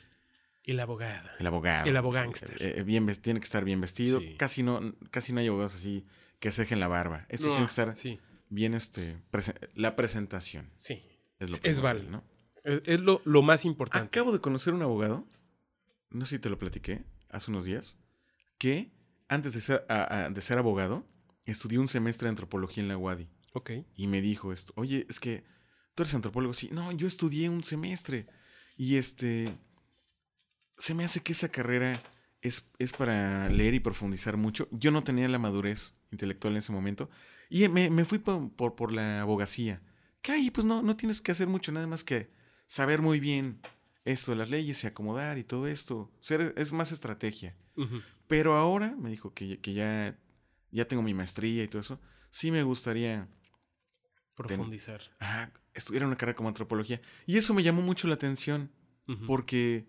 El 0.64 0.80
abogado. 0.80 1.28
El 1.38 1.46
abogado. 1.46 1.86
El 1.88 1.96
abogánster. 1.96 2.56
Eh, 2.60 2.74
eh, 2.78 2.82
bien, 2.82 3.06
tiene 3.20 3.40
que 3.40 3.44
estar 3.44 3.64
bien 3.64 3.80
vestido. 3.80 4.20
Sí. 4.20 4.36
Casi 4.38 4.62
no, 4.62 4.94
casi 5.10 5.32
no 5.32 5.40
hay 5.40 5.48
abogados 5.48 5.74
así 5.74 6.06
que 6.40 6.50
se 6.50 6.62
dejen 6.62 6.80
la 6.80 6.88
barba. 6.88 7.26
Estos 7.28 7.48
tienen 7.48 7.66
que 7.66 7.70
estar 7.70 7.94
Sí, 7.96 8.18
bien, 8.48 8.72
este, 8.74 9.16
prese- 9.32 9.54
la 9.74 9.96
presentación. 9.96 10.70
sí. 10.78 11.04
Es, 11.42 11.50
lo 11.50 11.58
Es 11.62 11.80
vale. 11.80 12.04
¿no? 12.04 12.22
Es, 12.64 12.82
es 12.84 13.00
lo, 13.00 13.20
lo 13.24 13.42
más 13.42 13.64
importante. 13.64 14.06
Acabo 14.06 14.32
de 14.32 14.40
conocer 14.40 14.74
un 14.74 14.82
abogado, 14.82 15.26
no 16.10 16.24
sé 16.24 16.36
si 16.36 16.40
te 16.40 16.48
lo 16.50 16.58
platiqué 16.58 17.04
hace 17.30 17.50
unos 17.50 17.64
días, 17.64 17.96
que 18.58 18.92
antes 19.28 19.54
de 19.54 19.60
ser, 19.60 19.84
a- 19.88 20.24
a- 20.26 20.30
de 20.30 20.40
ser 20.40 20.58
abogado, 20.58 21.06
estudió 21.44 21.80
un 21.80 21.88
semestre 21.88 22.26
de 22.26 22.30
antropología 22.30 22.82
en 22.82 22.88
la 22.88 22.96
UADI. 22.98 23.28
Ok. 23.54 23.70
Y 23.96 24.06
me 24.06 24.20
dijo 24.20 24.52
esto, 24.52 24.72
oye, 24.76 25.06
es 25.10 25.18
que 25.20 25.44
tú 25.94 26.02
eres 26.02 26.14
antropólogo. 26.14 26.54
Sí, 26.54 26.68
no, 26.72 26.92
yo 26.92 27.06
estudié 27.06 27.48
un 27.48 27.64
semestre. 27.64 28.26
Y 28.76 28.96
este, 28.96 29.54
se 30.78 30.94
me 30.94 31.04
hace 31.04 31.20
que 31.22 31.32
esa 31.32 31.48
carrera 31.50 32.00
es, 32.40 32.70
es 32.78 32.92
para 32.92 33.48
leer 33.48 33.74
y 33.74 33.80
profundizar 33.80 34.36
mucho. 34.36 34.68
Yo 34.70 34.90
no 34.90 35.02
tenía 35.04 35.28
la 35.28 35.38
madurez 35.38 35.94
intelectual 36.10 36.54
en 36.54 36.58
ese 36.58 36.72
momento. 36.72 37.10
Y 37.50 37.68
me, 37.68 37.90
me 37.90 38.04
fui 38.04 38.18
por, 38.18 38.50
por, 38.54 38.74
por 38.74 38.92
la 38.92 39.20
abogacía. 39.20 39.82
Que 40.22 40.32
ahí 40.32 40.50
pues 40.50 40.64
no, 40.64 40.82
no 40.82 40.96
tienes 40.96 41.20
que 41.20 41.32
hacer 41.32 41.48
mucho, 41.48 41.72
nada 41.72 41.86
más 41.86 42.04
que 42.04 42.30
saber 42.66 43.02
muy 43.02 43.20
bien 43.20 43.60
esto 44.04 44.32
de 44.32 44.36
las 44.38 44.50
leyes 44.50 44.82
y 44.82 44.86
acomodar 44.86 45.36
y 45.38 45.44
todo 45.44 45.66
esto. 45.66 46.10
Ser, 46.20 46.54
es 46.56 46.72
más 46.72 46.92
estrategia. 46.92 47.56
Pero 48.28 48.54
ahora 48.54 48.94
me 48.98 49.10
dijo 49.10 49.34
que, 49.34 49.60
que 49.60 49.74
ya, 49.74 50.18
ya 50.70 50.86
tengo 50.86 51.02
mi 51.02 51.12
maestría 51.14 51.64
y 51.64 51.68
todo 51.68 51.80
eso. 51.80 52.00
Sí 52.30 52.50
me 52.50 52.62
gustaría 52.62 53.28
Profundizar. 54.34 55.02
ah, 55.20 55.50
estudiar 55.74 56.04
una 56.06 56.16
carrera 56.16 56.36
como 56.36 56.48
antropología. 56.48 57.00
Y 57.26 57.36
eso 57.36 57.52
me 57.54 57.62
llamó 57.62 57.82
mucho 57.82 58.08
la 58.08 58.14
atención 58.14 58.70
porque 59.26 59.86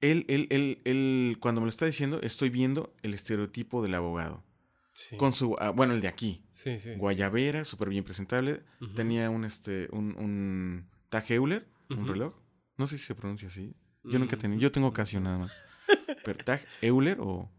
él, 0.00 0.24
él, 0.28 0.46
él, 0.50 0.80
él, 0.84 1.38
cuando 1.40 1.60
me 1.60 1.64
lo 1.66 1.70
está 1.70 1.86
diciendo, 1.86 2.20
estoy 2.22 2.50
viendo 2.50 2.94
el 3.02 3.14
estereotipo 3.14 3.82
del 3.82 3.94
abogado. 3.94 4.44
Sí. 4.92 5.16
Con 5.16 5.32
su, 5.32 5.56
ah, 5.58 5.70
bueno, 5.70 5.94
el 5.94 6.00
de 6.02 6.08
aquí. 6.08 6.44
Sí, 6.50 6.78
sí. 6.78 6.94
Guayabera, 6.96 7.64
súper 7.64 7.88
bien 7.88 8.04
presentable. 8.04 8.62
Tenía 8.94 9.30
un, 9.30 9.44
este, 9.44 9.88
un, 9.90 10.14
un 10.18 10.88
Tag 11.08 11.24
un 11.30 12.06
reloj. 12.06 12.34
No 12.76 12.86
sé 12.86 12.98
si 12.98 13.04
se 13.04 13.14
pronuncia 13.14 13.48
así. 13.48 13.74
Yo 14.04 14.18
nunca 14.18 14.36
he 14.36 14.38
tenido, 14.38 14.58
Mm. 14.58 14.62
yo 14.62 14.72
tengo 14.72 14.88
ocasión 14.88 15.22
nada 15.24 15.38
más. 15.38 15.52
Pero 16.24 16.44
Tag 16.44 16.64
Euler 16.82 17.18
o 17.20 17.50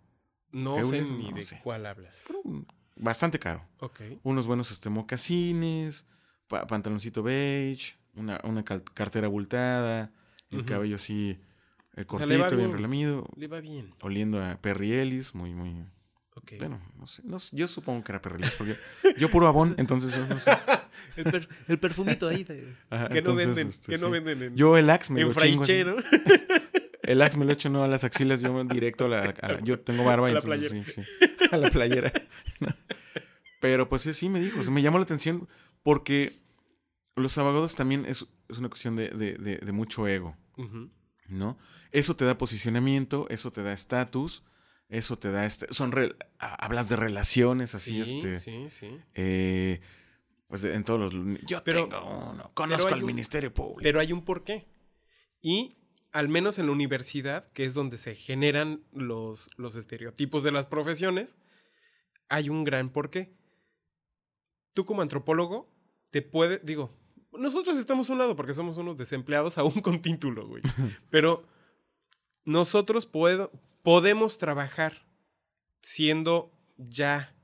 No 0.51 0.84
sé 0.86 1.01
ni 1.01 1.29
no 1.31 1.36
de 1.38 1.43
sé. 1.43 1.59
cuál 1.63 1.86
hablas. 1.86 2.31
mm, 2.43 2.61
bastante 2.97 3.39
caro. 3.39 3.67
Ok. 3.79 4.01
unos 4.23 4.45
buenos 4.47 4.69
este, 4.71 4.89
mocasines, 4.89 6.05
pa- 6.47 6.67
pantaloncito 6.67 7.23
beige, 7.23 7.95
una, 8.15 8.39
una 8.43 8.63
cartera 8.63 9.27
abultada, 9.27 10.11
el 10.51 10.65
cabello 10.65 10.97
así 10.97 11.31
eh, 11.95 12.05
O 12.07 12.17
sea, 12.17 12.27
cortito, 12.27 12.27
bien 12.49 12.57
bien. 12.57 12.71
relamido, 12.73 13.27
Le 13.36 13.47
va 13.47 13.59
bien. 13.59 13.93
oliendo 14.01 14.39
a 14.43 14.55
Perry 14.61 14.93
Ellis, 14.93 15.34
muy, 15.34 15.53
muy... 15.53 15.86
Bueno, 16.57 16.81
no 16.97 17.07
sé, 17.07 17.21
no 17.25 17.39
sé, 17.39 17.55
yo 17.55 17.67
supongo 17.67 18.03
que 18.03 18.11
era 18.11 18.21
Perry 18.21 18.41
Ellis, 18.41 18.55
porque 18.57 18.75
yo 19.17 19.29
puro 19.29 19.47
abón, 19.47 19.75
entonces 19.77 20.15
no 20.29 20.39
sé. 20.39 20.51
el, 21.17 21.23
per- 21.25 21.47
el 21.67 21.79
perfumito 21.79 22.27
ahí 22.27 22.43
de... 22.43 22.73
Ajá, 22.89 23.09
que 23.09 23.21
no 23.21 23.36
venden, 23.36 23.67
este, 23.67 23.91
que 23.93 23.97
no 23.99 24.09
venden 24.09 24.41
en, 24.41 24.55
Yo 24.55 24.77
el 24.77 24.89
axe 24.89 25.13
me 25.13 25.21
en 25.21 25.27
lo 25.27 25.34
chingo 25.34 25.61
así. 25.61 25.84
El 27.03 27.21
axe 27.21 27.38
me 27.38 27.43
lo 27.43 27.51
echo 27.51 27.69
no 27.69 27.84
a 27.84 27.88
las 27.89 28.05
axilas, 28.05 28.39
yo 28.41 28.63
directo 28.63 29.05
a 29.05 29.07
la... 29.09 29.21
a 29.41 29.51
la- 29.53 29.59
yo 29.61 29.77
tengo 29.81 30.05
barba, 30.05 30.29
A 30.29 30.31
la 30.31 30.39
entonces 30.39 30.71
sí, 30.71 30.84
sí. 30.86 31.01
A 31.51 31.57
la 31.57 31.69
playera. 31.69 32.13
No. 32.61 32.69
Pero 33.59 33.89
pues 33.89 34.03
sí, 34.03 34.13
sí 34.13 34.29
me 34.29 34.39
dijo, 34.39 34.61
o 34.61 34.63
sea, 34.63 34.71
me 34.71 34.81
llamó 34.81 34.99
la 34.99 35.03
atención 35.03 35.49
porque 35.84 36.34
los 37.17 37.38
abogados 37.38 37.75
también 37.75 38.05
es, 38.05 38.25
es 38.47 38.57
una 38.57 38.69
cuestión 38.69 38.95
de, 38.95 39.09
de- 39.09 39.34
de- 39.34 39.57
de 39.57 39.71
mucho 39.73 40.07
ego. 40.07 40.38
¿no? 41.27 41.57
Eso 41.91 42.15
te 42.15 42.23
da 42.25 42.38
posicionamiento, 42.38 43.27
eso 43.29 43.51
te 43.51 43.63
da 43.63 43.73
estatus, 43.73 44.43
eso 44.97 45.17
te 45.17 45.31
da... 45.31 45.45
Este, 45.45 45.67
son 45.73 45.91
re- 45.91 46.15
hablas 46.39 46.89
de 46.89 46.95
relaciones 46.95 47.75
así, 47.75 48.03
sí, 48.05 48.17
este... 48.17 48.39
sí, 48.39 48.69
sí. 48.69 48.99
eh, 49.15 49.81
pues 50.47 50.63
en 50.63 50.83
todos 50.83 51.13
los... 51.13 51.39
Yo 51.47 51.63
Pero- 51.63 51.87
tengo 51.89 52.29
uno, 52.31 52.51
conozco 52.53 52.93
al 52.93 53.01
un- 53.01 53.07
Ministerio 53.07 53.53
Público. 53.53 53.81
Pero 53.81 53.99
hay 53.99 54.11
un 54.13 54.23
porqué. 54.23 54.67
Y 55.41 55.77
al 56.11 56.29
menos 56.29 56.59
en 56.59 56.67
la 56.67 56.71
universidad, 56.73 57.51
que 57.53 57.65
es 57.65 57.73
donde 57.73 57.97
se 57.97 58.15
generan 58.15 58.83
los, 58.93 59.49
los 59.57 59.75
estereotipos 59.75 60.43
de 60.43 60.51
las 60.51 60.67
profesiones, 60.67 61.37
hay 62.29 62.49
un 62.49 62.63
gran 62.63 62.89
porqué. 62.89 63.33
Tú 64.73 64.85
como 64.85 65.01
antropólogo 65.01 65.69
te 66.11 66.21
puede, 66.21 66.59
digo, 66.63 66.91
nosotros 67.31 67.77
estamos 67.77 68.09
a 68.09 68.13
un 68.13 68.19
lado 68.19 68.35
porque 68.35 68.53
somos 68.53 68.77
unos 68.77 68.95
desempleados 68.97 69.57
aún 69.57 69.81
con 69.81 70.01
título, 70.01 70.47
güey. 70.47 70.61
Pero 71.09 71.47
nosotros 72.45 73.05
puedo, 73.05 73.51
podemos 73.81 74.37
trabajar 74.37 75.05
siendo 75.81 76.51
ya, 76.77 77.35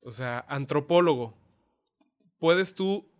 o 0.00 0.10
sea, 0.10 0.44
antropólogo. 0.48 1.34
Puedes 2.38 2.74
tú 2.74 3.10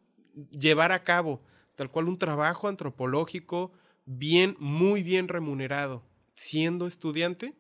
llevar 0.50 0.92
a 0.92 1.04
cabo 1.04 1.42
tal 1.74 1.90
cual 1.90 2.08
un 2.08 2.18
trabajo 2.18 2.68
antropológico 2.68 3.72
bien, 4.04 4.56
muy 4.58 5.02
bien 5.02 5.28
remunerado, 5.28 6.02
siendo 6.34 6.86
estudiante. 6.86 7.54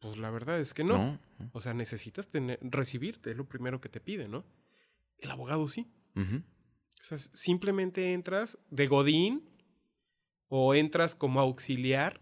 Pues 0.00 0.18
la 0.18 0.30
verdad 0.30 0.60
es 0.60 0.74
que 0.74 0.84
no. 0.84 0.98
no. 0.98 1.20
O 1.52 1.60
sea, 1.60 1.74
necesitas 1.74 2.28
tener, 2.28 2.58
recibirte, 2.62 3.30
es 3.30 3.36
lo 3.36 3.48
primero 3.48 3.80
que 3.80 3.88
te 3.88 4.00
pide, 4.00 4.28
¿no? 4.28 4.44
El 5.18 5.30
abogado 5.30 5.68
sí. 5.68 5.90
O 6.16 7.02
sea, 7.02 7.18
simplemente 7.18 8.12
entras 8.12 8.58
de 8.70 8.86
godín 8.86 9.48
o 10.48 10.74
entras 10.74 11.14
como 11.14 11.40
auxiliar 11.40 12.20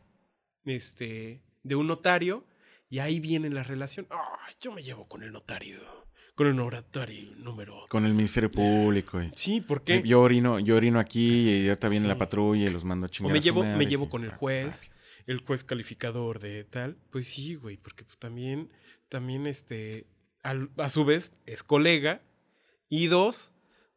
este, 0.65 1.43
de 1.63 1.75
un 1.75 1.87
notario 1.87 2.45
y 2.91 2.99
ahí 2.99 3.21
viene 3.21 3.51
la 3.51 3.63
relación. 3.63 4.07
Yo 4.61 4.73
me 4.73 4.83
llevo 4.83 5.09
con 5.09 5.23
el 5.23 5.33
notario, 5.33 5.81
con 6.35 6.47
el 6.47 6.57
notario 6.57 7.35
número. 7.37 7.87
Con 7.89 8.05
el 8.07 8.15
Ministerio 8.15 8.51
Público. 8.51 9.23
y- 9.23 9.31
Sí, 9.35 9.61
¿por 9.61 9.83
qué? 9.83 10.03
Yo 10.05 10.21
orino, 10.21 10.59
yo 10.59 10.77
orino 10.77 10.99
aquí 11.01 11.49
y 11.51 11.69
ahorita 11.69 11.89
viene 11.89 12.07
la 12.09 12.15
Sí. 12.15 12.19
patrulla 12.19 12.65
y 12.65 12.73
los 12.73 12.85
mando 12.85 13.07
a 13.07 13.09
O 13.09 13.11
chingar. 13.11 13.33
me 13.33 13.39
a 13.39 13.43
llevo, 13.43 13.65
me 13.65 13.87
llevo 13.87 14.09
con 14.11 14.25
el 14.25 14.31
ah, 14.31 14.37
juez, 14.37 14.91
ah, 14.91 14.95
el 15.27 15.39
juez 15.39 15.65
calificador 15.65 16.39
de 16.39 16.65
tal. 16.65 16.97
Pues 17.11 17.27
sí, 17.27 17.55
güey, 17.55 17.77
porque 17.77 18.05
pues 18.05 18.19
también, 18.19 18.71
también 19.09 19.47
este, 19.47 20.07
al- 20.43 20.71
a 20.77 20.89
su 20.89 21.05
vez 21.05 21.35
es 21.47 21.63
colega. 21.63 22.21
Y 22.89 23.07
dos, 23.07 23.53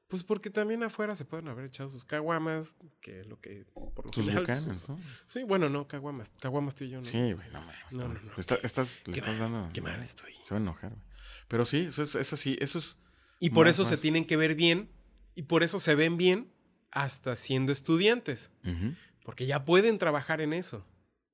pues 0.08 0.24
porque 0.24 0.50
también 0.50 0.84
afuera 0.84 1.16
se 1.16 1.26
pueden 1.26 1.48
haber 1.48 1.66
echado 1.66 1.90
sus 1.90 2.06
caguamas, 2.06 2.78
que 3.02 3.22
es 3.22 3.28
lo 3.28 3.40
que 3.40 3.66
por 3.74 4.06
lo 4.06 4.12
Tus 4.12 4.26
general 4.26 4.44
bucanas, 4.44 4.82
sus- 4.82 4.90
¿no? 4.90 4.98
Sí, 5.28 5.44
bueno, 5.44 5.70
no, 5.70 5.88
caguamas. 5.88 6.32
Caguamas 6.40 6.76
tú 6.76 6.84
y 6.84 6.90
yo 6.90 6.98
no. 7.00 7.04
Sí, 7.04 7.34
güey, 7.34 7.48
no 7.52 7.62
mames. 7.62 7.76
No, 7.92 8.08
No, 8.08 8.14
no, 8.14 8.32
está- 8.38 8.56
estás, 8.64 9.02
le 9.06 9.14
Qué 9.14 9.20
estás 9.20 9.40
mal, 9.40 9.52
dando. 9.52 9.74
Qué 9.74 9.82
mal 9.82 10.00
estoy. 10.02 10.34
Se 10.44 10.54
va 10.54 10.60
a 10.60 10.62
enojar, 10.62 10.92
güey. 10.92 11.02
Pero 11.48 11.66
sí, 11.66 11.80
eso 11.90 12.04
es, 12.04 12.14
es 12.16 12.34
así, 12.34 12.56
eso 12.60 12.78
es. 12.80 13.00
Y 13.40 13.50
por 13.50 13.66
Más, 13.66 13.76
eso 13.76 13.86
se 13.86 13.96
más. 13.96 14.02
tienen 14.02 14.26
que 14.26 14.38
ver 14.38 14.56
bien. 14.56 14.90
Y 15.34 15.44
por 15.44 15.64
eso 15.64 15.80
se 15.80 15.96
ven 15.96 16.18
bien 16.18 16.52
hasta 16.92 17.36
siendo 17.36 17.72
estudiantes. 17.74 18.52
Ujú. 18.64 18.94
Porque 19.24 19.46
ya 19.48 19.66
pueden 19.66 19.98
trabajar 19.98 20.40
en 20.40 20.54
eso. 20.54 20.86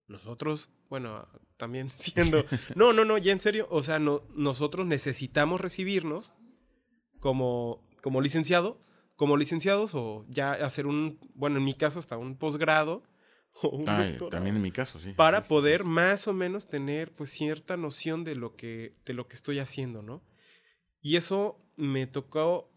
Nosotros, 0.08 0.70
bueno, 0.90 1.28
también 1.58 1.90
siendo... 1.90 2.44
No, 2.76 2.94
no, 2.94 3.06
no, 3.06 3.18
ya 3.18 3.32
en 3.34 3.40
serio. 3.42 3.68
O 3.70 3.84
sea, 3.84 4.00
no, 4.00 4.24
nosotros 4.34 4.88
necesitamos 4.88 5.62
recibirnos 5.62 6.34
como, 7.20 7.84
como 8.02 8.22
licenciado, 8.22 8.80
como 9.16 9.38
licenciados 9.38 9.94
o 9.94 10.26
ya 10.30 10.52
hacer 10.54 10.88
un, 10.88 11.20
bueno, 11.36 11.58
en 11.58 11.64
mi 11.64 11.74
caso 11.74 12.00
hasta 12.00 12.18
un 12.18 12.38
posgrado 12.38 13.04
o 13.62 13.70
un 13.70 13.88
Ay, 13.90 14.10
doctorado, 14.12 14.30
también 14.30 14.56
en 14.56 14.62
mi 14.62 14.72
caso, 14.72 15.00
sí. 15.00 15.14
para 15.14 15.40
Sí, 15.40 15.44
sí, 15.44 15.50
poder 15.50 15.82
sí. 15.82 15.88
más 15.88 16.28
o 16.28 16.34
menos 16.34 16.68
tener 16.68 17.14
pues 17.14 17.30
cierta 17.30 17.78
noción 17.78 18.24
de 18.24 18.36
lo 18.36 18.56
que, 18.56 18.96
de 19.06 19.14
lo 19.14 19.28
que 19.28 19.36
estoy 19.36 19.60
haciendo, 19.60 20.02
¿no? 20.02 20.24
Y 21.02 21.16
eso 21.16 21.60
me 21.76 22.08
tocó 22.08 22.72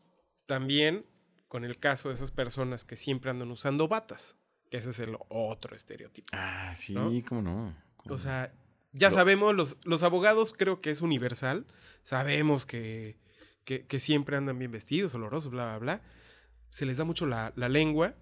también 0.47 1.07
con 1.49 1.65
el 1.65 1.79
caso 1.79 2.09
de 2.09 2.15
esas 2.15 2.31
personas 2.31 2.85
que 2.85 2.97
siempre 2.97 3.31
andan 3.31 3.51
usando 3.51 3.87
batas, 3.87 4.37
que 4.71 4.79
ese 4.79 4.91
es 4.91 4.99
el 4.99 5.17
otro 5.29 5.77
estereotipo. 5.77 6.29
Ah, 6.33 6.75
sí, 6.75 6.95
¿no? 6.95 7.11
cómo 7.29 7.43
no. 7.43 7.77
cómo 7.97 8.15
O 8.15 8.19
sea, 8.19 8.53
ya 8.93 9.11
sabemos, 9.11 9.55
los, 9.55 9.77
los 9.85 10.03
abogados 10.03 10.53
creo 10.57 10.81
que 10.81 10.91
es 10.91 11.01
universal, 11.01 11.67
sabemos 12.03 12.67
que, 12.67 13.19
que, 13.65 13.87
que 13.87 13.99
siempre 13.99 14.37
andan 14.37 14.59
bien 14.59 14.71
vestidos, 14.71 15.15
olorosos, 15.15 15.51
bla, 15.51 15.65
bla, 15.67 15.79
bla. 15.79 16.03
Se 16.71 16.87
les 16.87 16.97
da 16.97 17.05
mucho 17.05 17.27
la, 17.27 17.53
la 17.57 17.69
lengua, 17.69 18.15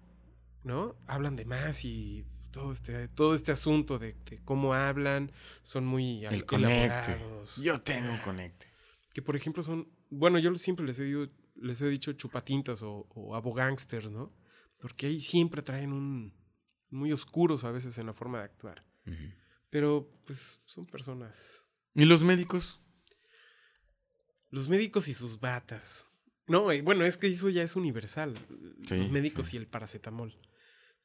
¿no? 0.63 0.95
Hablan 1.07 1.35
de 1.35 1.45
más 1.45 1.83
y 1.85 2.25
todo 2.51 2.71
este, 2.71 3.07
todo 3.07 3.33
este 3.33 3.51
asunto 3.51 3.97
de, 3.99 4.13
de 4.29 4.39
cómo 4.45 4.73
hablan, 4.73 5.31
son 5.63 5.85
muy 5.85 6.25
el 6.25 6.33
el- 6.35 6.45
conecte. 6.45 7.13
elaborados. 7.13 7.57
Yo 7.57 7.81
tengo 7.81 8.11
un 8.11 8.19
conecte. 8.19 8.67
Que 9.13 9.21
por 9.21 9.35
ejemplo 9.35 9.63
son, 9.63 9.87
bueno, 10.09 10.37
yo 10.39 10.53
siempre 10.55 10.85
les 10.85 10.99
he, 10.99 11.05
dicho- 11.05 11.31
les 11.55 11.81
he 11.81 11.89
dicho 11.89 12.13
chupatintas 12.13 12.81
o, 12.83 13.07
o 13.09 13.35
abogangsters, 13.35 14.11
¿no? 14.11 14.31
Porque 14.79 15.07
ahí 15.07 15.19
siempre 15.21 15.61
traen 15.61 15.91
un... 15.93 16.33
muy 16.89 17.11
oscuros 17.11 17.63
a 17.63 17.71
veces 17.71 17.97
en 17.97 18.05
la 18.05 18.13
forma 18.13 18.39
de 18.39 18.43
actuar. 18.45 18.83
Pero 19.69 20.09
pues 20.25 20.61
son 20.65 20.85
personas 20.85 21.65
¿Y 21.95 22.05
los 22.05 22.23
médicos? 22.23 22.79
Los 24.53 24.69
médicos 24.69 25.07
y 25.07 25.13
sus 25.13 25.39
batas. 25.39 26.05
No, 26.47 26.63
bueno, 26.83 27.05
es 27.05 27.17
que 27.17 27.27
eso 27.27 27.49
ya 27.49 27.63
es 27.63 27.75
universal. 27.75 28.37
Sí, 28.87 28.97
los 28.97 29.09
médicos 29.09 29.47
sí. 29.47 29.55
y 29.57 29.59
el 29.59 29.67
paracetamol. 29.67 30.37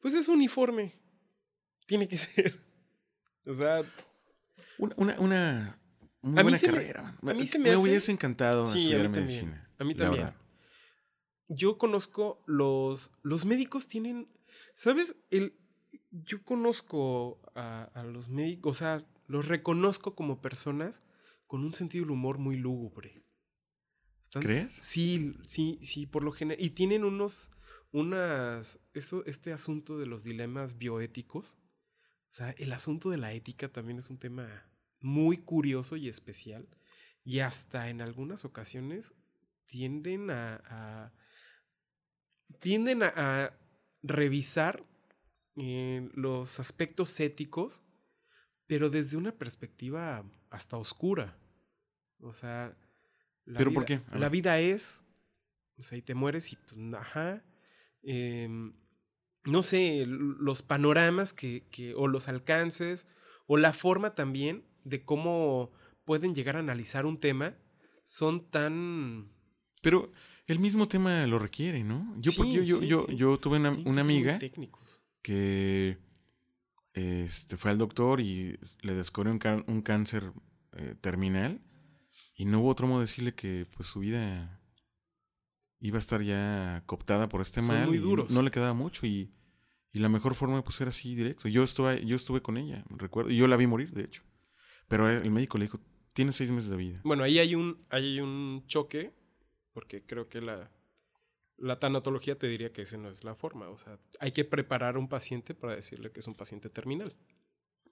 Pues 0.00 0.14
es 0.14 0.28
uniforme. 0.28 0.92
Tiene 1.86 2.06
que 2.08 2.18
ser. 2.18 2.60
O 3.46 3.54
sea, 3.54 3.82
Una, 4.78 4.94
una, 4.98 5.18
una 5.20 5.80
muy 6.20 6.32
A 6.32 6.36
mí 6.36 6.42
buena 6.42 6.58
se 6.58 6.66
me- 6.66 6.72
carrera. 6.74 7.16
a 7.22 7.34
mí 7.34 7.46
se 7.46 7.58
me 7.58 7.70
hace- 7.70 7.78
hubiese 7.82 8.12
encantado 8.12 8.66
Sí, 8.66 8.70
a 8.70 8.74
mí 8.74 8.82
estudiar 8.82 9.02
también. 9.04 9.24
medicina. 9.26 9.70
A 9.78 9.84
mí 9.84 9.94
también. 9.94 10.24
verdad. 10.24 10.40
yo 11.48 11.78
conozco 11.78 12.42
los. 12.46 13.12
Los 13.22 13.46
médicos 13.46 13.88
tienen. 13.88 14.28
¿Sabes? 14.74 15.16
El, 15.30 15.56
yo 16.10 16.44
conozco 16.44 17.40
a, 17.54 17.84
a 17.94 18.02
los 18.04 18.28
médicos. 18.28 18.72
O 18.76 18.78
sea, 18.78 19.06
los 19.26 19.48
reconozco 19.48 20.14
como 20.14 20.42
personas 20.42 21.02
con 21.46 21.64
un 21.64 21.72
sentido 21.72 22.04
del 22.04 22.10
humor 22.12 22.36
muy 22.38 22.56
lúgubre. 22.56 23.24
Están- 24.28 24.42
¿Crees? 24.42 24.68
Sí, 24.72 25.34
sí, 25.46 25.78
sí, 25.82 26.06
por 26.06 26.22
lo 26.22 26.32
general. 26.32 26.62
Y 26.62 26.70
tienen 26.70 27.04
unos. 27.04 27.50
Unas. 27.92 28.78
Esto, 28.92 29.24
este 29.24 29.52
asunto 29.52 29.98
de 29.98 30.04
los 30.06 30.22
dilemas 30.22 30.76
bioéticos. 30.76 31.56
O 32.30 32.32
sea, 32.34 32.50
el 32.58 32.72
asunto 32.72 33.08
de 33.08 33.16
la 33.16 33.32
ética 33.32 33.72
también 33.72 33.98
es 33.98 34.10
un 34.10 34.18
tema 34.18 34.70
muy 35.00 35.38
curioso 35.38 35.96
y 35.96 36.08
especial. 36.08 36.68
Y 37.24 37.40
hasta 37.40 37.88
en 37.88 38.00
algunas 38.02 38.44
ocasiones 38.44 39.14
tienden 39.66 40.30
a. 40.30 40.60
a- 40.66 41.12
tienden 42.60 43.02
a, 43.02 43.12
a 43.16 43.58
revisar 44.02 44.84
eh, 45.56 46.08
los 46.14 46.60
aspectos 46.60 47.18
éticos, 47.20 47.82
pero 48.66 48.90
desde 48.90 49.16
una 49.16 49.32
perspectiva 49.32 50.24
hasta 50.50 50.76
oscura. 50.76 51.38
O 52.20 52.32
sea. 52.34 52.76
La 53.48 53.58
¿Pero 53.58 53.72
por 53.72 53.84
qué? 53.86 54.02
La 54.12 54.28
vida 54.28 54.60
es. 54.60 55.04
O 55.78 55.82
sea, 55.82 55.96
y 55.96 56.02
te 56.02 56.14
mueres 56.14 56.52
y 56.52 56.56
pues, 56.56 56.76
ajá. 56.94 57.42
em, 58.02 58.74
no 59.44 59.62
sé, 59.62 60.04
los 60.06 60.62
panoramas 60.62 61.32
que, 61.32 61.64
que, 61.70 61.94
o 61.94 62.08
los 62.08 62.28
alcances, 62.28 63.08
o 63.46 63.56
la 63.56 63.72
forma 63.72 64.14
también 64.14 64.64
de 64.84 65.04
cómo 65.04 65.72
pueden 66.04 66.34
llegar 66.34 66.56
a 66.56 66.58
analizar 66.58 67.06
un 67.06 67.18
tema, 67.18 67.56
son 68.04 68.50
tan... 68.50 69.30
Pero 69.80 70.12
el 70.46 70.58
mismo 70.58 70.88
tema 70.88 71.26
lo 71.26 71.38
requiere, 71.38 71.84
¿no? 71.84 72.14
Yo, 72.18 72.32
Sí, 72.32 72.52
yo, 72.52 72.62
yo, 72.62 72.78
sí, 72.80 72.86
yo, 72.86 73.06
sí. 73.06 73.16
yo 73.16 73.38
tuve 73.38 73.58
una, 73.58 73.70
una 73.70 74.02
amiga 74.02 74.38
que 75.22 75.98
este, 76.92 77.56
fue 77.56 77.70
al 77.70 77.78
doctor 77.78 78.20
y 78.20 78.58
le 78.82 78.94
descubrió 78.94 79.32
un, 79.32 79.64
un 79.66 79.82
cáncer 79.82 80.32
eh, 80.72 80.94
terminal 81.00 81.60
y 82.38 82.46
no 82.46 82.60
hubo 82.60 82.70
otro 82.70 82.86
modo 82.86 83.00
de 83.00 83.06
decirle 83.06 83.34
que 83.34 83.66
pues 83.76 83.88
su 83.88 84.00
vida 84.00 84.62
iba 85.80 85.96
a 85.96 85.98
estar 85.98 86.22
ya 86.22 86.82
cooptada 86.86 87.28
por 87.28 87.40
este 87.42 87.60
Son 87.60 87.66
mal 87.68 87.88
muy 87.88 87.96
y 87.98 88.00
duros. 88.00 88.30
no 88.30 88.42
le 88.42 88.50
quedaba 88.50 88.72
mucho 88.74 89.06
y, 89.06 89.34
y 89.92 89.98
la 89.98 90.08
mejor 90.08 90.34
forma 90.34 90.62
pues 90.62 90.80
era 90.80 90.88
así 90.88 91.14
directo. 91.14 91.48
Yo 91.48 91.62
estuve, 91.64 92.06
yo 92.06 92.16
estuve 92.16 92.40
con 92.40 92.56
ella, 92.56 92.84
recuerdo, 92.90 93.30
y 93.30 93.36
yo 93.36 93.46
la 93.48 93.56
vi 93.56 93.66
morir, 93.66 93.92
de 93.92 94.04
hecho. 94.04 94.22
Pero 94.86 95.10
el 95.10 95.30
médico 95.30 95.58
le 95.58 95.64
dijo, 95.64 95.80
tiene 96.14 96.32
seis 96.32 96.50
meses 96.50 96.70
de 96.70 96.76
vida. 96.76 97.00
Bueno, 97.04 97.24
ahí 97.24 97.38
hay 97.38 97.54
un, 97.54 97.84
ahí 97.90 98.14
hay 98.14 98.20
un 98.20 98.64
choque, 98.66 99.12
porque 99.72 100.06
creo 100.06 100.28
que 100.28 100.40
la, 100.40 100.70
la 101.56 101.78
tanatología 101.78 102.38
te 102.38 102.46
diría 102.46 102.72
que 102.72 102.82
esa 102.82 102.96
no 102.98 103.08
es 103.10 103.24
la 103.24 103.34
forma. 103.34 103.68
O 103.68 103.78
sea, 103.78 103.98
hay 104.20 104.32
que 104.32 104.44
preparar 104.44 104.94
a 104.96 104.98
un 104.98 105.08
paciente 105.08 105.54
para 105.54 105.74
decirle 105.74 106.10
que 106.12 106.20
es 106.20 106.26
un 106.28 106.34
paciente 106.34 106.70
terminal. 106.70 107.14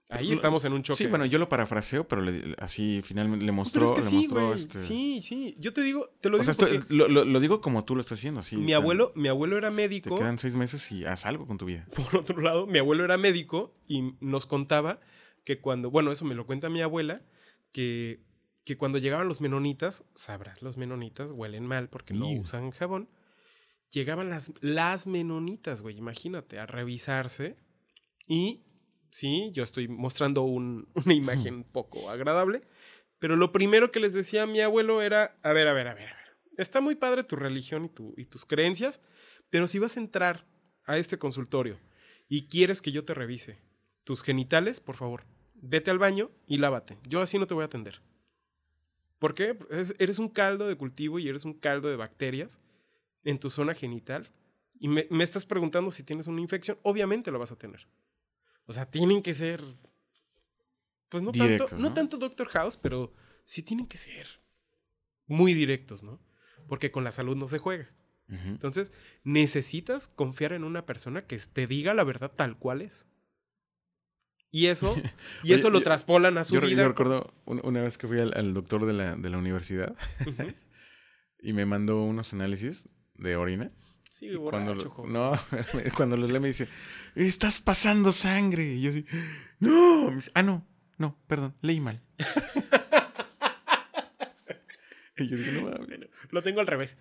Ahí 0.08 0.30
estamos 0.30 0.64
en 0.64 0.72
un 0.72 0.82
choque. 0.84 0.98
Sí, 0.98 1.06
bueno, 1.08 1.26
yo 1.26 1.38
lo 1.40 1.48
parafraseo, 1.48 2.06
pero 2.06 2.22
le- 2.22 2.54
así 2.58 3.00
finalmente 3.02 3.44
le 3.44 3.50
Pero 3.50 3.56
mostró, 3.56 3.84
es 3.86 3.92
que 3.92 3.98
le 4.02 4.06
sí, 4.06 4.16
mostró 4.16 4.54
este... 4.54 4.78
Sí, 4.78 5.20
sí. 5.20 5.56
Yo 5.58 5.72
te 5.72 5.80
digo, 5.82 6.08
te 6.20 6.30
lo 6.30 6.36
o 6.36 6.40
digo 6.40 6.52
sea, 6.52 6.68
esto- 6.68 6.86
lo, 6.90 7.08
lo- 7.08 7.24
lo 7.24 7.40
digo 7.40 7.60
como 7.60 7.84
tú 7.84 7.96
lo 7.96 8.02
estás 8.02 8.18
haciendo, 8.20 8.38
así. 8.40 8.56
mi 8.56 8.66
tan- 8.72 8.82
abuelo, 8.82 9.12
mi 9.16 9.26
abuelo 9.28 9.58
era 9.58 9.70
Te 9.70 9.76
médico. 9.76 10.16
quedan 10.16 10.38
seis 10.38 10.54
meses 10.54 10.92
y 10.92 11.04
haz 11.04 11.26
algo 11.26 11.46
con 11.48 11.58
tu 11.58 11.64
vida. 11.64 11.86
Por 11.94 12.20
otro 12.20 12.40
lado, 12.40 12.66
mi 12.68 12.78
abuelo 12.78 13.04
era 13.04 13.18
médico 13.18 13.74
y 13.88 14.12
nos 14.20 14.46
contaba 14.46 15.00
que 15.44 15.60
cuando, 15.60 15.90
bueno, 15.90 16.12
eso 16.12 16.24
me 16.24 16.36
lo 16.36 16.46
cuenta 16.46 16.68
mi 16.70 16.82
abuela, 16.82 17.22
que, 17.72 18.20
que 18.64 18.76
cuando 18.76 18.98
llegaban 18.98 19.26
los 19.26 19.40
menonitas, 19.40 20.04
sabrás, 20.14 20.62
los 20.62 20.76
menonitas 20.76 21.32
huelen 21.32 21.66
mal 21.66 21.88
porque 21.88 22.14
no 22.14 22.30
Iu. 22.32 22.42
usan 22.42 22.70
jabón. 22.70 23.08
Llegaban 23.90 24.30
las, 24.30 24.52
las 24.60 25.06
menonitas, 25.08 25.82
güey, 25.82 25.96
imagínate, 25.98 26.58
a 26.60 26.66
revisarse. 26.66 27.56
Y 28.28 28.62
sí, 29.10 29.50
yo 29.52 29.62
estoy 29.62 29.88
mostrando 29.88 30.42
un- 30.42 30.88
una 31.06 31.14
imagen 31.14 31.64
poco 31.64 32.10
agradable, 32.10 32.62
pero 33.18 33.36
lo 33.36 33.52
primero 33.52 33.90
que 33.92 34.00
les 34.00 34.12
decía 34.14 34.46
mi 34.46 34.60
abuelo 34.60 35.02
era, 35.02 35.38
a 35.42 35.52
ver, 35.52 35.68
a 35.68 35.72
ver, 35.72 35.88
a 35.88 35.94
ver, 35.94 36.08
a 36.08 36.14
ver, 36.16 36.36
está 36.58 36.80
muy 36.80 36.94
padre 36.94 37.24
tu 37.24 37.36
religión 37.36 37.86
y, 37.86 37.88
tu, 37.88 38.14
y 38.16 38.26
tus 38.26 38.44
creencias, 38.44 39.00
pero 39.50 39.66
si 39.68 39.78
vas 39.78 39.96
a 39.96 40.00
entrar 40.00 40.46
a 40.84 40.98
este 40.98 41.18
consultorio 41.18 41.78
y 42.28 42.48
quieres 42.48 42.82
que 42.82 42.92
yo 42.92 43.04
te 43.04 43.14
revise 43.14 43.58
tus 44.04 44.22
genitales, 44.22 44.80
por 44.80 44.96
favor, 44.96 45.24
vete 45.54 45.90
al 45.90 45.98
baño 45.98 46.30
y 46.46 46.58
lávate. 46.58 46.98
Yo 47.08 47.20
así 47.20 47.38
no 47.38 47.46
te 47.46 47.54
voy 47.54 47.62
a 47.62 47.66
atender. 47.66 48.00
¿Por 49.18 49.34
qué? 49.34 49.56
Es- 49.70 49.94
eres 49.98 50.18
un 50.18 50.28
caldo 50.28 50.68
de 50.68 50.76
cultivo 50.76 51.18
y 51.18 51.28
eres 51.28 51.44
un 51.44 51.54
caldo 51.54 51.88
de 51.88 51.96
bacterias 51.96 52.60
en 53.24 53.38
tu 53.38 53.50
zona 53.50 53.74
genital 53.74 54.30
y 54.78 54.88
me, 54.88 55.06
me 55.10 55.24
estás 55.24 55.46
preguntando 55.46 55.90
si 55.90 56.02
tienes 56.02 56.26
una 56.26 56.40
infección. 56.40 56.78
Obviamente 56.82 57.30
lo 57.30 57.38
vas 57.38 57.50
a 57.52 57.56
tener. 57.56 57.86
O 58.66 58.72
sea, 58.72 58.90
tienen 58.90 59.22
que 59.22 59.34
ser. 59.34 59.62
Pues 61.08 61.22
no, 61.22 61.30
Directos, 61.32 61.70
tanto, 61.70 61.82
no 61.82 61.88
¿no? 61.88 61.94
tanto 61.94 62.16
Doctor 62.18 62.48
House, 62.48 62.76
pero 62.76 63.12
sí 63.44 63.62
tienen 63.62 63.86
que 63.86 63.96
ser 63.96 64.26
muy 65.26 65.54
directos, 65.54 66.02
¿no? 66.02 66.20
Porque 66.68 66.90
con 66.90 67.04
la 67.04 67.12
salud 67.12 67.36
no 67.36 67.48
se 67.48 67.58
juega. 67.58 67.88
Entonces, 68.28 68.92
necesitas 69.22 70.08
confiar 70.08 70.52
en 70.52 70.64
una 70.64 70.84
persona 70.84 71.26
que 71.28 71.38
te 71.38 71.68
diga 71.68 71.94
la 71.94 72.02
verdad 72.02 72.32
tal 72.34 72.58
cual 72.58 72.82
es. 72.82 73.06
Y 74.50 74.66
eso, 74.66 74.96
y 75.44 75.48
Oye, 75.50 75.54
eso 75.54 75.70
lo 75.70 75.78
yo- 75.78 75.84
traspolan 75.84 76.36
a 76.38 76.44
su 76.44 76.54
Yo, 76.54 76.60
vida. 76.60 76.82
yo 76.82 76.88
recuerdo 76.88 77.32
un- 77.44 77.60
una 77.64 77.82
vez 77.82 77.96
que 77.98 78.08
fui 78.08 78.18
al, 78.18 78.32
al 78.36 78.52
doctor 78.52 78.84
de 78.84 78.94
la, 78.94 79.14
de 79.14 79.30
la 79.30 79.38
universidad 79.38 79.94
y 81.40 81.52
me 81.52 81.66
mandó 81.66 82.02
unos 82.02 82.32
análisis 82.32 82.88
de 83.14 83.36
orina. 83.36 83.70
Sí, 84.18 84.28
Y 84.28 84.36
cuando, 84.36 84.72
borracho, 84.72 84.84
lo- 84.86 84.90
joven. 84.92 85.12
no, 85.12 85.38
cuando 85.96 86.16
los 86.16 86.30
lee 86.30 86.40
me 86.40 86.48
dice, 86.48 86.68
estás 87.14 87.60
pasando 87.60 88.12
sangre. 88.12 88.64
Y 88.64 88.80
yo 88.80 88.88
así, 88.90 89.04
no. 89.60 90.10
Dice, 90.14 90.30
ah, 90.32 90.42
no, 90.42 90.66
no, 90.96 91.18
perdón, 91.26 91.54
leí 91.60 91.80
mal. 91.80 92.00
y 95.18 95.28
yo 95.28 95.36
dije, 95.36 95.52
no, 95.52 95.68
mames. 95.70 96.00
Lo 96.30 96.42
tengo 96.42 96.60
al 96.60 96.66
revés. 96.66 96.96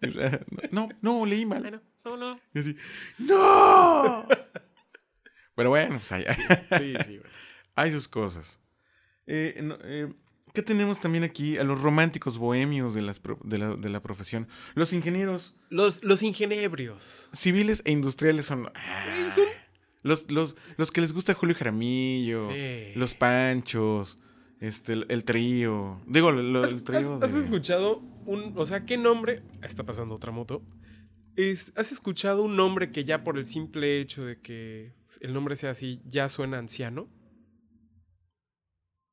no, 0.70 0.88
no, 1.00 1.24
leí 1.26 1.46
mal. 1.46 1.60
Bueno, 1.62 1.80
no, 2.04 2.16
no. 2.18 2.40
Y 2.54 2.58
así, 2.58 2.76
¡No! 3.18 4.26
Pero 5.54 5.70
bueno, 5.70 5.96
pues 5.96 6.12
hay, 6.12 6.24
Sí, 6.78 6.94
sí, 7.06 7.16
güey. 7.18 7.30
hay 7.76 7.92
sus 7.92 8.08
cosas. 8.08 8.60
Eh, 9.26 9.58
no, 9.62 9.78
eh, 9.84 10.12
¿Qué 10.54 10.62
tenemos 10.62 11.00
también 11.00 11.24
aquí? 11.24 11.56
A 11.58 11.64
los 11.64 11.80
románticos 11.80 12.38
bohemios 12.38 12.94
de, 12.94 13.02
las 13.02 13.20
pro- 13.20 13.38
de, 13.44 13.58
la, 13.58 13.76
de 13.76 13.88
la 13.88 14.02
profesión. 14.02 14.48
Los 14.74 14.92
ingenieros 14.92 15.56
Los, 15.70 16.02
los 16.02 16.22
ingeniebrios. 16.22 17.30
civiles 17.32 17.82
e 17.84 17.92
industriales 17.92 18.46
son... 18.46 18.70
Son- 19.34 19.44
Los, 20.02 20.30
los, 20.30 20.56
los 20.78 20.90
que 20.92 21.02
les 21.02 21.12
gusta 21.12 21.34
Julio 21.34 21.54
Jaramillo, 21.54 22.50
Sí. 22.50 22.92
los 22.94 23.14
Panchos, 23.14 24.18
este, 24.58 24.94
el, 24.94 25.06
el 25.10 25.24
trío. 25.24 26.00
Digo, 26.06 26.32
lo- 26.32 26.64
¿Has, 26.64 26.72
el 26.72 26.82
trío 26.82 27.18
has- 27.22 27.34
escuchado 27.34 28.02
un. 28.24 28.54
O 28.56 28.64
sea, 28.64 28.86
¿qué 28.86 28.96
nombre? 28.96 29.42
Está 29.62 29.84
pasando 29.84 30.14
otra 30.14 30.32
moto. 30.32 30.62
Es- 31.36 31.72
¿Has 31.76 31.92
escuchado 31.92 32.42
un 32.42 32.56
nombre 32.56 32.90
que 32.92 33.04
ya 33.04 33.24
por 33.24 33.36
el 33.36 33.44
simple 33.44 34.00
hecho 34.00 34.24
de 34.24 34.40
que 34.40 34.94
el 35.20 35.34
nombre 35.34 35.54
sea 35.54 35.70
así, 35.72 36.00
ya 36.06 36.28
suena 36.30 36.56
anciano? 36.58 37.06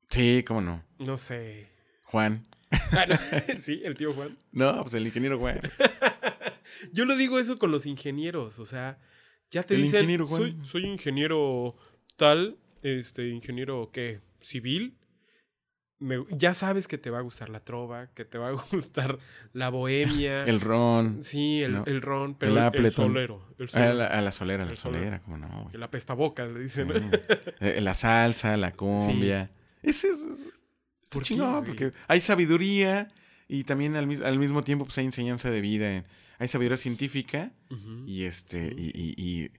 Sí, 0.09 0.43
cómo 0.47 0.61
no. 0.61 0.83
No 0.99 1.17
sé. 1.17 1.69
Juan. 2.05 2.47
Ah, 2.91 3.05
no. 3.07 3.15
sí, 3.59 3.81
el 3.83 3.95
tío 3.97 4.13
Juan. 4.13 4.37
No, 4.51 4.81
pues 4.83 4.93
el 4.93 5.05
ingeniero 5.07 5.37
Juan. 5.39 5.61
Yo 6.93 7.05
lo 7.05 7.15
digo 7.15 7.39
eso 7.39 7.57
con 7.59 7.71
los 7.71 7.85
ingenieros, 7.85 8.59
o 8.59 8.65
sea, 8.65 8.99
ya 9.49 9.63
te 9.63 9.75
El 9.75 9.83
dicen, 9.83 9.99
ingeniero 10.01 10.25
Juan. 10.25 10.41
soy, 10.41 10.57
soy 10.65 10.85
ingeniero 10.85 11.75
tal, 12.17 12.57
este, 12.81 13.29
ingeniero, 13.29 13.89
¿qué? 13.93 14.21
Civil. 14.41 14.97
Me- 15.99 16.25
ya 16.29 16.53
sabes 16.53 16.87
que 16.87 16.97
te 16.99 17.09
va 17.09 17.17
a 17.19 17.21
gustar 17.21 17.49
la 17.49 17.63
trova, 17.63 18.11
que 18.13 18.23
te 18.25 18.37
va 18.37 18.49
a 18.49 18.51
gustar 18.71 19.17
la 19.53 19.69
bohemia. 19.69 20.43
El 20.43 20.61
ron. 20.61 21.23
sí, 21.23 21.63
el, 21.63 21.73
¿no? 21.73 21.83
el 21.87 22.01
ron, 22.01 22.35
pero 22.35 22.51
El 22.51 22.57
el, 22.57 22.63
el 22.63 22.67
Appleton. 22.67 23.07
solero. 23.07 23.47
A 23.63 23.67
solero. 23.67 23.93
la, 23.93 24.05
a 24.07 24.21
la 24.21 24.31
solera, 24.31 24.65
la 24.65 24.71
El 24.71 24.77
solero. 24.77 25.03
solera, 25.05 25.21
cómo 25.23 25.37
no. 25.37 25.63
güey. 25.63 25.75
El 25.75 25.83
apestaboca, 25.83 26.45
le 26.45 26.59
dicen. 26.59 26.89
Sí. 26.93 27.19
Eh, 27.61 27.81
La 27.81 27.93
salsa, 27.95 28.55
la 28.57 28.73
cumbia. 28.73 29.51
Ese 29.83 30.09
es. 30.09 30.19
es- 30.21 30.45
Está 31.03 31.13
¿Por 31.13 31.23
qué, 31.23 31.27
chingón, 31.29 31.63
porque 31.65 31.93
hay 32.09 32.19
sabiduría 32.19 33.09
y 33.47 33.63
también 33.63 33.95
al, 33.95 34.23
al 34.25 34.39
mismo 34.39 34.61
tiempo 34.63 34.83
pues 34.83 34.97
hay 34.97 35.05
enseñanza 35.05 35.49
de 35.49 35.61
vida, 35.61 36.03
hay 36.37 36.47
sabiduría 36.49 36.75
científica 36.77 37.53
y 38.05 38.23
este 38.23 38.71
Sí. 38.71 38.75
y, 38.77 39.01
y- 39.01 39.15
y 39.45 39.51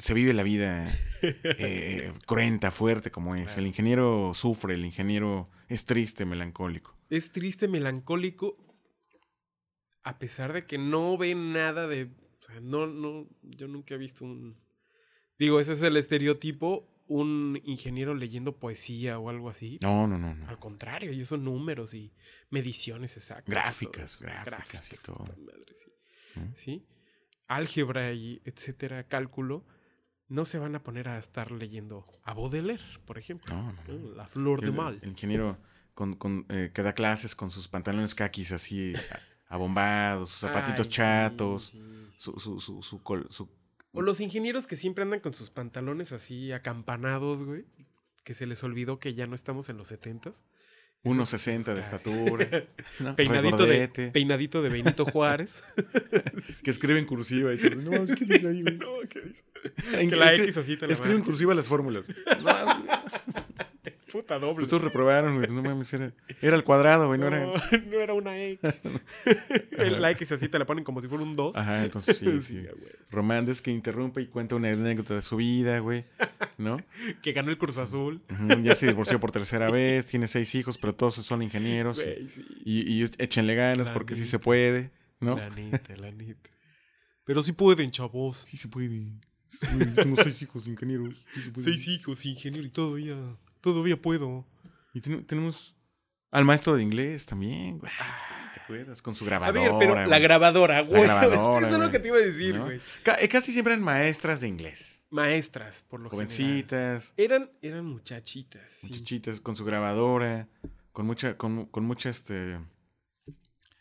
se 0.00 0.14
vive 0.14 0.32
la 0.32 0.42
vida 0.42 0.88
eh, 1.22 2.12
cruenta, 2.24 2.70
fuerte 2.70 3.10
como 3.10 3.34
es. 3.34 3.44
Claro. 3.44 3.60
El 3.60 3.66
ingeniero 3.66 4.32
sufre, 4.32 4.72
el 4.74 4.86
ingeniero 4.86 5.50
es 5.68 5.84
triste, 5.84 6.24
melancólico. 6.24 6.96
Es 7.10 7.30
triste, 7.30 7.68
melancólico, 7.68 8.56
a 10.02 10.18
pesar 10.18 10.52
de 10.54 10.64
que 10.66 10.78
no 10.78 11.18
ve 11.18 11.34
nada 11.34 11.86
de... 11.88 12.04
O 12.04 12.42
sea, 12.46 12.60
no, 12.60 12.86
no, 12.86 13.28
yo 13.42 13.68
nunca 13.68 13.94
he 13.94 13.98
visto 13.98 14.24
un... 14.24 14.56
Digo, 15.38 15.60
ese 15.60 15.74
es 15.74 15.82
el 15.82 15.96
estereotipo, 15.98 16.88
un 17.08 17.60
ingeniero 17.64 18.14
leyendo 18.14 18.58
poesía 18.58 19.18
o 19.18 19.28
algo 19.30 19.48
así. 19.48 19.78
No, 19.82 20.06
no, 20.06 20.18
no, 20.18 20.34
no. 20.34 20.48
Al 20.48 20.58
contrario, 20.58 21.10
ellos 21.12 21.28
son 21.28 21.44
números 21.44 21.94
y 21.94 22.12
mediciones 22.50 23.16
exactas. 23.16 23.46
Gráficas, 23.52 24.14
eso. 24.16 24.24
gráficas 24.24 24.92
y 24.92 24.96
todo. 24.98 25.24
madre, 25.24 25.74
sí. 25.74 25.90
¿Mm? 26.40 26.52
¿Sí? 26.54 26.86
Álgebra 27.48 28.12
y 28.12 28.42
etcétera, 28.44 29.04
cálculo, 29.04 29.64
no 30.28 30.44
se 30.44 30.58
van 30.58 30.74
a 30.74 30.82
poner 30.82 31.06
a 31.08 31.18
estar 31.18 31.52
leyendo 31.52 32.04
a 32.24 32.34
Baudelaire, 32.34 32.82
por 33.04 33.18
ejemplo. 33.18 33.54
No, 33.54 33.72
no. 33.72 34.14
La 34.16 34.26
flor 34.26 34.60
de 34.60 34.72
mal. 34.72 34.98
El 35.02 35.10
ingeniero 35.10 35.56
con, 35.94 36.14
con, 36.16 36.44
eh, 36.48 36.72
que 36.74 36.82
da 36.82 36.92
clases 36.94 37.36
con 37.36 37.50
sus 37.50 37.68
pantalones 37.68 38.14
caquis 38.16 38.50
así 38.52 38.92
abombados, 39.48 40.30
sus 40.30 40.40
zapatitos 40.40 40.86
Ay, 40.88 40.92
chatos, 40.92 41.64
sí, 41.66 41.78
sí. 41.78 42.16
su, 42.18 42.38
su, 42.40 42.58
su, 42.60 42.82
su, 42.82 43.02
col- 43.02 43.28
su- 43.30 43.48
O 43.96 44.02
los 44.02 44.20
ingenieros 44.20 44.66
que 44.66 44.76
siempre 44.76 45.02
andan 45.02 45.20
con 45.20 45.34
sus 45.34 45.50
pantalones 45.50 46.12
así 46.12 46.52
acampanados, 46.52 47.42
güey. 47.44 47.64
Que 48.24 48.34
se 48.34 48.46
les 48.46 48.62
olvidó 48.64 48.98
que 48.98 49.14
ya 49.14 49.26
no 49.26 49.34
estamos 49.34 49.68
en 49.70 49.76
los 49.78 49.88
setentas. 49.88 50.44
Esos- 51.04 51.32
1.60 51.34 51.74
de 51.74 51.80
estatura, 51.80 52.64
¿no? 53.00 53.14
peinadito, 53.14 53.64
de, 53.64 53.88
peinadito 54.12 54.60
de 54.62 54.70
Benito 54.70 55.04
Juárez. 55.12 55.62
que 56.64 56.70
escribe 56.70 56.98
en 56.98 57.04
cursiva 57.06 57.54
y 57.54 57.58
todo. 57.58 57.76
No, 57.76 58.02
es 58.02 58.14
que 58.16 58.24
dice 58.24 58.48
ahí, 58.48 58.62
güey. 58.62 58.76
no, 58.76 58.88
¿qué 59.08 59.20
dice? 59.20 59.44
Que 60.08 60.16
la 60.16 60.34
X 60.34 60.56
así 60.56 60.76
te 60.76 60.86
la 60.86 60.92
Escribe 60.94 61.14
en 61.16 61.22
cursiva 61.22 61.54
las 61.54 61.68
fórmulas. 61.68 62.06
Puta 64.10 64.38
doble. 64.38 64.54
Pues 64.56 64.68
todos 64.68 64.84
reprobaron, 64.84 65.36
güey. 65.38 65.48
No 65.48 65.62
mames, 65.62 65.92
era, 65.92 66.12
era 66.40 66.54
el 66.56 66.62
cuadrado, 66.62 67.08
güey. 67.08 67.18
No 67.18 67.26
era. 67.26 67.44
No, 67.44 67.54
era 68.00 68.14
una 68.14 68.40
X. 68.40 68.80
La 69.76 70.10
X 70.12 70.32
así 70.32 70.48
te 70.48 70.58
la 70.58 70.64
ponen 70.66 70.84
como 70.84 71.00
si 71.00 71.08
fuera 71.08 71.24
un 71.24 71.34
2. 71.34 71.56
Ajá, 71.56 71.84
entonces 71.84 72.18
sí, 72.18 72.26
sí. 72.42 72.54
güey. 72.60 72.92
Romandes 73.10 73.60
que 73.60 73.70
interrumpe 73.70 74.20
y 74.22 74.26
cuenta 74.28 74.54
una 74.54 74.70
anécdota 74.70 75.14
de 75.16 75.22
su 75.22 75.36
vida, 75.36 75.78
güey. 75.80 76.04
¿No? 76.58 76.78
Que 77.22 77.32
ganó 77.32 77.50
el 77.50 77.58
Cruz 77.58 77.78
Azul. 77.78 78.22
Ya 78.62 78.74
se 78.76 78.86
divorció 78.86 79.18
por 79.20 79.32
tercera 79.32 79.70
vez, 79.70 80.06
tiene 80.06 80.28
seis 80.28 80.54
hijos, 80.54 80.78
pero 80.78 80.94
todos 80.94 81.14
son 81.16 81.42
ingenieros. 81.42 81.98
y- 82.00 82.04
Güey, 82.04 82.28
sí. 82.28 82.44
Y, 82.64 83.02
y 83.02 83.10
échenle 83.18 83.54
ganas 83.56 83.88
La 83.88 83.94
porque 83.94 84.14
sí 84.14 84.24
se 84.24 84.38
puede, 84.38 84.90
¿no? 85.20 85.36
La 85.36 85.50
neta, 85.50 85.96
la 85.96 86.12
neta. 86.12 86.50
Pero 87.24 87.42
sí 87.42 87.52
pueden, 87.52 87.90
chavos. 87.90 88.38
Sí 88.38 88.56
se 88.56 88.68
puede. 88.68 89.14
Sí. 89.48 89.66
Tengo 89.96 90.16
seis 90.22 90.40
hijos 90.42 90.66
ingenieros. 90.68 91.24
sí 91.34 91.40
se 91.40 91.50
puede. 91.50 91.64
Seis 91.64 91.88
hijos, 91.88 92.24
ingeniero, 92.24 92.66
y 92.66 92.70
todavía, 92.70 93.16
todavía 93.72 94.00
puedo. 94.00 94.46
Y 94.94 95.00
ten- 95.00 95.24
tenemos 95.26 95.76
al 96.30 96.44
maestro 96.44 96.76
de 96.76 96.82
inglés 96.82 97.26
también, 97.26 97.78
güey. 97.78 97.92
¿Te 98.54 98.60
acuerdas? 98.60 99.00
Con 99.02 99.14
su 99.14 99.24
A 99.24 99.28
grabadora. 99.28 99.60
ver, 99.60 99.72
pero 99.78 100.06
la 100.06 100.18
grabadora, 100.18 100.80
güey. 100.82 101.02
grabadora, 101.02 101.66
Eso 101.66 101.76
es 101.76 101.82
lo 101.82 101.90
que 101.90 101.98
te 101.98 102.08
iba 102.08 102.16
a 102.16 102.20
decir, 102.20 102.54
¿No? 102.56 102.64
güey. 102.64 102.80
Eh, 103.20 103.28
casi 103.28 103.52
siempre 103.52 103.74
eran 103.74 103.84
maestras 103.84 104.40
de 104.40 104.48
inglés. 104.48 105.04
Maestras, 105.10 105.84
por 105.88 106.00
lo 106.00 106.10
general. 106.10 106.28
Jovencitas, 106.28 107.14
Eran, 107.16 107.50
eran 107.62 107.84
muchachitas. 107.86 108.70
sí. 108.70 108.88
muchachitas 108.88 109.40
con 109.40 109.54
su 109.54 109.64
grabadora, 109.64 110.48
con 110.92 111.06
mucha, 111.06 111.36
con, 111.36 111.66
con 111.66 111.84
mucha 111.84 112.10
este 112.10 112.58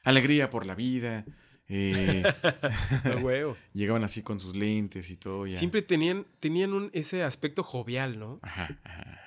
alegría 0.04 0.50
por 0.50 0.66
la 0.66 0.76
vida. 0.76 1.26
eh, 1.68 2.22
A 3.04 3.56
llegaban 3.74 4.04
así 4.04 4.22
con 4.22 4.40
sus 4.40 4.56
lentes 4.56 5.10
y 5.10 5.18
todo. 5.18 5.48
Ya. 5.48 5.58
Siempre 5.58 5.82
tenían, 5.82 6.28
tenían 6.40 6.74
un, 6.74 6.92
ese 6.94 7.24
aspecto 7.24 7.64
jovial, 7.64 8.20
¿no? 8.20 8.40
Ajá, 8.44 8.78
ajá. 8.84 9.25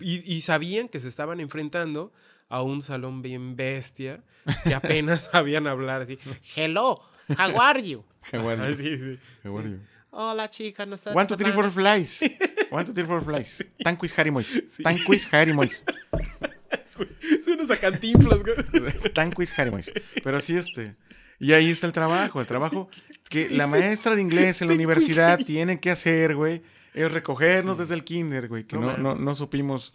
Y, 0.00 0.32
y 0.32 0.40
sabían 0.40 0.88
que 0.88 1.00
se 1.00 1.08
estaban 1.08 1.40
enfrentando 1.40 2.12
a 2.48 2.62
un 2.62 2.82
salón 2.82 3.22
bien 3.22 3.56
bestia 3.56 4.22
que 4.64 4.74
apenas 4.74 5.22
sabían 5.32 5.66
hablar 5.66 6.02
así. 6.02 6.18
Hello, 6.54 7.00
how 7.28 7.60
are 7.60 7.82
you? 7.82 8.04
How 8.32 8.48
are 8.48 8.68
you? 8.68 8.74
Sí, 8.74 8.98
sí. 8.98 9.18
How 9.44 9.58
are 9.58 9.70
you? 9.70 9.78
Hola, 10.10 10.48
chica, 10.48 10.86
nosotros. 10.86 11.14
One, 11.14 11.26
two, 11.26 11.36
three, 11.36 11.52
four, 11.52 11.70
flies. 11.70 12.20
One, 12.70 12.84
two, 12.84 12.94
three, 12.94 13.04
four, 13.04 13.22
flies. 13.22 13.64
Tanquis 13.84 14.18
Harry 14.18 14.30
Mois. 14.30 14.62
Tanquis 14.82 15.32
Harry 15.32 15.52
Mois. 15.52 15.84
Suenas 17.44 17.70
a 17.70 17.76
cantinflas, 17.76 18.42
güey. 18.42 19.12
Tanquis 19.12 19.56
Harry 19.58 19.70
Mois. 19.70 19.92
Pero 20.22 20.40
sí, 20.40 20.56
este. 20.56 20.94
Y 21.38 21.52
ahí 21.52 21.70
está 21.70 21.86
el 21.86 21.92
trabajo. 21.92 22.40
El 22.40 22.46
trabajo 22.46 22.88
que 23.28 23.50
la 23.50 23.66
maestra 23.66 24.14
de 24.14 24.22
inglés 24.22 24.62
en 24.62 24.68
la 24.68 24.74
universidad 24.74 25.38
tiene 25.38 25.80
que 25.80 25.90
hacer, 25.90 26.34
güey, 26.34 26.62
es 26.96 27.12
recogernos 27.12 27.76
Sí. 27.76 27.82
desde 27.84 27.94
el 27.94 28.02
kinder, 28.04 28.48
güey. 28.48 28.64
Que 28.64 28.76
No 28.76 28.96
no, 28.96 29.14
no, 29.14 29.34
supimos 29.34 29.92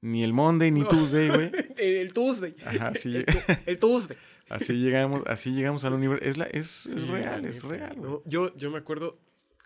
ni 0.00 0.22
el 0.24 0.32
Monday 0.32 0.70
ni 0.70 0.84
Tuesday, 0.84 1.28
güey. 1.28 1.50
El 1.78 2.12
Tuesday. 2.12 2.54
Ajá, 2.66 2.88
así, 2.88 3.16
El, 3.16 3.24
tu- 3.26 3.38
el 3.66 3.78
Tuesday. 3.78 4.16
así 4.50 4.72
llegamos, 4.74 5.22
así 5.26 5.50
llegamos 5.52 5.84
a 5.84 5.90
la 5.90 5.96
universidad. 5.96 6.28
Es, 6.28 6.36
la- 6.36 6.44
es, 6.46 6.86
es 6.86 7.02
Sí, 7.04 7.08
real, 7.10 7.44
es 7.44 7.62
real, 7.62 7.94
güey. 7.96 8.10
¿no? 8.10 8.22
Yo, 8.26 8.54
yo 8.56 8.70
me 8.70 8.78
acuerdo 8.78 9.18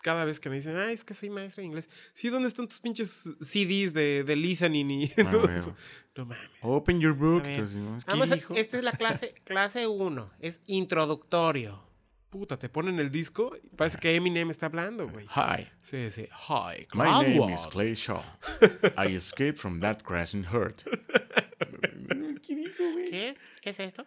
cada 0.03 0.23
vez 0.25 0.39
que 0.39 0.49
me 0.49 0.55
dicen, 0.57 0.77
ah, 0.77 0.91
es 0.91 1.03
que 1.03 1.13
soy 1.15 1.29
maestra 1.31 1.61
de 1.61 1.65
inglés. 1.67 1.89
Sí, 2.13 2.29
¿dónde 2.29 2.47
están 2.47 2.67
tus 2.67 2.79
pinches 2.79 3.29
CDs 3.41 3.93
de, 3.93 4.23
de 4.23 4.35
listening 4.35 4.89
y 5.01 5.11
Ah, 5.17 5.29
todo 5.31 5.49
eso? 5.49 5.75
No 6.15 6.25
mames. 6.25 6.47
Open 6.61 6.99
your 6.99 7.13
book. 7.13 7.39
A 7.41 7.43
ver, 7.43 7.51
Entonces, 7.53 7.77
¿no? 7.77 7.97
¿Qué 7.97 8.03
Vamos 8.11 8.31
a- 8.31 8.35
dijo? 8.35 8.53
esta 8.55 8.77
es 8.77 8.83
la 8.83 8.91
clase, 8.91 9.33
clase 9.43 9.87
1, 9.87 10.29
es 10.39 10.61
introductorio. 10.67 11.86
Puta, 12.29 12.57
te 12.59 12.67
ponen 12.67 12.99
el 12.99 13.09
disco 13.09 13.55
y 13.63 13.69
parece 13.69 13.97
que 13.99 14.13
Eminem 14.15 14.49
está 14.49 14.65
hablando, 14.65 15.07
güey. 15.07 15.25
Hi. 15.35 15.67
Sí, 15.81 16.11
sí. 16.11 16.27
Hi, 16.49 16.85
My 16.93 17.05
name 17.37 17.53
is. 17.53 17.61
Clay 17.71 17.93
Shaw. 17.95 18.21
I 18.97 19.15
escaped 19.15 19.57
from 19.57 19.79
that 19.79 19.99
crashing 20.03 20.43
hurt. 20.53 20.83
¿Qué 22.43 22.55
dijo, 22.55 22.83
güey? 22.91 23.09
¿Qué? 23.09 23.35
¿Qué 23.61 23.69
es 23.69 23.79
esto? 23.79 24.05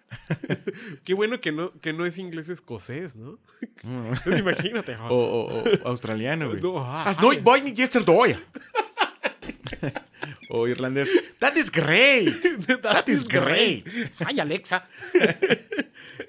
Qué 1.05 1.15
bueno 1.15 1.41
que 1.41 1.51
no, 1.51 1.73
que 1.81 1.93
no 1.95 2.05
es 2.05 2.19
inglés 2.19 2.51
escocés, 2.51 3.17
¿no? 3.17 3.39
No. 3.83 4.13
Imagínate. 4.37 4.97
O, 4.97 5.15
o- 5.15 5.65
o 5.85 5.89
australiano, 5.89 6.49
güey. 6.51 6.61
No, 6.61 6.79
ah, 6.79 7.05
As 7.05 7.19
nooit 7.21 7.39
hi. 7.41 7.43
boy 7.43 7.61
ni 7.63 7.73
yesterday. 7.73 8.37
O 10.53 10.67
irlandés. 10.69 11.11
That 11.39 11.57
is 11.57 11.71
great. 11.71 12.29
That 12.83 13.09
is 13.09 13.27
great. 13.27 13.87
Ay, 14.27 14.41
Alexa. 14.41 14.87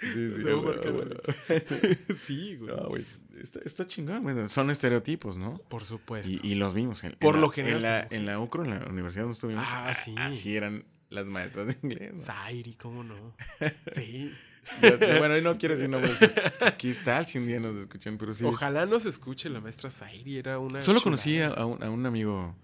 Sí, 0.01 0.29
sí, 0.31 0.41
a 0.49 0.53
güey, 0.53 0.77
la 0.79 2.15
sí, 2.15 2.55
güey. 2.55 2.75
No, 2.75 2.87
güey. 2.89 3.05
Está, 3.41 3.59
está 3.63 3.87
chingón, 3.87 4.23
güey. 4.23 4.49
Son 4.49 4.69
estereotipos, 4.71 5.37
¿no? 5.37 5.59
Por 5.69 5.85
supuesto. 5.85 6.31
Y, 6.43 6.51
y 6.53 6.55
los 6.55 6.73
vimos. 6.73 7.03
En, 7.03 7.11
en 7.11 7.17
Por 7.19 7.35
la- 7.35 7.41
lo 7.41 7.49
general 7.49 7.77
En 7.77 7.81
la, 7.83 8.07
en 8.09 8.25
la 8.25 8.39
UCRO, 8.39 8.63
en 8.65 8.71
la 8.71 8.85
universidad 8.87 9.23
donde 9.23 9.35
estuvimos. 9.35 9.63
Ah, 9.67 9.93
sí. 9.93 10.15
Así 10.17 10.55
eran 10.55 10.85
las 11.09 11.27
maestras 11.27 11.67
de 11.67 11.77
inglés. 11.83 12.13
¿no? 12.13 12.19
Zairi, 12.19 12.73
¿cómo 12.75 13.03
no? 13.03 13.35
Sí. 13.91 14.31
Bueno, 14.79 15.37
y 15.37 15.41
no 15.41 15.57
quiero 15.57 15.75
decir 15.75 15.89
nombres. 15.89 16.17
Aquí 16.61 16.89
está, 16.89 17.23
si 17.23 17.37
un 17.39 17.47
día 17.47 17.59
nos 17.59 17.75
escuchan, 17.75 18.17
pero 18.17 18.33
sí. 18.33 18.45
Ojalá 18.45 18.85
nos 18.85 19.05
escuche 19.05 19.49
la 19.49 19.59
maestra 19.59 19.89
Zairi, 19.89 20.37
era 20.37 20.59
una. 20.59 20.81
Solo 20.81 21.01
conocí 21.01 21.39
a, 21.39 21.47
a 21.49 21.65
un, 21.65 21.83
a 21.83 21.89
un 21.89 22.05
amigo, 22.05 22.55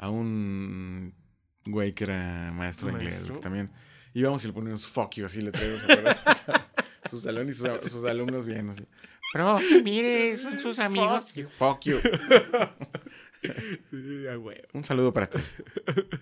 a 0.00 0.08
un 0.08 1.14
güey 1.66 1.92
que 1.92 2.04
era 2.04 2.50
maestro 2.52 2.88
de 2.88 2.94
inglés, 2.94 3.24
que 3.30 3.38
también 3.38 3.70
íbamos 4.14 4.42
y 4.44 4.46
le 4.46 4.54
poníamos 4.54 4.86
fuck 4.86 5.12
you, 5.14 5.26
así 5.26 5.42
le 5.42 5.52
traíamos 5.52 5.82
a 5.84 5.88
su 7.10 7.20
salón 7.20 7.48
y 7.48 7.52
sus, 7.52 7.68
sus 7.90 8.04
alumnos 8.04 8.46
bien, 8.46 8.70
así. 8.70 8.84
Profe, 9.32 9.82
mire, 9.82 10.36
son 10.38 10.58
sus 10.58 10.80
amigos. 10.80 11.32
Fuck 11.50 11.82
you. 11.82 11.98
Un 14.72 14.84
saludo 14.84 15.12
para 15.12 15.28
ti. 15.28 15.38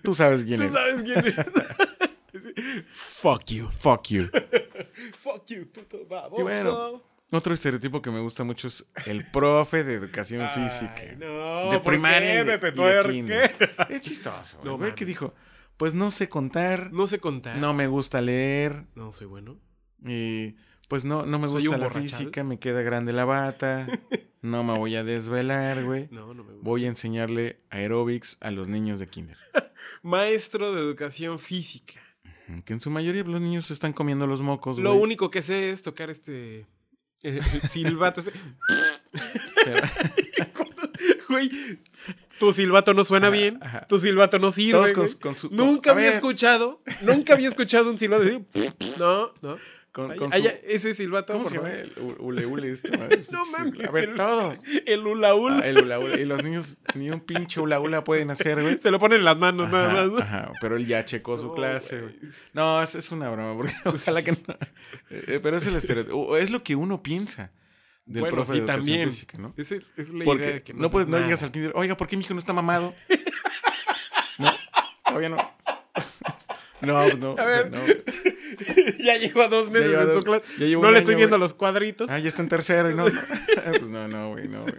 Tú 0.03 0.13
sabes 0.13 0.43
quién 0.43 0.59
¿Tú 0.59 0.65
es. 0.67 0.73
sabes 0.73 1.01
quién 1.03 1.25
es? 1.25 1.35
Fuck 2.93 3.45
you. 3.45 3.69
Fuck 3.71 4.09
you. 4.09 4.29
Fuck 5.21 5.45
you, 5.47 5.65
puto 5.71 6.05
baboso. 6.05 6.39
Y 6.39 6.43
bueno, 6.43 7.01
Otro 7.31 7.53
estereotipo 7.53 8.01
que 8.01 8.09
me 8.09 8.19
gusta 8.19 8.43
mucho 8.43 8.67
es 8.67 8.85
el 9.05 9.23
profe 9.31 9.83
de 9.83 9.93
educación 9.93 10.41
Ay, 10.41 10.63
física. 10.69 11.15
no, 11.19 11.69
de 11.71 11.77
¿por 11.79 11.83
primaria 11.93 12.33
qué, 12.37 12.41
y 12.41 12.43
de, 12.45 12.57
Pepe 12.59 12.81
y 12.81 12.83
de 12.83 13.09
kinder. 13.11 13.69
Es 13.89 14.01
chistoso. 14.01 14.59
No, 14.63 14.77
güey, 14.77 14.95
que 14.95 15.05
dijo, 15.05 15.35
pues 15.77 15.93
no 15.93 16.09
sé 16.09 16.27
contar, 16.27 16.91
No 16.91 17.05
sé 17.05 17.19
contar. 17.19 17.57
no 17.57 17.73
me 17.75 17.85
gusta 17.87 18.19
leer, 18.21 18.85
No 18.95 19.11
soy 19.11 19.27
bueno. 19.27 19.59
y 20.03 20.55
pues 20.87 21.05
no, 21.05 21.23
no 21.27 21.37
me 21.37 21.47
¿Soy 21.49 21.61
gusta 21.67 21.77
la 21.77 21.83
borrachal? 21.87 22.09
física, 22.09 22.43
me 22.43 22.57
queda 22.57 22.81
grande 22.81 23.13
la 23.13 23.25
bata, 23.25 23.85
no 24.41 24.63
me 24.63 24.75
voy 24.75 24.95
a 24.95 25.03
desvelar, 25.03 25.83
güey. 25.83 26.07
No, 26.11 26.33
no 26.33 26.43
me 26.43 26.53
gusta. 26.53 26.67
Voy 26.67 26.85
a 26.85 26.87
enseñarle 26.87 27.59
aerobics 27.69 28.37
a 28.41 28.49
los 28.49 28.67
niños 28.69 28.97
de 28.97 29.05
kinder. 29.07 29.37
Maestro 30.01 30.73
de 30.73 30.81
educación 30.81 31.37
física. 31.37 32.01
Que 32.65 32.73
en 32.73 32.79
su 32.79 32.89
mayoría 32.89 33.23
los 33.23 33.39
niños 33.39 33.65
se 33.65 33.73
están 33.73 33.93
comiendo 33.93 34.25
los 34.25 34.41
mocos, 34.41 34.79
Lo 34.79 34.95
único 34.95 35.29
que 35.29 35.43
sé 35.43 35.69
es 35.69 35.83
tocar 35.83 36.09
este. 36.09 36.65
El, 37.21 37.37
el 37.37 37.61
silbato. 37.69 38.21
este. 38.21 38.31
Güey, 41.29 41.49
tu 42.39 42.51
silbato 42.53 42.93
no 42.93 43.03
suena 43.05 43.29
bien. 43.29 43.59
ajá. 43.61 43.85
Tu 43.87 43.99
silbato 43.99 44.39
no 44.39 44.51
sirve. 44.51 44.71
Todos 44.71 44.93
con, 44.93 45.03
güey. 45.05 45.15
con 45.19 45.35
su. 45.35 45.49
Nunca 45.51 45.91
con- 45.91 45.97
había 45.99 46.09
ver, 46.09 46.15
escuchado, 46.17 46.81
nunca 47.01 47.33
había 47.33 47.47
escuchado 47.47 47.89
un 47.89 47.97
silbato 47.97 48.23
así. 48.23 48.43
No, 48.99 49.31
no. 49.41 49.57
Con, 49.91 50.11
Ay, 50.11 50.17
con 50.19 50.31
ay, 50.33 50.43
su- 50.43 50.49
ese 50.67 50.93
silbato. 50.93 51.33
¿Cómo 51.33 51.45
por 51.45 51.51
se 51.51 51.57
llama? 51.57 51.71
El 51.73 51.91
ule 52.19 52.45
ule 52.45 52.69
este, 52.71 52.91
madre. 52.97 53.21
No 53.31 53.43
mames, 53.47 53.87
A 53.87 53.91
ver, 53.91 54.09
el- 54.09 54.15
todos. 54.15 54.57
El 54.85 55.05
hula 55.07 55.33
hula. 55.33 55.59
Ah, 55.63 55.67
el 55.67 55.79
hula 55.79 55.99
hula. 55.99 56.15
Y 56.19 56.25
los 56.25 56.43
niños 56.43 56.77
ni 56.93 57.09
un 57.09 57.19
pinche 57.21 57.59
hula 57.59 57.79
hula 57.79 58.03
pueden 58.03 58.29
hacer, 58.29 58.61
güey. 58.61 58.77
Se 58.77 58.91
lo 58.91 58.99
ponen 58.99 59.19
en 59.19 59.25
las 59.25 59.37
manos 59.37 59.67
Ajá, 59.67 59.77
nada 59.87 59.93
más. 60.03 60.11
¿no? 60.11 60.17
ajá, 60.19 60.51
pero 60.61 60.77
él 60.77 60.85
ya 60.85 61.03
checó 61.05 61.37
su 61.37 61.47
No, 61.47 61.53
clase, 61.55 62.01
güey. 62.01 62.15
No, 62.53 62.83
es, 62.83 62.93
es 62.93 63.11
una 63.11 63.29
broma, 63.31 63.55
porque 63.55 63.73
ojalá 63.85 64.21
que 64.23 64.31
no. 64.33 64.37
Eh, 65.09 65.39
pero 65.41 65.57
es 65.57 65.65
el 65.65 65.75
estereotipo. 65.75 66.37
Es 66.37 66.51
lo 66.51 66.63
que 66.63 66.75
uno 66.75 67.01
piensa 67.01 67.51
del 68.05 68.21
Bueno, 68.21 68.35
profe 68.37 68.53
sí, 68.53 68.59
de 68.61 68.65
también. 68.67 69.09
física, 69.09 69.37
¿no? 69.39 69.53
Es 69.57 69.71
la 69.71 69.77
idea 69.77 70.23
Porque 70.25 70.45
de 70.53 70.63
que 70.63 70.73
no, 70.73 70.81
haces 70.81 70.91
puedes, 70.91 71.07
no 71.09 71.19
digas 71.19 71.41
al 71.43 71.51
kinder, 71.51 71.71
oiga, 71.75 71.97
¿por 71.97 72.07
qué 72.07 72.15
mi 72.15 72.23
hijo 72.23 72.33
no 72.35 72.39
está 72.39 72.53
mamado? 72.53 72.93
no, 74.37 74.51
todavía 75.05 75.29
no. 75.29 75.37
No, 76.81 77.01
pues 77.03 77.19
no. 77.19 77.35
A 77.37 77.45
ver, 77.45 77.71
no. 77.71 77.79
ya 79.03 79.17
lleva 79.17 79.47
dos 79.47 79.69
meses 79.69 79.89
lleva 79.89 80.03
en 80.03 80.13
su 80.13 80.21
clase. 80.21 80.43
No 80.77 80.91
le 80.91 80.99
estoy 80.99 81.13
año, 81.13 81.17
viendo 81.19 81.37
los 81.37 81.53
cuadritos. 81.53 82.09
Ah, 82.09 82.19
ya 82.19 82.29
está 82.29 82.41
en 82.41 82.49
tercero 82.49 82.89
y 82.91 82.95
no. 82.95 83.05
no. 83.07 83.11
pues 83.79 83.89
no, 83.89 84.07
no, 84.07 84.29
güey, 84.31 84.47
no, 84.47 84.63
güey. 84.63 84.75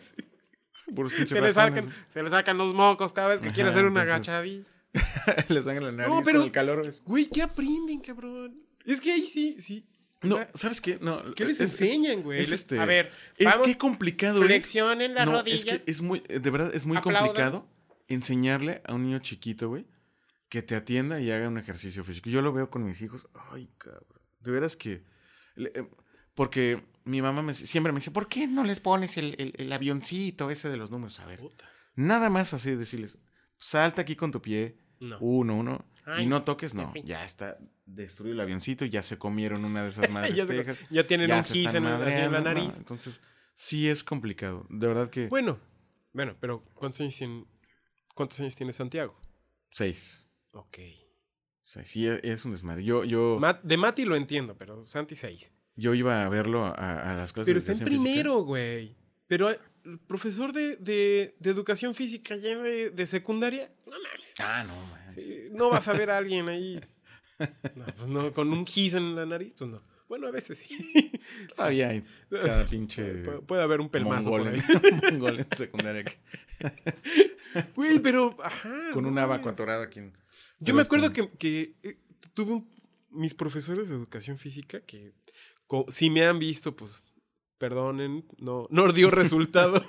Se, 1.26 1.40
le 1.40 1.52
sacan, 1.52 1.88
se 2.12 2.22
le 2.22 2.30
sacan 2.30 2.58
los 2.58 2.74
mocos 2.74 3.12
cada 3.12 3.28
vez 3.28 3.40
que 3.40 3.52
quiere 3.52 3.70
hacer 3.70 3.84
una 3.84 4.02
entonces- 4.02 4.28
agachadilla. 4.28 4.64
dan 5.64 5.76
en 5.76 5.84
la 5.84 5.92
nariz 5.92 6.12
No, 6.14 6.22
pero- 6.24 6.38
con 6.40 6.46
el 6.46 6.52
calor. 6.52 6.94
güey. 7.04 7.26
¿qué 7.26 7.42
aprenden, 7.42 8.00
cabrón? 8.00 8.60
Es 8.84 9.00
que 9.00 9.12
ahí 9.12 9.24
sí, 9.26 9.56
sí. 9.60 9.86
O 10.22 10.26
No, 10.26 10.36
sea, 10.36 10.50
¿sabes 10.54 10.80
qué? 10.80 10.98
No, 11.00 11.22
¿Qué 11.36 11.44
les 11.44 11.60
es- 11.60 11.74
es- 11.74 11.80
enseñan, 11.80 12.22
güey? 12.22 12.40
es 12.40 12.50
este- 12.50 12.78
A 12.78 12.84
ver, 12.86 13.10
Es, 13.38 13.46
vamos, 13.46 13.66
qué 13.68 13.78
complicado 13.78 14.40
es. 14.42 14.46
flexionen 14.46 15.14
las 15.14 15.26
No, 15.26 15.32
rodillas. 15.32 15.66
es 15.76 15.84
que 15.84 15.90
es 15.90 16.02
muy, 16.02 16.22
eh, 16.28 16.40
de 16.40 16.50
verdad, 16.50 16.74
es 16.74 16.86
muy 16.86 16.96
Aplaudan. 16.96 17.24
complicado 17.26 17.66
enseñarle 18.08 18.82
a 18.84 18.94
un 18.94 19.04
niño 19.04 19.20
chiquito, 19.20 19.68
güey, 19.68 19.86
que 20.50 20.60
te 20.62 20.74
atienda 20.76 21.18
y 21.20 21.30
haga 21.30 21.48
un 21.48 21.56
ejercicio 21.56 22.04
físico. 22.04 22.28
Yo 22.28 22.42
lo 22.42 22.52
veo 22.52 22.68
con 22.68 22.84
mis 22.84 23.00
hijos. 23.00 23.26
Ay, 23.50 23.70
cabrón. 23.78 24.04
De 24.40 24.50
veras 24.50 24.76
que. 24.76 25.04
eh, 25.56 25.88
porque 26.34 26.84
mi 27.04 27.22
mamá 27.22 27.42
me, 27.42 27.54
siempre 27.54 27.92
me 27.92 27.98
dice, 28.00 28.10
¿por 28.10 28.28
qué 28.28 28.46
no 28.46 28.64
les 28.64 28.80
pones 28.80 29.16
el, 29.16 29.34
el- 29.38 29.54
el 29.56 29.72
avioncito 29.72 30.50
ese 30.50 30.68
de 30.68 30.76
los 30.76 30.90
números? 30.90 31.18
A 31.20 31.26
ver, 31.26 31.38
Puta. 31.40 31.68
nada 31.94 32.28
más 32.30 32.52
así 32.54 32.74
decirles, 32.74 33.18
salta 33.56 34.02
aquí 34.02 34.16
con 34.16 34.30
tu 34.32 34.40
pie, 34.42 34.76
No. 35.00 35.18
uno, 35.20 35.56
uno, 35.56 35.84
Ay, 36.06 36.24
y 36.24 36.26
no 36.26 36.42
toques, 36.44 36.74
no. 36.74 36.92
Ya 37.04 37.24
está 37.24 37.58
destruido 37.86 38.34
el 38.34 38.40
avioncito 38.40 38.84
y 38.84 38.90
ya 38.90 39.02
se 39.02 39.18
comieron 39.18 39.64
una 39.64 39.82
de 39.84 39.90
esas 39.90 40.08
madres 40.10 40.34
ya, 40.34 40.46
se- 40.46 40.56
tejas, 40.56 40.78
ya 40.90 41.06
tienen 41.06 41.28
ya 41.28 41.34
un 41.36 41.40
están 41.40 41.76
en, 41.76 41.86
en 41.86 42.32
la 42.32 42.38
¿no? 42.38 42.44
nariz. 42.44 42.76
Entonces, 42.78 43.20
sí 43.54 43.88
es 43.88 44.02
complicado. 44.04 44.66
De 44.70 44.86
verdad 44.86 45.10
que. 45.10 45.28
Bueno, 45.28 45.58
bueno, 46.12 46.36
pero 46.40 46.64
¿cuántos 46.74 47.00
años 47.02 47.16
tiene, 47.16 47.44
cuántos 48.14 48.40
años 48.40 48.56
tiene 48.56 48.72
Santiago? 48.72 49.18
Seis. 49.70 50.24
Ok. 50.52 50.78
Sí, 51.62 51.80
sí, 51.84 52.06
es, 52.06 52.44
un 52.44 52.52
desmadre. 52.52 52.82
Yo, 52.84 53.04
yo, 53.04 53.38
Mat- 53.40 53.62
de 53.62 53.76
Mati 53.76 54.04
lo 54.04 54.16
entiendo, 54.16 54.56
pero 54.56 54.82
Santi 54.84 55.14
6. 55.14 55.52
yo 55.76 55.94
iba 55.94 56.24
a 56.24 56.28
verlo 56.28 56.64
a, 56.64 56.72
a 56.72 57.14
las 57.14 57.32
clases 57.32 57.46
Pero 57.46 57.54
de 57.64 57.72
está 57.72 57.84
en 57.84 57.88
primero, 57.88 58.42
güey. 58.42 58.96
Pero 59.28 59.50
eh, 59.50 59.58
el 59.84 59.98
profesor 60.00 60.52
de, 60.52 60.76
de- 60.76 61.36
de 61.38 61.50
educación 61.50 61.94
física 61.94 62.34
ya 62.36 62.58
de, 62.58 62.90
de 62.90 63.06
secundaria, 63.06 63.70
no 63.86 63.92
mames. 63.92 64.34
Ah, 64.40 64.64
no. 64.64 64.74
Sí, 65.12 65.44
no 65.52 65.70
vas 65.70 65.86
a 65.88 65.92
ver 65.92 66.10
a 66.10 66.16
alguien 66.16 66.48
ahí. 66.48 66.80
No, 67.76 67.86
pues 67.96 68.08
no, 68.08 68.32
con 68.34 68.52
un 68.52 68.66
gis 68.66 68.94
en 68.94 69.14
la 69.14 69.24
nariz, 69.26 69.54
pues 69.56 69.70
no. 69.70 69.80
Bueno, 70.08 70.26
a 70.26 70.32
veces 70.32 70.58
sí. 70.58 71.12
Todavía 71.54 71.90
hay 71.90 72.04
cada 72.28 72.66
pinche 72.66 73.02
Pu- 73.24 73.46
Puede 73.46 73.62
haber 73.62 73.80
un 73.80 73.88
pelmazo 73.88 74.30
por 74.30 74.48
ahí. 74.48 74.60
en, 74.82 74.96
mongol 75.20 75.38
en 75.38 75.56
secundaria 75.56 76.04
Güey, 77.76 77.98
pero. 78.00 78.36
Ajá. 78.42 78.90
con 78.92 79.04
no 79.04 79.08
un 79.10 79.18
abaco 79.18 79.44
mames. 79.44 79.52
atorado 79.54 79.82
aquí. 79.84 80.00
en- 80.00 80.12
Yo 80.58 80.74
me 80.74 80.82
acuerdo 80.82 81.12
que, 81.12 81.30
que, 81.38 81.74
eh, 81.82 81.98
tuve 82.34 82.52
un- 82.52 82.70
mis 83.10 83.34
profesores 83.34 83.88
de 83.88 83.94
educación 83.96 84.38
física 84.38 84.80
que 84.82 85.12
co- 85.66 85.86
si 85.88 86.10
me 86.10 86.24
han 86.26 86.38
visto, 86.38 86.76
pues 86.76 87.04
perdonen, 87.58 88.24
no, 88.38 88.66
no 88.70 88.92
dio 88.92 89.10
resultado. 89.10 89.80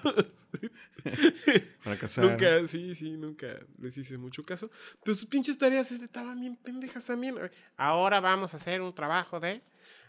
Fracasar. 1.80 2.26
nunca, 2.26 2.68
sí, 2.68 2.96
sí, 2.96 3.12
nunca 3.18 3.48
les 3.78 3.98
hice 3.98 4.18
mucho 4.18 4.44
caso. 4.44 4.70
Pero 5.04 5.16
sus 5.16 5.28
pinches 5.28 5.58
tareas 5.58 5.92
estaban 5.92 6.40
bien 6.40 6.56
pendejas 6.58 7.06
también. 7.06 7.36
Ahora 7.78 8.20
vamos 8.20 8.54
a 8.54 8.58
hacer 8.58 8.82
un 8.82 8.92
trabajo 8.92 9.40
de 9.40 9.62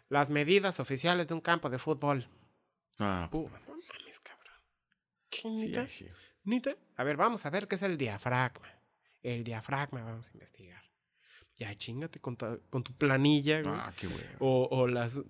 las 0.09 0.31
medidas 0.31 0.81
oficiales 0.81 1.27
de 1.29 1.35
un 1.35 1.41
campo 1.41 1.71
de 1.71 1.79
fútbol. 1.79 2.29
Ah, 2.99 3.29
pues, 3.31 3.45
no 3.45 3.59
mames, 3.69 4.21
cabrón. 4.21 4.55
¿Qué 5.31 5.39
sí, 5.41 5.49
neta? 5.69 5.81
ay, 5.83 5.89
sí. 5.89 6.07
¿Neta? 6.45 6.77
A 6.97 7.05
ver, 7.05 7.17
vamos 7.17 7.47
a 7.47 7.51
ver 7.51 7.69
qué 7.69 7.77
es 7.77 7.83
el 7.83 7.97
diafragma. 7.97 8.69
El 9.23 9.45
diafragma 9.45 10.03
vamos 10.03 10.29
a 10.29 10.33
investigar. 10.35 10.83
Ya 11.59 11.77
chingate 11.77 12.19
con, 12.21 12.37
ta- 12.37 12.59
con 12.71 12.83
tu 12.83 12.93
planilla, 12.95 13.61
güey. 13.63 13.75
Ah, 13.77 13.93
qué 13.97 14.07
güey. 14.07 14.21
O, 14.41 14.69
o 14.71 14.87
las. 14.89 15.21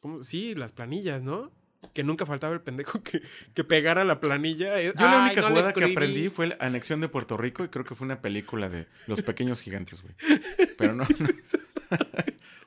¿cómo? 0.00 0.22
Sí, 0.22 0.54
las 0.54 0.72
planillas, 0.72 1.22
¿no? 1.22 1.50
Que 1.92 2.04
nunca 2.04 2.24
faltaba 2.24 2.54
el 2.54 2.60
pendejo 2.60 3.02
que, 3.02 3.20
que 3.54 3.64
pegara 3.64 4.04
la 4.04 4.20
planilla. 4.20 4.80
eh, 4.80 4.92
Yo 4.96 5.04
la 5.04 5.24
"Ay, 5.24 5.26
única 5.26 5.40
no 5.42 5.48
jugada 5.48 5.72
que 5.74 5.80
escribí". 5.80 5.92
aprendí 5.92 6.28
fue 6.28 6.46
la 6.46 6.56
anexión 6.60 7.00
de 7.00 7.08
Puerto 7.08 7.36
Rico 7.36 7.64
y 7.64 7.68
creo 7.68 7.84
que 7.84 7.94
fue 7.96 8.04
una 8.04 8.22
película 8.22 8.68
de 8.68 8.86
Los 9.08 9.22
Pequeños 9.22 9.60
Gigantes, 9.60 10.02
güey. 10.02 10.14
Pero 10.78 10.94
no. 10.94 11.04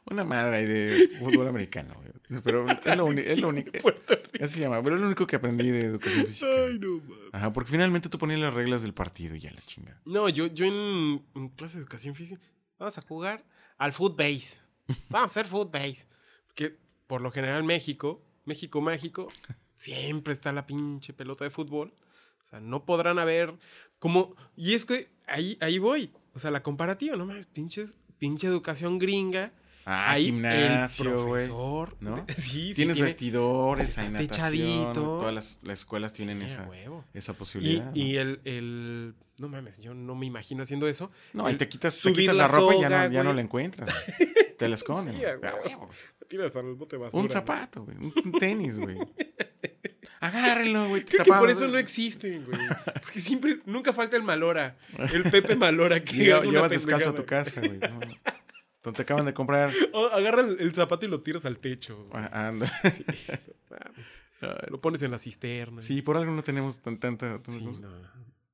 Una 0.10 0.24
madre 0.24 0.58
ahí 0.58 0.66
de 0.66 1.10
fútbol 1.20 1.48
americano, 1.48 1.94
güey. 1.96 2.42
Pero 2.44 2.66
es 2.68 2.98
lo, 2.98 3.06
uni- 3.06 3.22
es 3.22 3.40
lo 3.40 3.50
único. 3.50 3.72
Puerto 3.82 4.16
Rico. 4.16 4.44
Así 4.46 4.56
se 4.56 4.62
llama, 4.62 4.82
pero 4.84 4.96
es 4.96 5.02
lo 5.02 5.08
único 5.08 5.28
que 5.28 5.36
aprendí 5.36 5.70
de 5.70 5.84
educación 5.84 6.26
física. 6.26 6.48
Ay, 6.52 6.80
no 6.80 6.98
mames. 7.02 7.30
Ajá, 7.34 7.52
porque 7.52 7.72
finalmente 7.72 8.10
tú 8.10 8.18
ponías 8.18 8.40
las 8.40 8.54
reglas 8.54 8.82
del 8.82 8.94
partido 8.94 9.36
y 9.36 9.40
ya 9.42 9.52
la 9.52 9.62
chingada. 9.62 10.02
No, 10.06 10.28
yo, 10.30 10.48
yo 10.48 10.66
en, 10.66 11.24
en 11.36 11.50
clase 11.50 11.78
de 11.78 11.84
educación 11.84 12.16
física. 12.16 12.42
Vamos 12.80 12.98
a 12.98 13.02
jugar 13.02 13.44
al 13.78 13.94
footbase. 13.94 14.60
Vamos 15.10 15.30
a 15.30 15.32
hacer 15.32 15.46
footbase. 15.46 16.08
Que 16.56 16.76
por 17.08 17.22
lo 17.22 17.32
general 17.32 17.64
México, 17.64 18.24
México 18.46 18.82
mágico, 18.82 19.28
siempre 19.76 20.34
está 20.34 20.52
la 20.52 20.66
pinche 20.66 21.14
pelota 21.14 21.44
de 21.44 21.52
fútbol. 21.52 21.94
O 22.44 22.46
sea, 22.48 22.60
no 22.60 22.86
podrán 22.86 23.18
haber 23.20 23.54
como... 24.00 24.36
Y 24.56 24.74
es 24.74 24.86
que 24.86 25.10
ahí, 25.28 25.58
ahí 25.62 25.78
voy. 25.80 26.12
O 26.34 26.40
sea, 26.40 26.52
la 26.52 26.64
comparativa, 26.64 27.16
no 27.16 27.26
más, 27.26 27.46
pinches, 27.48 27.98
pinche 28.20 28.48
educación 28.48 29.00
gringa. 29.00 29.52
Ah, 29.88 30.16
gimnasio, 30.18 31.06
el 31.06 31.16
güey. 31.26 31.48
profesor, 31.48 31.96
¿no? 32.00 32.26
Sí, 32.36 32.70
sí. 32.70 32.74
Tienes 32.74 32.96
tiene- 32.96 33.02
vestidores, 33.08 33.98
hay 34.00 34.10
natación. 34.10 34.28
techadito. 34.30 34.94
Todas 34.94 35.34
las, 35.34 35.60
las 35.62 35.80
escuelas 35.80 36.12
tienen 36.14 36.40
Sí, 36.42 36.48
esa, 36.48 36.68
esa 37.14 37.32
Y, 37.32 37.36
posibilidad. 37.36 37.86
¿no? 37.86 37.92
y 37.96 38.18
el, 38.18 38.40
el... 38.46 39.14
No 39.38 39.48
mames, 39.50 39.82
yo 39.82 39.94
no 39.94 40.16
me 40.16 40.26
imagino 40.26 40.64
haciendo 40.64 40.88
eso. 40.88 41.12
No, 41.34 41.50
y 41.50 41.56
te 41.56 41.68
quitas, 41.70 42.00
te 42.00 42.14
quitas 42.14 42.36
la 42.36 42.44
la 42.44 42.48
ropa 42.48 42.74
y 42.76 42.82
ya 42.82 42.90
no, 42.90 43.14
ya 43.14 43.24
no 43.24 43.34
la 43.34 43.42
encuentras. 43.42 43.90
Te 44.58 44.70
la 44.70 44.76
esconden. 44.76 45.14
Tiras 46.30 46.56
al 46.56 46.74
bote 46.76 46.96
basura. 46.96 47.22
Un 47.22 47.30
zapato, 47.30 47.84
güey. 47.84 47.98
Un 47.98 48.32
tenis, 48.40 48.80
güey. 48.80 48.98
Agárrenlo, 50.22 50.88
güey. 50.88 51.04
Creo 51.04 51.26
que 51.26 51.32
por 51.32 51.50
eso 51.50 51.68
no 51.68 51.78
existen, 51.78 52.46
güey. 52.46 52.58
Porque 53.04 53.20
siempre, 53.20 53.60
nunca 53.66 53.92
falta 53.94 54.16
el 54.16 54.24
malora. 54.24 54.78
El 55.14 55.24
Pepe 55.24 55.56
Malora 55.58 56.04
que 56.04 56.14
Llevas 56.16 56.70
descalzo 56.72 57.10
a 57.10 57.16
tu 57.16 57.26
casa, 57.26 57.60
güey. 57.60 57.78
No, 57.78 58.00
Entonces 58.90 59.06
te 59.06 59.14
acaban 59.14 59.26
de 59.26 59.34
comprar. 59.34 59.72
O 59.94 60.08
agarra 60.08 60.42
el, 60.42 60.60
el 60.60 60.74
zapato 60.74 61.06
y 61.06 61.10
lo 61.10 61.22
tiras 61.22 61.46
al 61.46 61.60
techo. 61.60 62.10
Ah, 62.14 62.48
anda. 62.48 62.68
Sí. 62.90 63.06
Lo 64.70 64.80
pones 64.80 65.02
en 65.02 65.12
la 65.12 65.18
cisterna. 65.18 65.82
Sí, 65.82 66.02
por 66.02 66.18
algo 66.18 66.32
no 66.32 66.44
tenemos 66.44 66.80
tan, 66.80 66.98
tanta. 66.98 67.42
Sí, 67.48 67.66
no. 67.66 67.90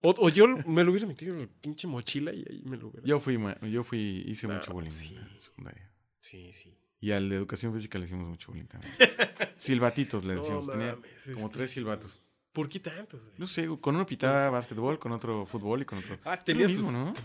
O, 0.01 0.15
o 0.17 0.29
yo 0.29 0.47
me 0.47 0.84
lo 0.84 0.91
hubiera 0.91 1.05
metido 1.05 1.34
en 1.36 1.41
la 1.41 1.47
pinche 1.47 1.88
mochila 1.88 2.34
y 2.34 2.45
ahí 2.49 2.63
me 2.65 2.77
lo 2.77 2.88
hubiera. 2.88 3.05
Yo 3.05 3.19
fui, 3.19 3.38
yo 3.69 3.84
fui, 3.84 4.23
hice 4.25 4.47
mucho 4.47 4.73
bullying 4.73 4.91
sí. 4.91 5.15
en 5.15 5.39
secundaria. 5.39 5.91
Sí, 6.19 6.53
sí. 6.53 6.75
Y 6.99 7.11
al 7.11 7.29
de 7.29 7.36
educación 7.36 7.73
física 7.73 7.99
le 7.99 8.05
hicimos 8.05 8.27
mucho 8.27 8.51
bullying 8.51 8.67
también. 8.67 8.93
Silbatitos 9.57 10.23
le 10.23 10.36
No 10.36 10.41
decíamos. 10.41 10.67
Tenía 10.67 10.95
mames, 10.95 11.32
como 11.34 11.49
tres 11.49 11.71
silbatos. 11.71 12.23
¿Por 12.53 12.67
qué 12.67 12.79
tantos, 12.79 13.23
güey? 13.23 13.36
No 13.38 13.47
sé, 13.47 13.67
con 13.79 13.95
uno 13.95 14.05
pitaba 14.05 14.49
básquetbol, 14.49 14.99
con 14.99 15.11
otro 15.11 15.45
fútbol 15.45 15.82
y 15.82 15.86
con 15.86 15.99
otro. 15.99 16.17
Ah, 16.23 16.43
tenía 16.43 16.67
su 16.67 16.84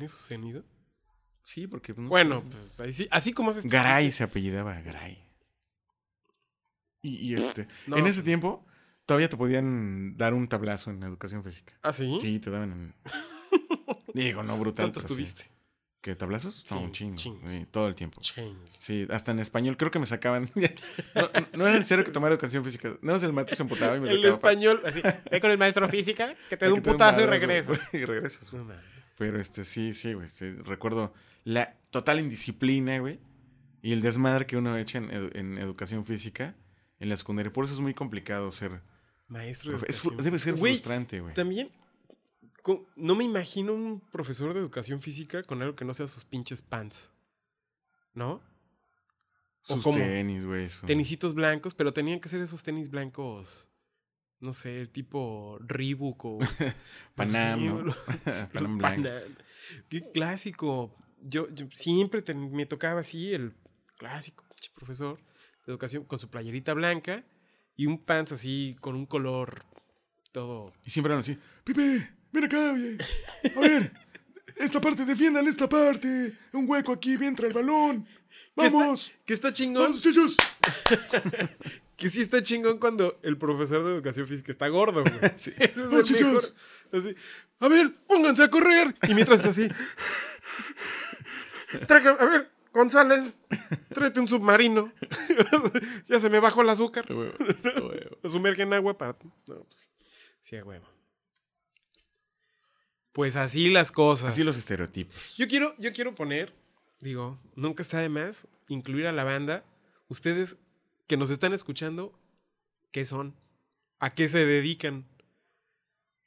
sonido. 0.09 0.65
Sí, 1.47 1.69
porque. 1.69 1.95
no 1.97 2.09
bueno, 2.09 2.41
sé. 2.43 2.47
pues 2.51 2.81
así, 2.81 3.09
así 3.11 3.33
como 3.33 3.51
haces. 3.51 3.63
tu 3.63 3.69
Garay 3.69 4.11
se 4.11 4.25
apellidaba 4.25 4.81
Garay. 4.81 5.23
Y, 7.03 7.31
y 7.31 7.35
este. 7.35 7.69
No, 7.87 7.97
en 7.99 8.07
ese 8.07 8.17
pues- 8.21 8.25
tiempo, 8.25 8.67
todavía 9.07 9.29
te 9.29 9.37
podían 9.37 10.17
dar 10.17 10.35
un 10.35 10.49
tablazo 10.49 10.91
en 10.91 11.03
educación 11.05 11.45
física. 11.45 11.75
¿Ah, 11.83 11.93
sí? 11.93 12.19
Sí, 12.21 12.41
te 12.41 12.51
daban 12.51 12.73
en. 12.73 12.95
Digo, 14.15 14.43
no 14.43 14.59
brutal. 14.59 14.87
¿Cuántos 14.87 15.05
pero 15.05 15.15
sí. 15.15 15.15
tuviste? 15.15 15.51
¿Qué 16.01 16.17
tablazos? 16.17 16.65
Sí, 16.67 16.75
no, 16.75 16.81
un 16.83 16.93
chingo. 16.93 17.17
chingo. 17.17 17.49
sí, 17.49 17.67
todo 17.71 17.87
el 17.87 17.95
tiempo. 17.95 18.21
Ching. 18.21 18.57
Sí, 18.79 19.07
hasta 19.11 19.31
en 19.33 19.39
español 19.39 19.77
creo 19.77 19.91
que 19.93 19.99
me 20.01 20.07
sacaban. 20.07 20.51
no, 21.15 21.31
no- 21.53 21.67
era 21.69 21.77
necesario 21.77 22.05
que 22.05 22.11
tomara 22.11 22.35
educación 22.35 22.65
física. 22.65 22.97
No, 23.03 23.15
el 23.15 23.33
maestro 23.33 23.55
se 23.57 23.63
emputaba 23.63 23.97
y 23.97 24.01
me 24.01 24.09
El 24.11 24.17
sacaba 24.17 24.35
español, 24.35 24.83
así. 24.85 25.01
Ve 25.31 25.41
con 25.41 25.51
el 25.53 25.59
maestro 25.59 25.89
física 25.89 26.35
que 26.49 26.57
te 26.57 26.59
para 26.59 26.69
dé 26.69 26.73
un 26.73 26.83
putazo 26.83 27.21
y 27.21 27.25
madrazo, 27.25 27.31
regresa. 27.47 27.69
güey, 27.93 28.03
Y 28.03 28.05
regresas. 28.05 28.53
Pero 29.17 29.41
este, 29.41 29.65
sí, 29.65 29.95
sí, 29.95 30.13
güey. 30.13 30.29
sí, 30.29 30.53
recuerdo 30.65 31.15
la 31.47 31.77
total 31.91 32.19
indisciplina, 32.21 32.99
güey. 32.99 33.21
Y 33.83 33.93
el 33.93 34.03
desmadre 34.03 34.47
que 34.47 34.57
uno 34.57 34.77
echa 34.77 34.99
en, 34.99 35.09
edu- 35.11 35.31
en 35.37 35.59
educación 35.59 36.05
física 36.05 36.57
en 36.99 37.09
la 37.09 37.17
secundaria. 37.17 37.53
Por 37.53 37.65
eso 37.65 37.75
es 37.75 37.81
muy 37.81 37.95
complicado 37.95 38.51
ser. 38.51 38.83
Maestro 39.29 39.79
de 39.79 39.87
es 39.89 40.03
debe 40.19 40.39
ser 40.41 40.57
frustrante, 40.57 41.21
güey. 41.21 41.35
También, 41.35 41.71
no 42.97 43.15
me 43.15 43.23
imagino 43.25 43.73
un 43.75 44.01
profesor 44.01 44.55
de 44.55 44.61
educación 44.61 45.01
física 45.01 45.43
con 45.45 45.63
algo 45.63 45.77
que 45.77 45.85
no 45.85 45.95
sea 45.95 46.07
sus 46.09 46.25
pinches 46.25 46.63
pants. 46.63 47.13
¿No? 48.13 48.43
¿O 49.69 49.75
Sus 49.81 49.85
tenis, 49.95 50.45
güey. 50.47 50.69
Tenisitos 50.85 51.35
blancos, 51.35 51.75
pero 51.75 51.93
tenían 51.93 52.19
que 52.19 52.29
ser 52.29 52.41
esos 52.41 52.63
tenis 52.65 52.91
blancos. 52.91 53.69
No 54.41 54.53
sé, 54.53 54.75
el 54.77 54.91
tipo 54.91 55.59
Reebok 55.61 56.25
o. 56.25 56.39
Panam, 57.15 57.59
Sí, 57.61 57.67
¿no? 57.69 57.83
los- 57.85 57.97
Panam 58.07 58.51
los 58.53 58.77
blanco. 58.79 59.03
Panam. 59.03 59.23
Qué 59.89 60.11
clásico. 60.13 60.93
Yo, 61.29 61.49
yo 61.51 61.67
siempre 61.73 62.23
te- 62.23 62.35
me 62.35 62.67
tocaba 62.67 63.01
así 63.01 63.33
el 63.33 63.53
clásico 63.99 64.45
profesor 64.75 65.19
de 65.67 65.73
educación 65.73 66.05
con 66.05 66.19
su 66.19 66.29
playerita 66.29 66.75
blanca 66.75 67.25
y 67.77 67.87
un 67.87 67.99
pants 67.99 68.33
así 68.33 68.77
con 68.81 68.95
un 68.95 69.07
color 69.07 69.65
todo. 70.33 70.73
Y 70.85 70.91
siempre 70.91 71.13
eran 71.13 71.21
así, 71.21 71.39
Pipe, 71.65 72.11
ven 72.33 72.45
acá, 72.45 72.73
oye. 72.73 72.97
A 73.57 73.61
ver, 73.61 73.93
esta 74.57 74.81
parte, 74.81 75.05
defiendan 75.05 75.47
esta 75.49 75.69
parte. 75.69 76.33
Un 76.53 76.69
hueco 76.69 76.93
aquí, 76.93 77.15
entra 77.15 77.47
el 77.49 77.53
balón. 77.55 78.07
¿Qué 78.55 78.67
está- 78.67 78.79
¡Vamos! 78.79 79.13
Que 79.25 79.35
está 79.35 79.53
chingón. 79.53 79.83
¡Vamos, 79.91 79.97
muchachos! 80.05 80.37
Que 81.97 82.11
sí 82.11 82.21
está 82.21 82.43
chingón 82.43 82.79
cuando 82.79 83.19
el 83.23 83.39
profesor 83.39 83.83
de 83.83 83.95
educación 83.95 84.29
física 84.29 84.53
está 84.53 84.69
gordo, 84.69 85.03
güey. 85.03 85.15
Sí. 85.39 85.51
Ese 85.57 85.81
es 85.81 86.11
el 86.11 86.27
mejor. 86.27 86.55
Así, 86.93 87.15
a 87.59 87.69
ver, 87.69 87.95
pónganse 88.07 88.43
a 88.43 88.51
correr. 88.51 88.95
Y 89.09 89.15
mientras 89.15 89.39
está 89.39 89.49
así. 89.49 89.67
"Traga- 91.87 92.17
a 92.19 92.27
ver, 92.27 92.51
González, 92.73 93.33
tráete 93.89 94.21
un 94.21 94.29
submarino. 94.29 94.93
ya 96.07 96.21
se 96.21 96.29
me 96.31 96.41
bajó 96.41 96.63
el 96.63 96.69
azúcar. 96.69 97.07
Huevo, 97.11 97.33
a 97.39 97.81
huevo. 97.81 98.19
Lo 98.23 98.31
sumerge 98.31 98.63
en 98.63 98.73
agua 98.75 98.97
para. 98.99 99.17
No, 99.49 99.65
pues, 99.65 99.91
sí, 100.41 100.57
a 100.57 100.65
huevo. 100.65 100.87
Pues 103.13 103.37
así 103.37 103.71
las 103.71 103.93
cosas. 103.93 104.31
Así 104.35 104.45
los 104.45 104.57
estereotipos. 104.57 105.37
Yo 105.37 105.49
quiero, 105.49 105.75
yo 105.79 105.93
quiero 105.93 106.15
poner, 106.15 106.53
digo, 107.01 107.39
nunca 107.55 107.83
está 107.83 107.99
de 108.01 108.09
más, 108.11 108.47
incluir 108.69 109.07
a 109.07 109.13
la 109.13 109.25
banda. 109.25 109.65
Ustedes 110.09 110.59
que 111.07 111.17
nos 111.17 111.31
están 111.31 111.53
escuchando, 111.55 112.13
¿qué 112.93 113.05
son? 113.05 113.35
¿A 113.99 114.13
qué 114.13 114.29
se 114.29 114.45
dedican? 114.45 115.07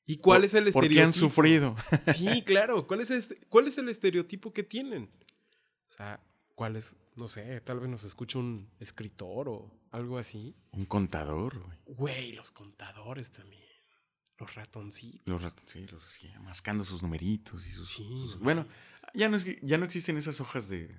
¿Y 0.07 0.17
cuál 0.17 0.39
Por- 0.39 0.45
es 0.45 0.53
el 0.55 0.67
estereotipo? 0.67 0.79
Porque 0.95 1.01
han 1.03 1.13
sufrido. 1.13 1.75
Sí, 2.01 2.41
claro. 2.43 2.87
¿Cuál 2.87 3.01
es, 3.01 3.11
este- 3.11 3.39
¿Cuál 3.49 3.67
es 3.67 3.77
el 3.77 3.87
estereotipo 3.89 4.51
que 4.51 4.63
tienen? 4.63 5.11
O 5.89 5.91
sea, 5.91 6.21
¿cuál 6.55 6.75
es? 6.75 6.95
No 7.15 7.27
sé, 7.27 7.59
tal 7.61 7.79
vez 7.79 7.89
nos 7.89 8.03
escucha 8.03 8.39
un 8.39 8.69
escritor 8.79 9.49
o 9.49 9.71
algo 9.91 10.17
así. 10.17 10.55
Un 10.71 10.85
contador, 10.85 11.59
güey. 11.59 11.77
Güey, 11.97 12.31
los 12.33 12.51
contadores 12.51 13.31
también. 13.31 13.63
Los 14.37 14.55
ratoncitos. 14.55 15.27
Los 15.27 15.41
rat- 15.43 15.59
sí, 15.65 15.85
los 15.87 16.05
así, 16.05 16.29
mascando 16.43 16.85
sus 16.85 17.03
numeritos 17.03 17.67
y 17.67 17.71
sus. 17.71 17.89
Sí, 17.89 18.07
sus- 18.07 18.37
no 18.37 18.43
bueno, 18.43 18.67
ya 19.13 19.27
no, 19.27 19.35
es, 19.35 19.45
ya 19.61 19.77
no 19.77 19.83
existen 19.83 20.15
esas 20.17 20.39
hojas 20.39 20.69
de. 20.69 20.95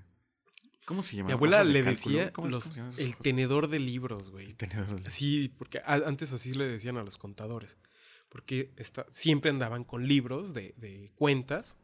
¿Cómo 0.84 1.02
se 1.02 1.16
llama? 1.16 1.28
Mi 1.28 1.32
abuela 1.34 1.64
de 1.64 1.72
le 1.72 1.82
decía 1.82 2.32
¿Cómo- 2.32 2.48
los- 2.48 2.64
cómo 2.64 2.72
se 2.74 2.80
llaman 2.80 2.90
esas 2.92 3.00
el 3.04 3.10
hojas? 3.12 3.22
tenedor 3.22 3.68
de 3.68 3.78
libros, 3.78 4.28
güey. 4.30 4.46
El 4.46 4.56
tenedor. 4.56 5.00
de- 5.00 5.06
Así, 5.08 5.48
porque 5.56 5.78
a- 5.78 6.02
antes 6.06 6.32
así 6.34 6.52
le 6.52 6.66
decían 6.66 6.98
a 6.98 7.02
los 7.04 7.16
contadores. 7.16 7.78
Porque 8.28 8.74
está, 8.76 9.06
siempre 9.10 9.50
andaban 9.50 9.84
con 9.84 10.06
libros 10.06 10.52
de, 10.52 10.74
de 10.76 11.10
cuentas. 11.14 11.78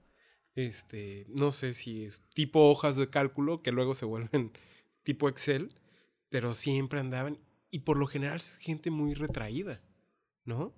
Este, 0.56 1.26
no 1.28 1.52
sé 1.52 1.72
si 1.74 2.04
es 2.04 2.22
tipo 2.34 2.68
hojas 2.70 2.96
de 2.96 3.08
cálculo 3.10 3.62
que 3.62 3.70
luego 3.72 3.94
se 3.94 4.04
vuelven 4.06 4.52
tipo 5.04 5.28
Excel, 5.28 5.74
pero 6.30 6.54
siempre 6.54 6.98
andaban. 6.98 7.38
Y 7.70 7.80
por 7.80 7.98
lo 7.98 8.06
general 8.06 8.38
es 8.38 8.56
gente 8.58 8.90
muy 8.90 9.14
retraída, 9.14 9.80
¿no? 10.44 10.74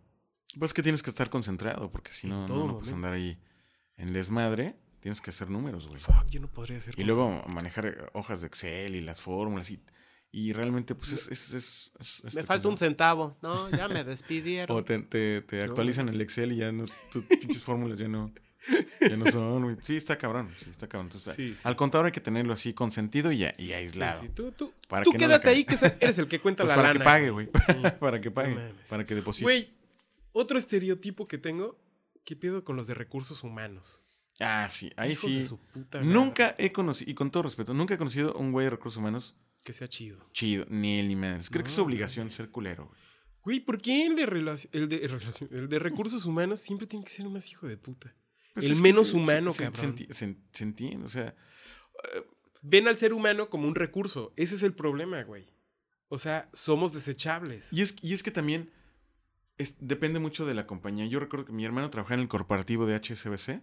Pues 0.59 0.75
que 0.75 0.83
tienes 0.83 1.03
que 1.03 1.11
estar 1.11 1.31
concentrado, 1.31 1.91
porque 1.93 2.13
si 2.13 2.27
no, 2.27 2.47
no, 2.49 2.67
no 2.67 2.79
puedes 2.79 2.93
andar 2.93 3.15
ahí 3.15 3.39
en 3.97 4.13
desmadre. 4.13 4.77
Tienes 5.01 5.21
que 5.21 5.31
hacer 5.31 5.49
números, 5.49 5.87
güey. 5.87 6.01
Fuck, 6.01 6.27
yo 6.29 6.41
no 6.41 6.51
podría 6.51 6.81
ser 6.81 6.99
Y 6.99 7.05
luego 7.05 7.45
manejar 7.47 7.87
eh, 7.87 7.97
hojas 8.15 8.41
de 8.41 8.49
Excel 8.49 8.97
y 8.97 9.01
las 9.01 9.21
fórmulas 9.21 9.71
y, 9.71 9.81
y 10.33 10.53
realmente 10.53 10.97
pues 10.97 11.13
es... 11.13 11.29
es, 11.31 11.55
es- 11.55 11.93
es- 12.01 12.25
Me 12.25 12.29
este, 12.31 12.43
falta 12.43 12.63
¿cómo 12.65 12.73
un 12.73 12.79
centavo. 12.79 13.37
No, 13.41 13.71
ya 13.71 13.87
me 13.87 14.03
despidieron. 14.05 14.77
O 14.77 14.83
te, 14.83 14.99
te, 14.99 15.63
actualizan 15.63 16.07
no 16.07 16.13
el. 16.13 16.21
Excel 16.21 16.51
y 16.53 16.57
ya 16.57 16.73
no, 16.73 16.85
tus 17.13 17.23
pinches 17.27 17.63
fórmulas 17.63 17.97
ya 17.99 18.09
no, 18.09 18.33
ya 19.01 19.17
no 19.17 19.31
son, 19.31 19.63
güey. 19.63 19.77
Sí, 19.83 19.97
está 19.97 20.19
cabrón, 20.19 20.53
sí, 20.57 20.67
está 20.71 20.89
cabrón. 20.89 21.07
Entonces, 21.07 21.35
Sí, 21.37 21.55
sí. 21.55 21.61
al 21.65 21.77
contador 21.77 22.07
hay 22.07 22.13
que 22.13 22.21
tenerlo 22.21 22.53
así 22.53 22.73
consentido 22.75 23.31
y, 23.33 23.45
y 23.59 23.73
aislado. 23.73 24.21
sí, 24.21 24.29
Tú, 24.31 24.53
tú, 24.53 24.73
Para 24.89 25.05
tú 25.05 25.13
que 25.13 25.19
quédate 25.19 25.49
ahí, 25.51 25.65
que 25.65 25.77
eres 26.01 26.19
el 26.19 26.29
que 26.29 26.41
cuenta 26.41 26.65
Pues 26.65 26.71
la 26.71 26.77
para 26.77 26.89
lana. 26.89 26.99
que 27.01 27.05
pague, 27.05 27.31
güey. 27.31 27.47
Para 28.01 28.21
que 28.21 28.31
pague, 28.31 28.55
mames. 28.55 28.73
para 28.89 29.07
que 29.07 29.15
deposite. 29.15 29.45
Güey, 29.45 29.71
otro 30.33 30.59
estereotipo 30.59 31.27
que 31.29 31.39
tengo, 31.39 31.79
¿qué 32.25 32.37
pedo 32.37 32.65
con 32.65 32.77
los 32.77 32.87
de 32.87 32.95
recursos 32.95 33.43
humanos? 33.45 34.03
Ah, 34.41 34.69
sí, 34.71 34.93
ahí 34.97 35.13
Hijos 35.13 35.31
sí. 35.31 35.37
de 35.39 35.45
su 35.45 35.59
puta 35.59 35.99
madre. 35.99 36.13
Nunca 36.13 36.55
he 36.59 36.71
conocido, 36.71 37.11
y 37.11 37.15
con 37.15 37.31
todo 37.31 37.43
respeto, 37.45 37.75
nunca 37.75 37.95
he 37.95 37.99
conocido 37.99 38.35
un 38.35 38.53
güey 38.53 38.65
de 38.67 38.71
recursos 38.71 38.99
humanos 38.99 39.35
Que 39.65 39.73
sea 39.73 39.89
chido. 39.89 40.29
chido, 40.33 40.65
ni 40.69 41.01
él 41.01 41.09
ni 41.09 41.17
madres. 41.17 41.51
Creo 41.51 41.65
que 41.65 41.71
es 41.71 41.79
obligación 41.79 42.31
ser 42.31 42.51
culero, 42.51 42.87
güey. 42.87 42.99
Güey, 43.43 43.61
¿por 43.61 43.81
qué 43.81 44.07
el 44.07 44.15
de, 44.15 44.25
el, 44.73 44.89
de, 44.89 45.11
el 45.53 45.69
de 45.69 45.79
recursos 45.79 46.25
humanos 46.27 46.61
siempre 46.61 46.87
tiene 46.87 47.05
que 47.05 47.11
ser 47.11 47.27
un 47.27 47.33
más 47.33 47.49
hijo 47.51 47.67
de 47.67 47.77
puta? 47.79 48.15
Pues 48.61 48.77
El 48.77 48.83
menos 48.83 49.09
se- 49.09 49.17
humano, 49.17 49.51
se, 49.53 49.65
cabrón. 49.65 49.81
Se, 49.81 49.89
enti- 50.07 50.13
se- 50.13 50.37
se 50.53 50.65
entiende, 50.65 51.05
o 51.07 51.09
sea, 51.09 51.35
Ven 52.63 52.89
al 52.89 52.99
ser 52.99 53.13
humano 53.13 53.51
como 53.51 53.69
un 53.69 53.75
recurso. 53.75 54.33
Ese 54.37 54.57
es 54.57 54.63
el 54.63 54.75
problema, 54.75 55.23
güey. 55.23 55.47
O 56.09 56.19
sea, 56.19 56.49
somos 56.53 56.93
desechables. 56.93 57.73
y 57.73 57.83
es, 57.83 57.97
y 58.03 58.13
es 58.15 58.23
que 58.23 58.31
también 58.31 58.71
es- 59.59 59.77
depende 59.81 60.19
mucho 60.19 60.45
de 60.47 60.55
la 60.55 60.67
compañía. 60.67 61.07
Yo 61.07 61.21
recuerdo 61.21 61.47
que 61.47 61.53
mi 61.53 61.65
hermano 61.65 61.91
trabajaba 61.91 62.15
en 62.15 62.21
el 62.23 62.29
corporativo 62.29 62.87
de 62.87 62.95
HSBC 62.97 63.63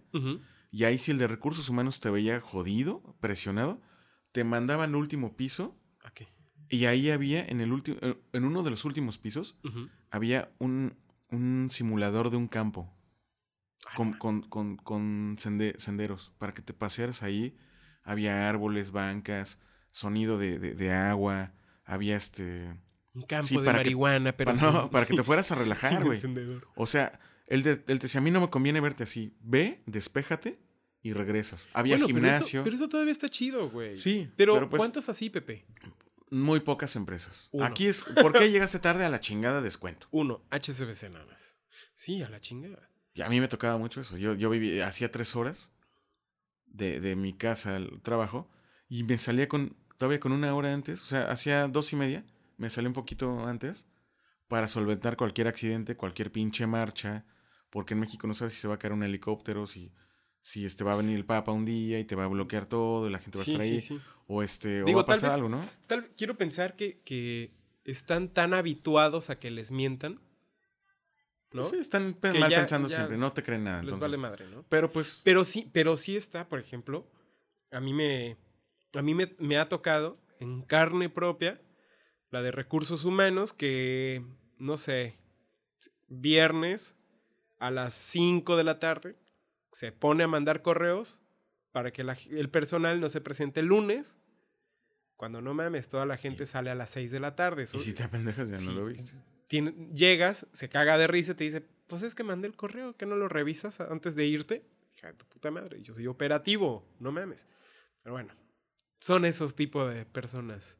y 0.70 0.84
ahí 0.84 0.98
si 0.98 1.10
el 1.10 1.18
de 1.18 1.26
recursos 1.26 1.68
humanos 1.68 2.00
te 2.00 2.08
veía 2.10 2.40
jodido, 2.40 3.02
presionado, 3.20 3.80
te 4.32 4.44
mandaban 4.44 4.90
al 4.90 4.96
último 4.96 5.36
piso 5.36 5.76
Ok. 6.06 6.22
y 6.70 6.84
ahí 6.86 7.10
había, 7.10 7.44
en, 7.44 7.60
el 7.60 7.72
último, 7.72 7.98
en 8.32 8.44
uno 8.44 8.62
de 8.62 8.70
los 8.70 8.84
últimos 8.84 9.18
pisos, 9.18 9.58
había 10.10 10.52
un, 10.58 10.96
un 11.30 11.68
simulador 11.70 12.30
de 12.30 12.36
un 12.36 12.48
campo. 12.48 12.92
Ah, 13.86 13.94
con, 13.96 14.12
con, 14.14 14.42
con- 14.42 14.76
con 14.76 15.36
sende- 15.38 15.78
senderos 15.78 16.32
para 16.38 16.54
que 16.54 16.62
te 16.62 16.72
pasearas 16.72 17.22
ahí. 17.22 17.56
Había 18.02 18.48
árboles, 18.48 18.90
bancas, 18.92 19.58
sonido 19.90 20.38
de, 20.38 20.58
de- 20.58 20.74
de 20.74 20.92
agua, 20.92 21.52
había 21.84 22.16
este... 22.16 22.74
Un 23.14 23.22
campo 23.22 23.46
Sí, 23.46 23.56
de 23.56 23.62
para 23.64 23.78
que- 23.78 23.84
marihuana, 23.84 24.36
pero 24.36 24.52
para, 24.54 24.70
no, 24.72 24.90
para 24.90 25.06
que 25.06 25.14
te 25.16 25.22
fueras 25.22 25.50
a 25.50 25.54
relajar, 25.56 26.04
güey. 26.04 26.20
O 26.74 26.86
sea, 26.86 27.18
él, 27.46 27.62
de- 27.62 27.82
él 27.86 27.98
te 27.98 28.06
decía, 28.06 28.20
a 28.20 28.24
mí 28.24 28.30
no 28.30 28.40
me 28.40 28.50
conviene 28.50 28.80
verte 28.80 29.04
así. 29.04 29.36
Ve, 29.40 29.82
despéjate 29.86 30.58
y 31.02 31.12
regresas. 31.12 31.68
Había 31.72 31.96
Bueno, 31.96 32.06
pero 32.08 32.18
eso- 32.18 32.26
gimnasio. 32.34 32.64
Pero 32.64 32.76
eso, 32.76 32.88
todavía 32.88 33.12
está 33.12 33.28
chido, 33.28 33.70
güey. 33.70 33.96
Sí, 33.96 34.30
Pero, 34.36 34.54
pero 34.54 34.68
pues- 34.70 34.80
¿cuántos 34.80 35.08
así, 35.08 35.30
Pepe? 35.30 35.64
Muy 36.30 36.60
pocas 36.60 36.96
empresas. 36.96 37.48
Uno. 37.52 37.64
Aquí 37.64 37.86
es, 37.86 38.02
¿por 38.02 38.32
qué 38.32 38.50
llegaste 38.50 38.78
tarde 38.80 39.04
a 39.04 39.08
la 39.08 39.20
chingada 39.20 39.60
descuento? 39.62 40.08
Uno, 40.10 40.42
HSBC 40.50 41.10
nada 41.10 41.24
más. 41.26 41.58
Sí, 41.94 42.20
a 42.22 42.28
la 42.28 42.40
chingada. 42.40 42.90
Y 43.16 43.22
a 43.22 43.28
mí 43.28 43.40
me 43.40 43.48
tocaba 43.48 43.78
mucho 43.78 44.00
eso. 44.02 44.16
Yo, 44.18 44.34
yo 44.34 44.50
vivía, 44.50 44.86
hacía 44.86 45.10
tres 45.10 45.34
horas 45.34 45.72
de, 46.66 47.00
de 47.00 47.16
mi 47.16 47.32
casa 47.32 47.76
al 47.76 48.00
trabajo 48.02 48.48
y 48.88 49.02
me 49.04 49.16
salía 49.18 49.48
con, 49.48 49.74
todavía 49.96 50.20
con 50.20 50.32
una 50.32 50.54
hora 50.54 50.72
antes, 50.72 51.02
o 51.02 51.06
sea, 51.06 51.30
hacía 51.30 51.66
dos 51.68 51.92
y 51.92 51.96
media, 51.96 52.24
me 52.58 52.68
salía 52.70 52.88
un 52.88 52.94
poquito 52.94 53.46
antes 53.46 53.86
para 54.48 54.68
solventar 54.68 55.16
cualquier 55.16 55.48
accidente, 55.48 55.96
cualquier 55.96 56.30
pinche 56.30 56.66
marcha, 56.66 57.24
porque 57.70 57.94
en 57.94 58.00
México 58.00 58.26
no 58.26 58.34
sabes 58.34 58.54
si 58.54 58.60
se 58.60 58.68
va 58.68 58.74
a 58.74 58.78
caer 58.78 58.92
un 58.92 59.02
helicóptero, 59.02 59.66
si, 59.66 59.92
si 60.42 60.64
este 60.66 60.84
va 60.84 60.92
a 60.92 60.96
venir 60.96 61.16
el 61.16 61.24
Papa 61.24 61.50
un 61.52 61.64
día 61.64 61.98
y 61.98 62.04
te 62.04 62.14
va 62.14 62.24
a 62.24 62.28
bloquear 62.28 62.66
todo, 62.66 63.08
y 63.08 63.10
la 63.10 63.18
gente 63.18 63.38
va 63.38 63.42
a 63.44 63.46
estar 63.46 63.60
ahí, 63.62 63.80
sí, 63.80 63.96
sí. 63.96 64.00
o 64.28 64.42
este, 64.42 64.84
Digo, 64.84 64.90
o 64.92 64.94
va 64.96 65.02
a 65.02 65.06
pasar 65.06 65.30
vez- 65.30 65.34
algo, 65.34 65.48
¿no? 65.48 65.68
Tal, 65.86 66.10
quiero 66.16 66.36
pensar 66.36 66.76
que, 66.76 67.00
que 67.00 67.50
están 67.84 68.28
tan 68.28 68.54
habituados 68.54 69.30
a 69.30 69.38
que 69.38 69.50
les 69.50 69.72
mientan, 69.72 70.20
¿no? 71.52 71.62
Sí, 71.62 71.76
están 71.78 72.14
pe- 72.14 72.32
Que 72.32 72.38
mal 72.40 72.50
ya- 72.50 72.58
pensando 72.58 72.88
ya 72.88 72.96
siempre, 72.96 73.16
no 73.16 73.32
te 73.32 73.42
creen 73.42 73.64
nada. 73.64 73.78
les 73.82 73.92
entonces. 73.92 74.00
vale 74.02 74.16
madre, 74.16 74.46
¿no? 74.48 74.64
Pero 74.68 74.90
pues, 74.90 75.20
Pero 75.24 75.44
sí, 75.44 75.70
pero 75.72 75.96
sí 75.96 76.16
está, 76.16 76.48
por 76.48 76.58
ejemplo, 76.58 77.06
a 77.70 77.80
mí 77.80 77.92
me, 77.94 78.36
a 78.94 79.02
mí 79.02 79.14
me, 79.14 79.34
me 79.38 79.56
ha 79.58 79.68
tocado 79.68 80.18
en 80.40 80.62
carne 80.62 81.08
propia 81.08 81.60
la 82.30 82.42
de 82.42 82.50
recursos 82.50 83.04
humanos 83.04 83.52
que, 83.52 84.24
no 84.58 84.76
sé, 84.76 85.18
viernes 86.08 86.96
a 87.58 87.70
las 87.70 87.94
5 87.94 88.56
de 88.56 88.64
la 88.64 88.78
tarde 88.78 89.16
se 89.72 89.92
pone 89.92 90.24
a 90.24 90.28
mandar 90.28 90.62
correos 90.62 91.20
para 91.72 91.92
que 91.92 92.04
la- 92.04 92.16
el 92.30 92.48
personal 92.50 93.00
no 93.00 93.08
se 93.08 93.20
presente 93.20 93.60
el 93.60 93.66
lunes. 93.66 94.18
Cuando 95.16 95.40
no 95.40 95.54
mames, 95.54 95.88
toda 95.88 96.04
la 96.06 96.16
gente 96.18 96.46
sale 96.46 96.70
a 96.70 96.74
las 96.74 96.90
6 96.90 97.10
de 97.10 97.20
la 97.20 97.34
tarde. 97.36 97.62
Eso- 97.64 97.78
y 97.78 97.80
si 97.80 97.92
te 97.94 98.02
apendejas 98.02 98.48
ya 98.48 98.56
Sí. 98.58 98.66
no 98.66 98.72
lo 98.72 98.86
viste. 98.86 99.12
Tiene- 99.48 99.88
llegas, 99.94 100.46
se 100.52 100.68
caga 100.68 100.98
de 100.98 101.06
risa 101.06 101.32
y 101.32 101.34
te 101.36 101.44
dice, 101.44 101.60
pues 101.86 102.02
es 102.02 102.14
que 102.14 102.24
mandé 102.24 102.48
el 102.48 102.56
correo, 102.56 102.96
que 102.96 103.06
no 103.06 103.16
lo 103.16 103.28
revisas 103.28 103.80
antes 103.80 104.16
de 104.16 104.26
irte. 104.26 104.64
Hija 104.96 105.08
de 105.08 105.14
tu 105.14 105.24
puta 105.26 105.50
madre, 105.50 105.80
yo 105.82 105.94
soy 105.94 106.06
operativo, 106.06 106.86
no 107.00 107.12
mames. 107.12 107.46
Pero 108.02 108.14
bueno, 108.14 108.32
son 109.00 109.24
esos 109.24 109.54
tipos 109.54 109.92
de 109.92 110.04
personas. 110.06 110.78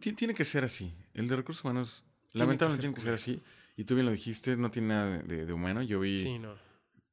Tiene 0.00 0.34
que 0.34 0.44
ser 0.44 0.64
así. 0.64 0.94
El 1.14 1.28
de 1.28 1.36
recursos 1.36 1.64
humanos, 1.64 2.04
lamentablemente 2.32 2.82
tiene 2.82 2.94
que 2.94 3.00
ser 3.00 3.14
así. 3.14 3.42
Y 3.76 3.84
tú 3.84 3.94
bien 3.94 4.04
lo 4.06 4.12
dijiste, 4.12 4.56
no 4.56 4.70
tiene 4.70 4.88
nada 4.88 5.18
de 5.22 5.50
humano. 5.52 5.82
Yo 5.82 6.00
vi 6.00 6.18
Sí, 6.18 6.38
no. 6.38 6.56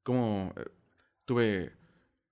cómo 0.04 0.54
eh, 0.58 0.66
tuve 1.26 1.72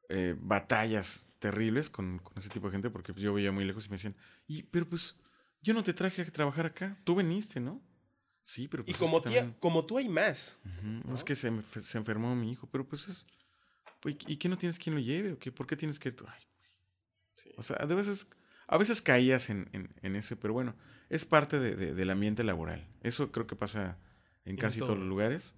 eh, 0.10 0.36
batallas 0.40 1.24
terribles 1.40 1.90
con, 1.90 2.20
con 2.20 2.38
ese 2.38 2.50
tipo 2.50 2.68
de 2.68 2.72
gente 2.74 2.90
porque 2.90 3.14
pues, 3.14 3.22
yo 3.24 3.34
veía 3.34 3.52
muy 3.52 3.64
lejos 3.64 3.86
y 3.86 3.90
me 3.90 3.96
decían, 3.96 4.16
y, 4.48 4.64
pero 4.64 4.86
pues 4.88 5.16
yo 5.62 5.74
no 5.74 5.84
te 5.84 5.94
traje 5.94 6.22
a 6.24 6.26
trabajar 6.32 6.66
acá, 6.66 6.98
tú 7.04 7.16
veniste, 7.16 7.60
¿no? 7.60 7.82
Sí, 8.50 8.70
pero 8.70 8.84
Y 8.84 8.86
pues 8.86 8.96
es 8.96 9.00
como, 9.02 9.22
que 9.22 9.30
tía- 9.30 9.40
también- 9.42 9.60
como 9.60 9.86
tú 9.86 9.98
hay 9.98 10.08
más. 10.08 10.62
¿no? 10.82 11.14
Es 11.14 11.26
que 11.26 11.36
se, 11.36 11.52
se 11.82 11.98
enfermó 11.98 12.34
mi 12.34 12.50
hijo, 12.50 12.70
pero 12.72 12.88
pues 12.88 13.10
es... 13.10 13.28
¿Y 14.06 14.38
qué 14.38 14.48
no 14.48 14.58
tienes 14.58 14.80
quien 14.80 14.96
lo 14.96 15.02
lleve? 15.02 15.34
¿O 15.34 15.38
qué? 15.40 15.52
¿Por 15.52 15.68
qué 15.68 15.76
tienes 15.76 16.00
que 16.00 16.10
ir 16.10 16.16
tú? 16.16 16.24
Ay, 16.30 16.42
Sí. 17.36 17.50
o 17.58 17.62
sea, 17.64 17.76
de 17.86 17.94
veces, 17.94 18.30
a 18.68 18.78
veces 18.78 19.02
caías 19.02 19.50
en, 19.50 19.70
en- 19.74 19.94
en 20.02 20.16
ese, 20.16 20.38
pero 20.38 20.54
bueno, 20.54 20.76
es 21.10 21.26
parte 21.26 21.60
de- 21.60 21.76
de- 21.76 21.94
del 21.94 22.10
ambiente 22.10 22.44
laboral. 22.46 22.88
Eso 23.04 23.34
creo 23.34 23.48
que 23.48 23.58
pasa 23.58 23.98
en 24.46 24.52
En 24.52 24.58
casi 24.58 24.80
todos 24.80 24.98
los 24.98 25.08
lugares. 25.08 25.54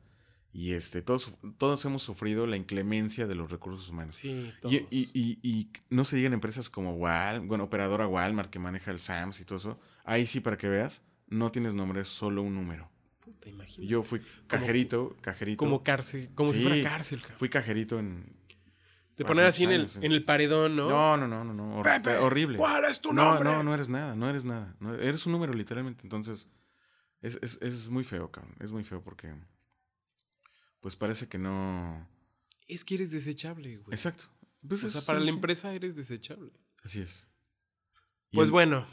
Y 0.52 0.72
este, 0.74 1.04
todos, 1.04 1.32
todos 1.60 1.86
hemos 1.86 2.02
sufrido 2.02 2.48
la 2.48 2.58
inclemencia 2.58 3.28
de 3.28 3.36
los 3.36 3.52
recursos 3.52 3.88
humanos. 3.90 4.16
Sí, 4.16 4.30
Y, 4.32 4.60
todos. 4.62 4.74
y- 4.74 4.88
y- 5.14 5.40
y 5.44 5.70
no 5.92 6.06
se 6.06 6.16
digan 6.16 6.34
empresas 6.34 6.72
como 6.72 6.96
Wal, 6.96 7.42
bueno, 7.42 7.66
operadora 7.66 8.08
Walmart 8.08 8.50
que 8.50 8.58
maneja 8.58 8.90
el 8.90 9.00
SAMS 9.00 9.42
y 9.42 9.46
todo 9.46 9.58
eso. 9.58 9.80
Ahí 10.06 10.26
sí, 10.26 10.40
para 10.40 10.58
que 10.58 10.68
veas, 10.68 11.04
no 11.30 11.52
tienes 11.52 11.74
nombre, 11.74 12.02
es 12.02 12.08
solo 12.08 12.42
un 12.42 12.56
número. 12.56 12.90
Puta, 13.20 13.50
imagínate. 13.50 13.88
Yo 13.88 14.04
fui 14.04 14.22
cajerito, 14.48 15.16
cajerito. 15.22 15.58
Como 15.58 15.84
cárcel, 15.84 16.30
como 16.36 16.52
si 16.54 16.60
Sí, 16.60 16.66
fuera 16.68 16.82
cárcel, 16.90 17.22
cabrón. 17.22 17.38
Fui 17.40 17.50
cajerito 17.50 18.00
en. 18.00 18.30
Te 19.16 19.26
poner 19.26 19.46
así 19.46 19.66
en 19.66 19.72
el, 19.72 19.82
años, 19.82 19.92
sí. 19.94 20.00
en 20.02 20.12
el 20.14 20.24
paredón, 20.24 20.76
¿no? 20.78 20.90
No, 20.90 21.18
no, 21.18 21.28
no, 21.28 21.44
no, 21.44 21.54
no. 21.54 21.84
Pepe, 21.84 22.16
horrible. 22.18 22.58
¿Cuál 22.58 22.86
es 22.86 23.02
tu 23.02 23.12
no, 23.12 23.26
nombre? 23.26 23.44
no, 23.50 23.64
no 23.64 23.74
eres 23.74 23.90
nada, 23.90 24.16
no 24.16 24.30
eres 24.30 24.46
nada. 24.46 24.76
no- 24.80 24.96
eres 24.96 25.26
un 25.26 25.34
número, 25.34 25.54
literalmente. 25.54 26.04
Entonces, 26.04 26.48
es, 27.22 27.38
es, 27.42 27.62
es 27.62 27.90
muy 27.90 28.06
feo, 28.06 28.32
cabrón. 28.32 28.56
Es 28.60 28.72
muy 28.72 28.84
feo 28.86 29.04
porque. 29.04 29.34
Pues 30.80 30.96
parece 30.96 31.28
que 31.28 31.38
no. 31.38 32.08
Es 32.68 32.86
que 32.86 32.96
eres 32.96 33.12
desechable, 33.12 33.78
güey. 33.78 33.94
Exacto. 33.94 34.24
Pues 34.66 34.84
o 34.86 34.90
sea, 34.90 35.02
para 35.02 35.20
sí, 35.20 35.26
la 35.26 35.32
empresa 35.32 35.74
eres 35.74 35.96
desechable. 35.98 36.52
Así 36.84 37.02
es. 37.02 37.28
Y 38.32 38.36
Pues 38.38 38.48
en- 38.48 38.54
bueno. 38.54 38.88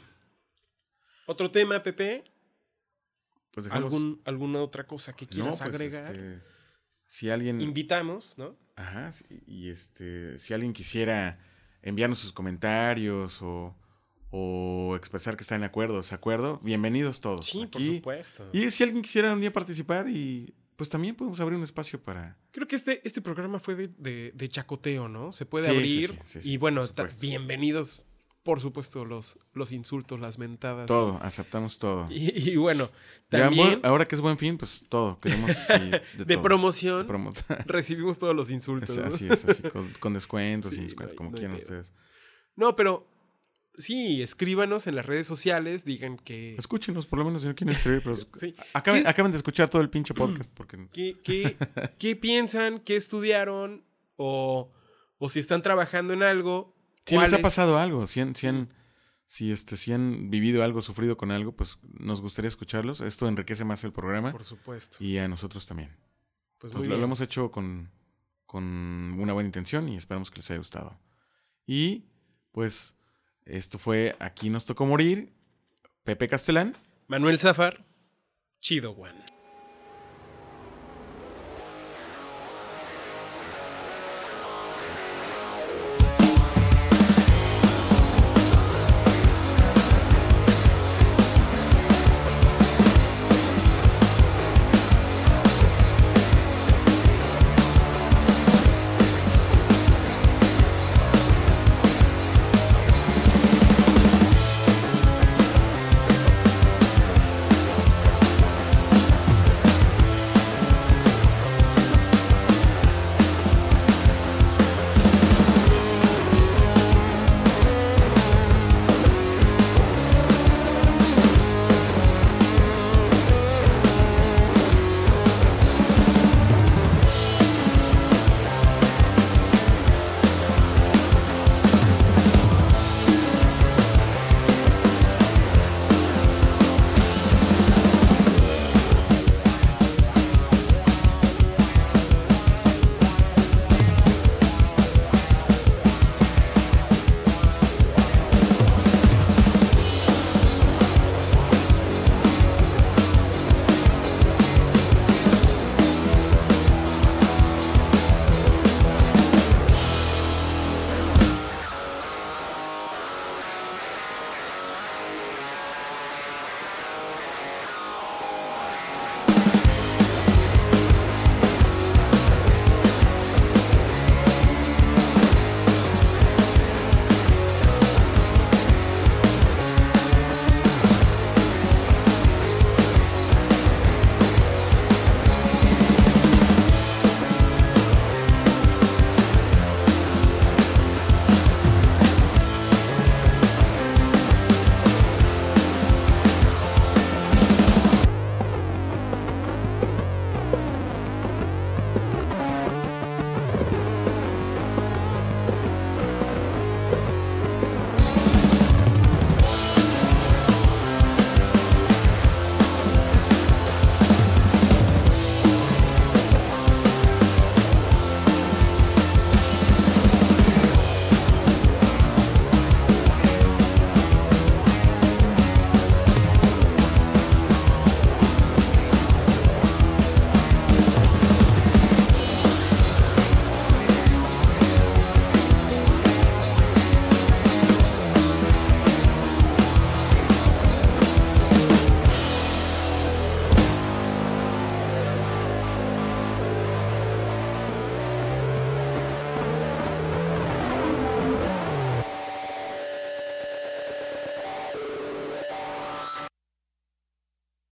Otro 1.27 1.51
tema, 1.51 1.83
Pepe. 1.83 2.23
Pues 3.51 3.65
dejamos- 3.65 3.93
¿Algún, 3.93 4.21
¿Alguna 4.25 4.61
otra 4.61 4.87
cosa 4.87 5.13
que 5.13 5.25
No, 5.25 5.31
quieras 5.31 5.57
pues, 5.61 5.61
agregar? 5.61 6.15
este, 6.15 6.41
si 7.05 7.29
alguien. 7.29 7.59
Invitamos, 7.61 8.37
¿no? 8.37 8.55
Ajá, 8.75 9.11
y 9.45 9.69
este, 9.69 10.37
si 10.39 10.53
alguien 10.53 10.71
quisiera 10.73 11.39
enviarnos 11.81 12.19
sus 12.19 12.31
comentarios 12.31 13.41
o, 13.41 13.75
o 14.29 14.95
expresar 14.95 15.35
que 15.35 15.41
está 15.41 15.55
en 15.55 15.63
acuerdo 15.63 15.95
o 15.95 15.97
desacuerdo, 15.97 16.59
bienvenidos 16.63 17.19
todos. 17.19 17.45
Sí, 17.45 17.65
por 17.65 17.81
supuesto. 17.83 18.49
Y 18.53 18.69
si 18.71 18.83
alguien 18.83 19.01
quisiera 19.01 19.33
un 19.33 19.41
día 19.41 19.51
participar 19.51 20.07
y 20.09 20.53
pues 20.75 20.89
también 20.89 21.15
podemos 21.15 21.39
abrir 21.39 21.57
un 21.57 21.63
espacio 21.63 21.99
para... 22.03 22.37
Creo 22.51 22.67
que 22.67 22.75
este, 22.75 23.01
este 23.03 23.19
programa 23.19 23.59
fue 23.59 23.73
de, 23.75 23.87
de- 23.97 24.31
de 24.35 24.47
chacoteo, 24.49 25.09
¿no? 25.09 25.31
Se 25.31 25.45
puede 25.47 25.69
Sí, 25.71 25.75
abrir. 25.75 26.09
sí, 26.11 26.19
sí, 26.25 26.41
sí, 26.43 26.51
y 26.51 26.57
bueno, 26.57 26.87
bienvenidos, 27.19 28.03
por 28.47 28.61
supuesto, 28.61 29.03
los, 29.03 29.37
los 29.53 29.73
insultos, 29.73 30.21
las 30.21 30.39
mentadas. 30.39 30.87
Todo, 30.87 31.19
aceptamos 31.21 31.77
todo. 31.79 32.07
Y, 32.09 32.51
y 32.51 32.55
bueno, 32.55 32.89
también 33.27 33.81
ahora 33.83 34.05
que 34.07 34.15
es 34.15 34.21
buen 34.21 34.37
fin, 34.37 34.57
pues 34.57 34.85
todo. 34.87 35.19
Queremos 35.19 35.51
sí, 35.51 35.73
de, 36.17 36.23
de 36.25 36.33
todo. 36.35 36.43
promoción 36.43 37.05
Promo- 37.07 37.33
recibimos 37.65 38.17
todos 38.19 38.33
los 38.33 38.49
insultos. 38.49 38.91
Es- 38.91 38.97
¿no? 38.97 39.05
así 39.07 39.27
es, 39.29 39.43
así, 39.43 39.63
con, 39.63 39.91
con 39.99 40.13
descuentos, 40.13 40.69
Sí, 40.69 40.75
sin 40.77 40.83
no 40.85 40.87
descuentos, 40.87 41.11
hay- 41.11 41.17
como 41.17 41.29
no 41.31 41.37
quieran 41.37 41.57
ustedes. 41.57 41.91
No, 42.55 42.75
pero 42.77 43.05
sí, 43.77 44.21
escríbanos 44.21 44.87
en 44.87 44.95
las 44.95 45.05
redes 45.05 45.27
sociales, 45.27 45.83
digan 45.83 46.17
que... 46.17 46.55
Escúchenos, 46.55 47.05
por 47.05 47.19
lo 47.19 47.25
menos 47.25 47.41
si 47.41 47.49
no 47.49 47.53
quieren 47.55 47.75
escribir, 47.75 48.01
pero 48.01 48.15
Sí. 48.33 48.55
acaben, 48.73 49.03
¿Qué- 49.03 49.09
acaben 49.09 49.31
de 49.33 49.37
escuchar 49.37 49.69
todo 49.69 49.81
el 49.81 49.89
pinche 49.89 50.13
podcast 50.13 50.55
porque... 50.55 50.87
¿Qué, 50.93 51.17
qué, 51.21 51.57
qué 51.99 52.15
piensan? 52.15 52.79
¿Qué 52.79 52.95
estudiaron? 52.95 53.83
O, 54.15 54.71
o 55.17 55.29
si 55.29 55.39
están 55.39 55.61
trabajando 55.61 56.13
en 56.13 56.23
algo. 56.23 56.76
Si 57.07 57.17
les 57.17 57.33
ha 57.33 57.39
pasado 57.39 57.77
algo, 57.77 58.05
si 58.07 58.19
han, 58.21 58.33
si 58.35 58.47
han- 58.47 58.73
si, 59.25 59.51
este, 59.51 59.75
si 59.77 59.91
han 59.91 60.29
vivido 60.29 60.63
algo, 60.63 60.81
sufrido 60.81 61.17
con 61.17 61.31
algo, 61.31 61.51
pues 61.55 61.79
nos 61.99 62.21
gustaría 62.21 62.47
escucharlos. 62.47 63.01
Esto 63.01 63.27
enriquece 63.27 63.65
más 63.65 63.83
el 63.83 63.91
programa 63.91 64.31
Por 64.31 64.43
supuesto. 64.45 64.97
y 65.03 65.17
a 65.17 65.27
nosotros 65.27 65.67
también. 65.67 65.89
Pues 66.57 66.71
Pues 66.71 66.73
muy 66.75 66.83
lo, 66.83 66.91
lo 66.91 66.95
bien. 66.97 67.03
hemos 67.05 67.21
hecho 67.21 67.51
con, 67.51 67.91
con 68.45 68.63
una 68.63 69.33
buena 69.33 69.47
intención 69.47 69.89
y 69.89 69.97
esperamos 69.97 70.31
que 70.31 70.37
les 70.37 70.49
haya 70.51 70.59
gustado. 70.59 70.97
Y 71.65 72.05
pues 72.53 72.95
esto 73.45 73.77
fue 73.79 74.15
Aquí 74.19 74.49
nos 74.49 74.65
tocó 74.65 74.85
morir. 74.85 75.33
Pepe 76.03 76.27
Castelán. 76.29 76.75
Manuel 77.07 77.37
Zafar, 77.37 77.85
chido, 78.61 78.93
Juan. 78.93 79.15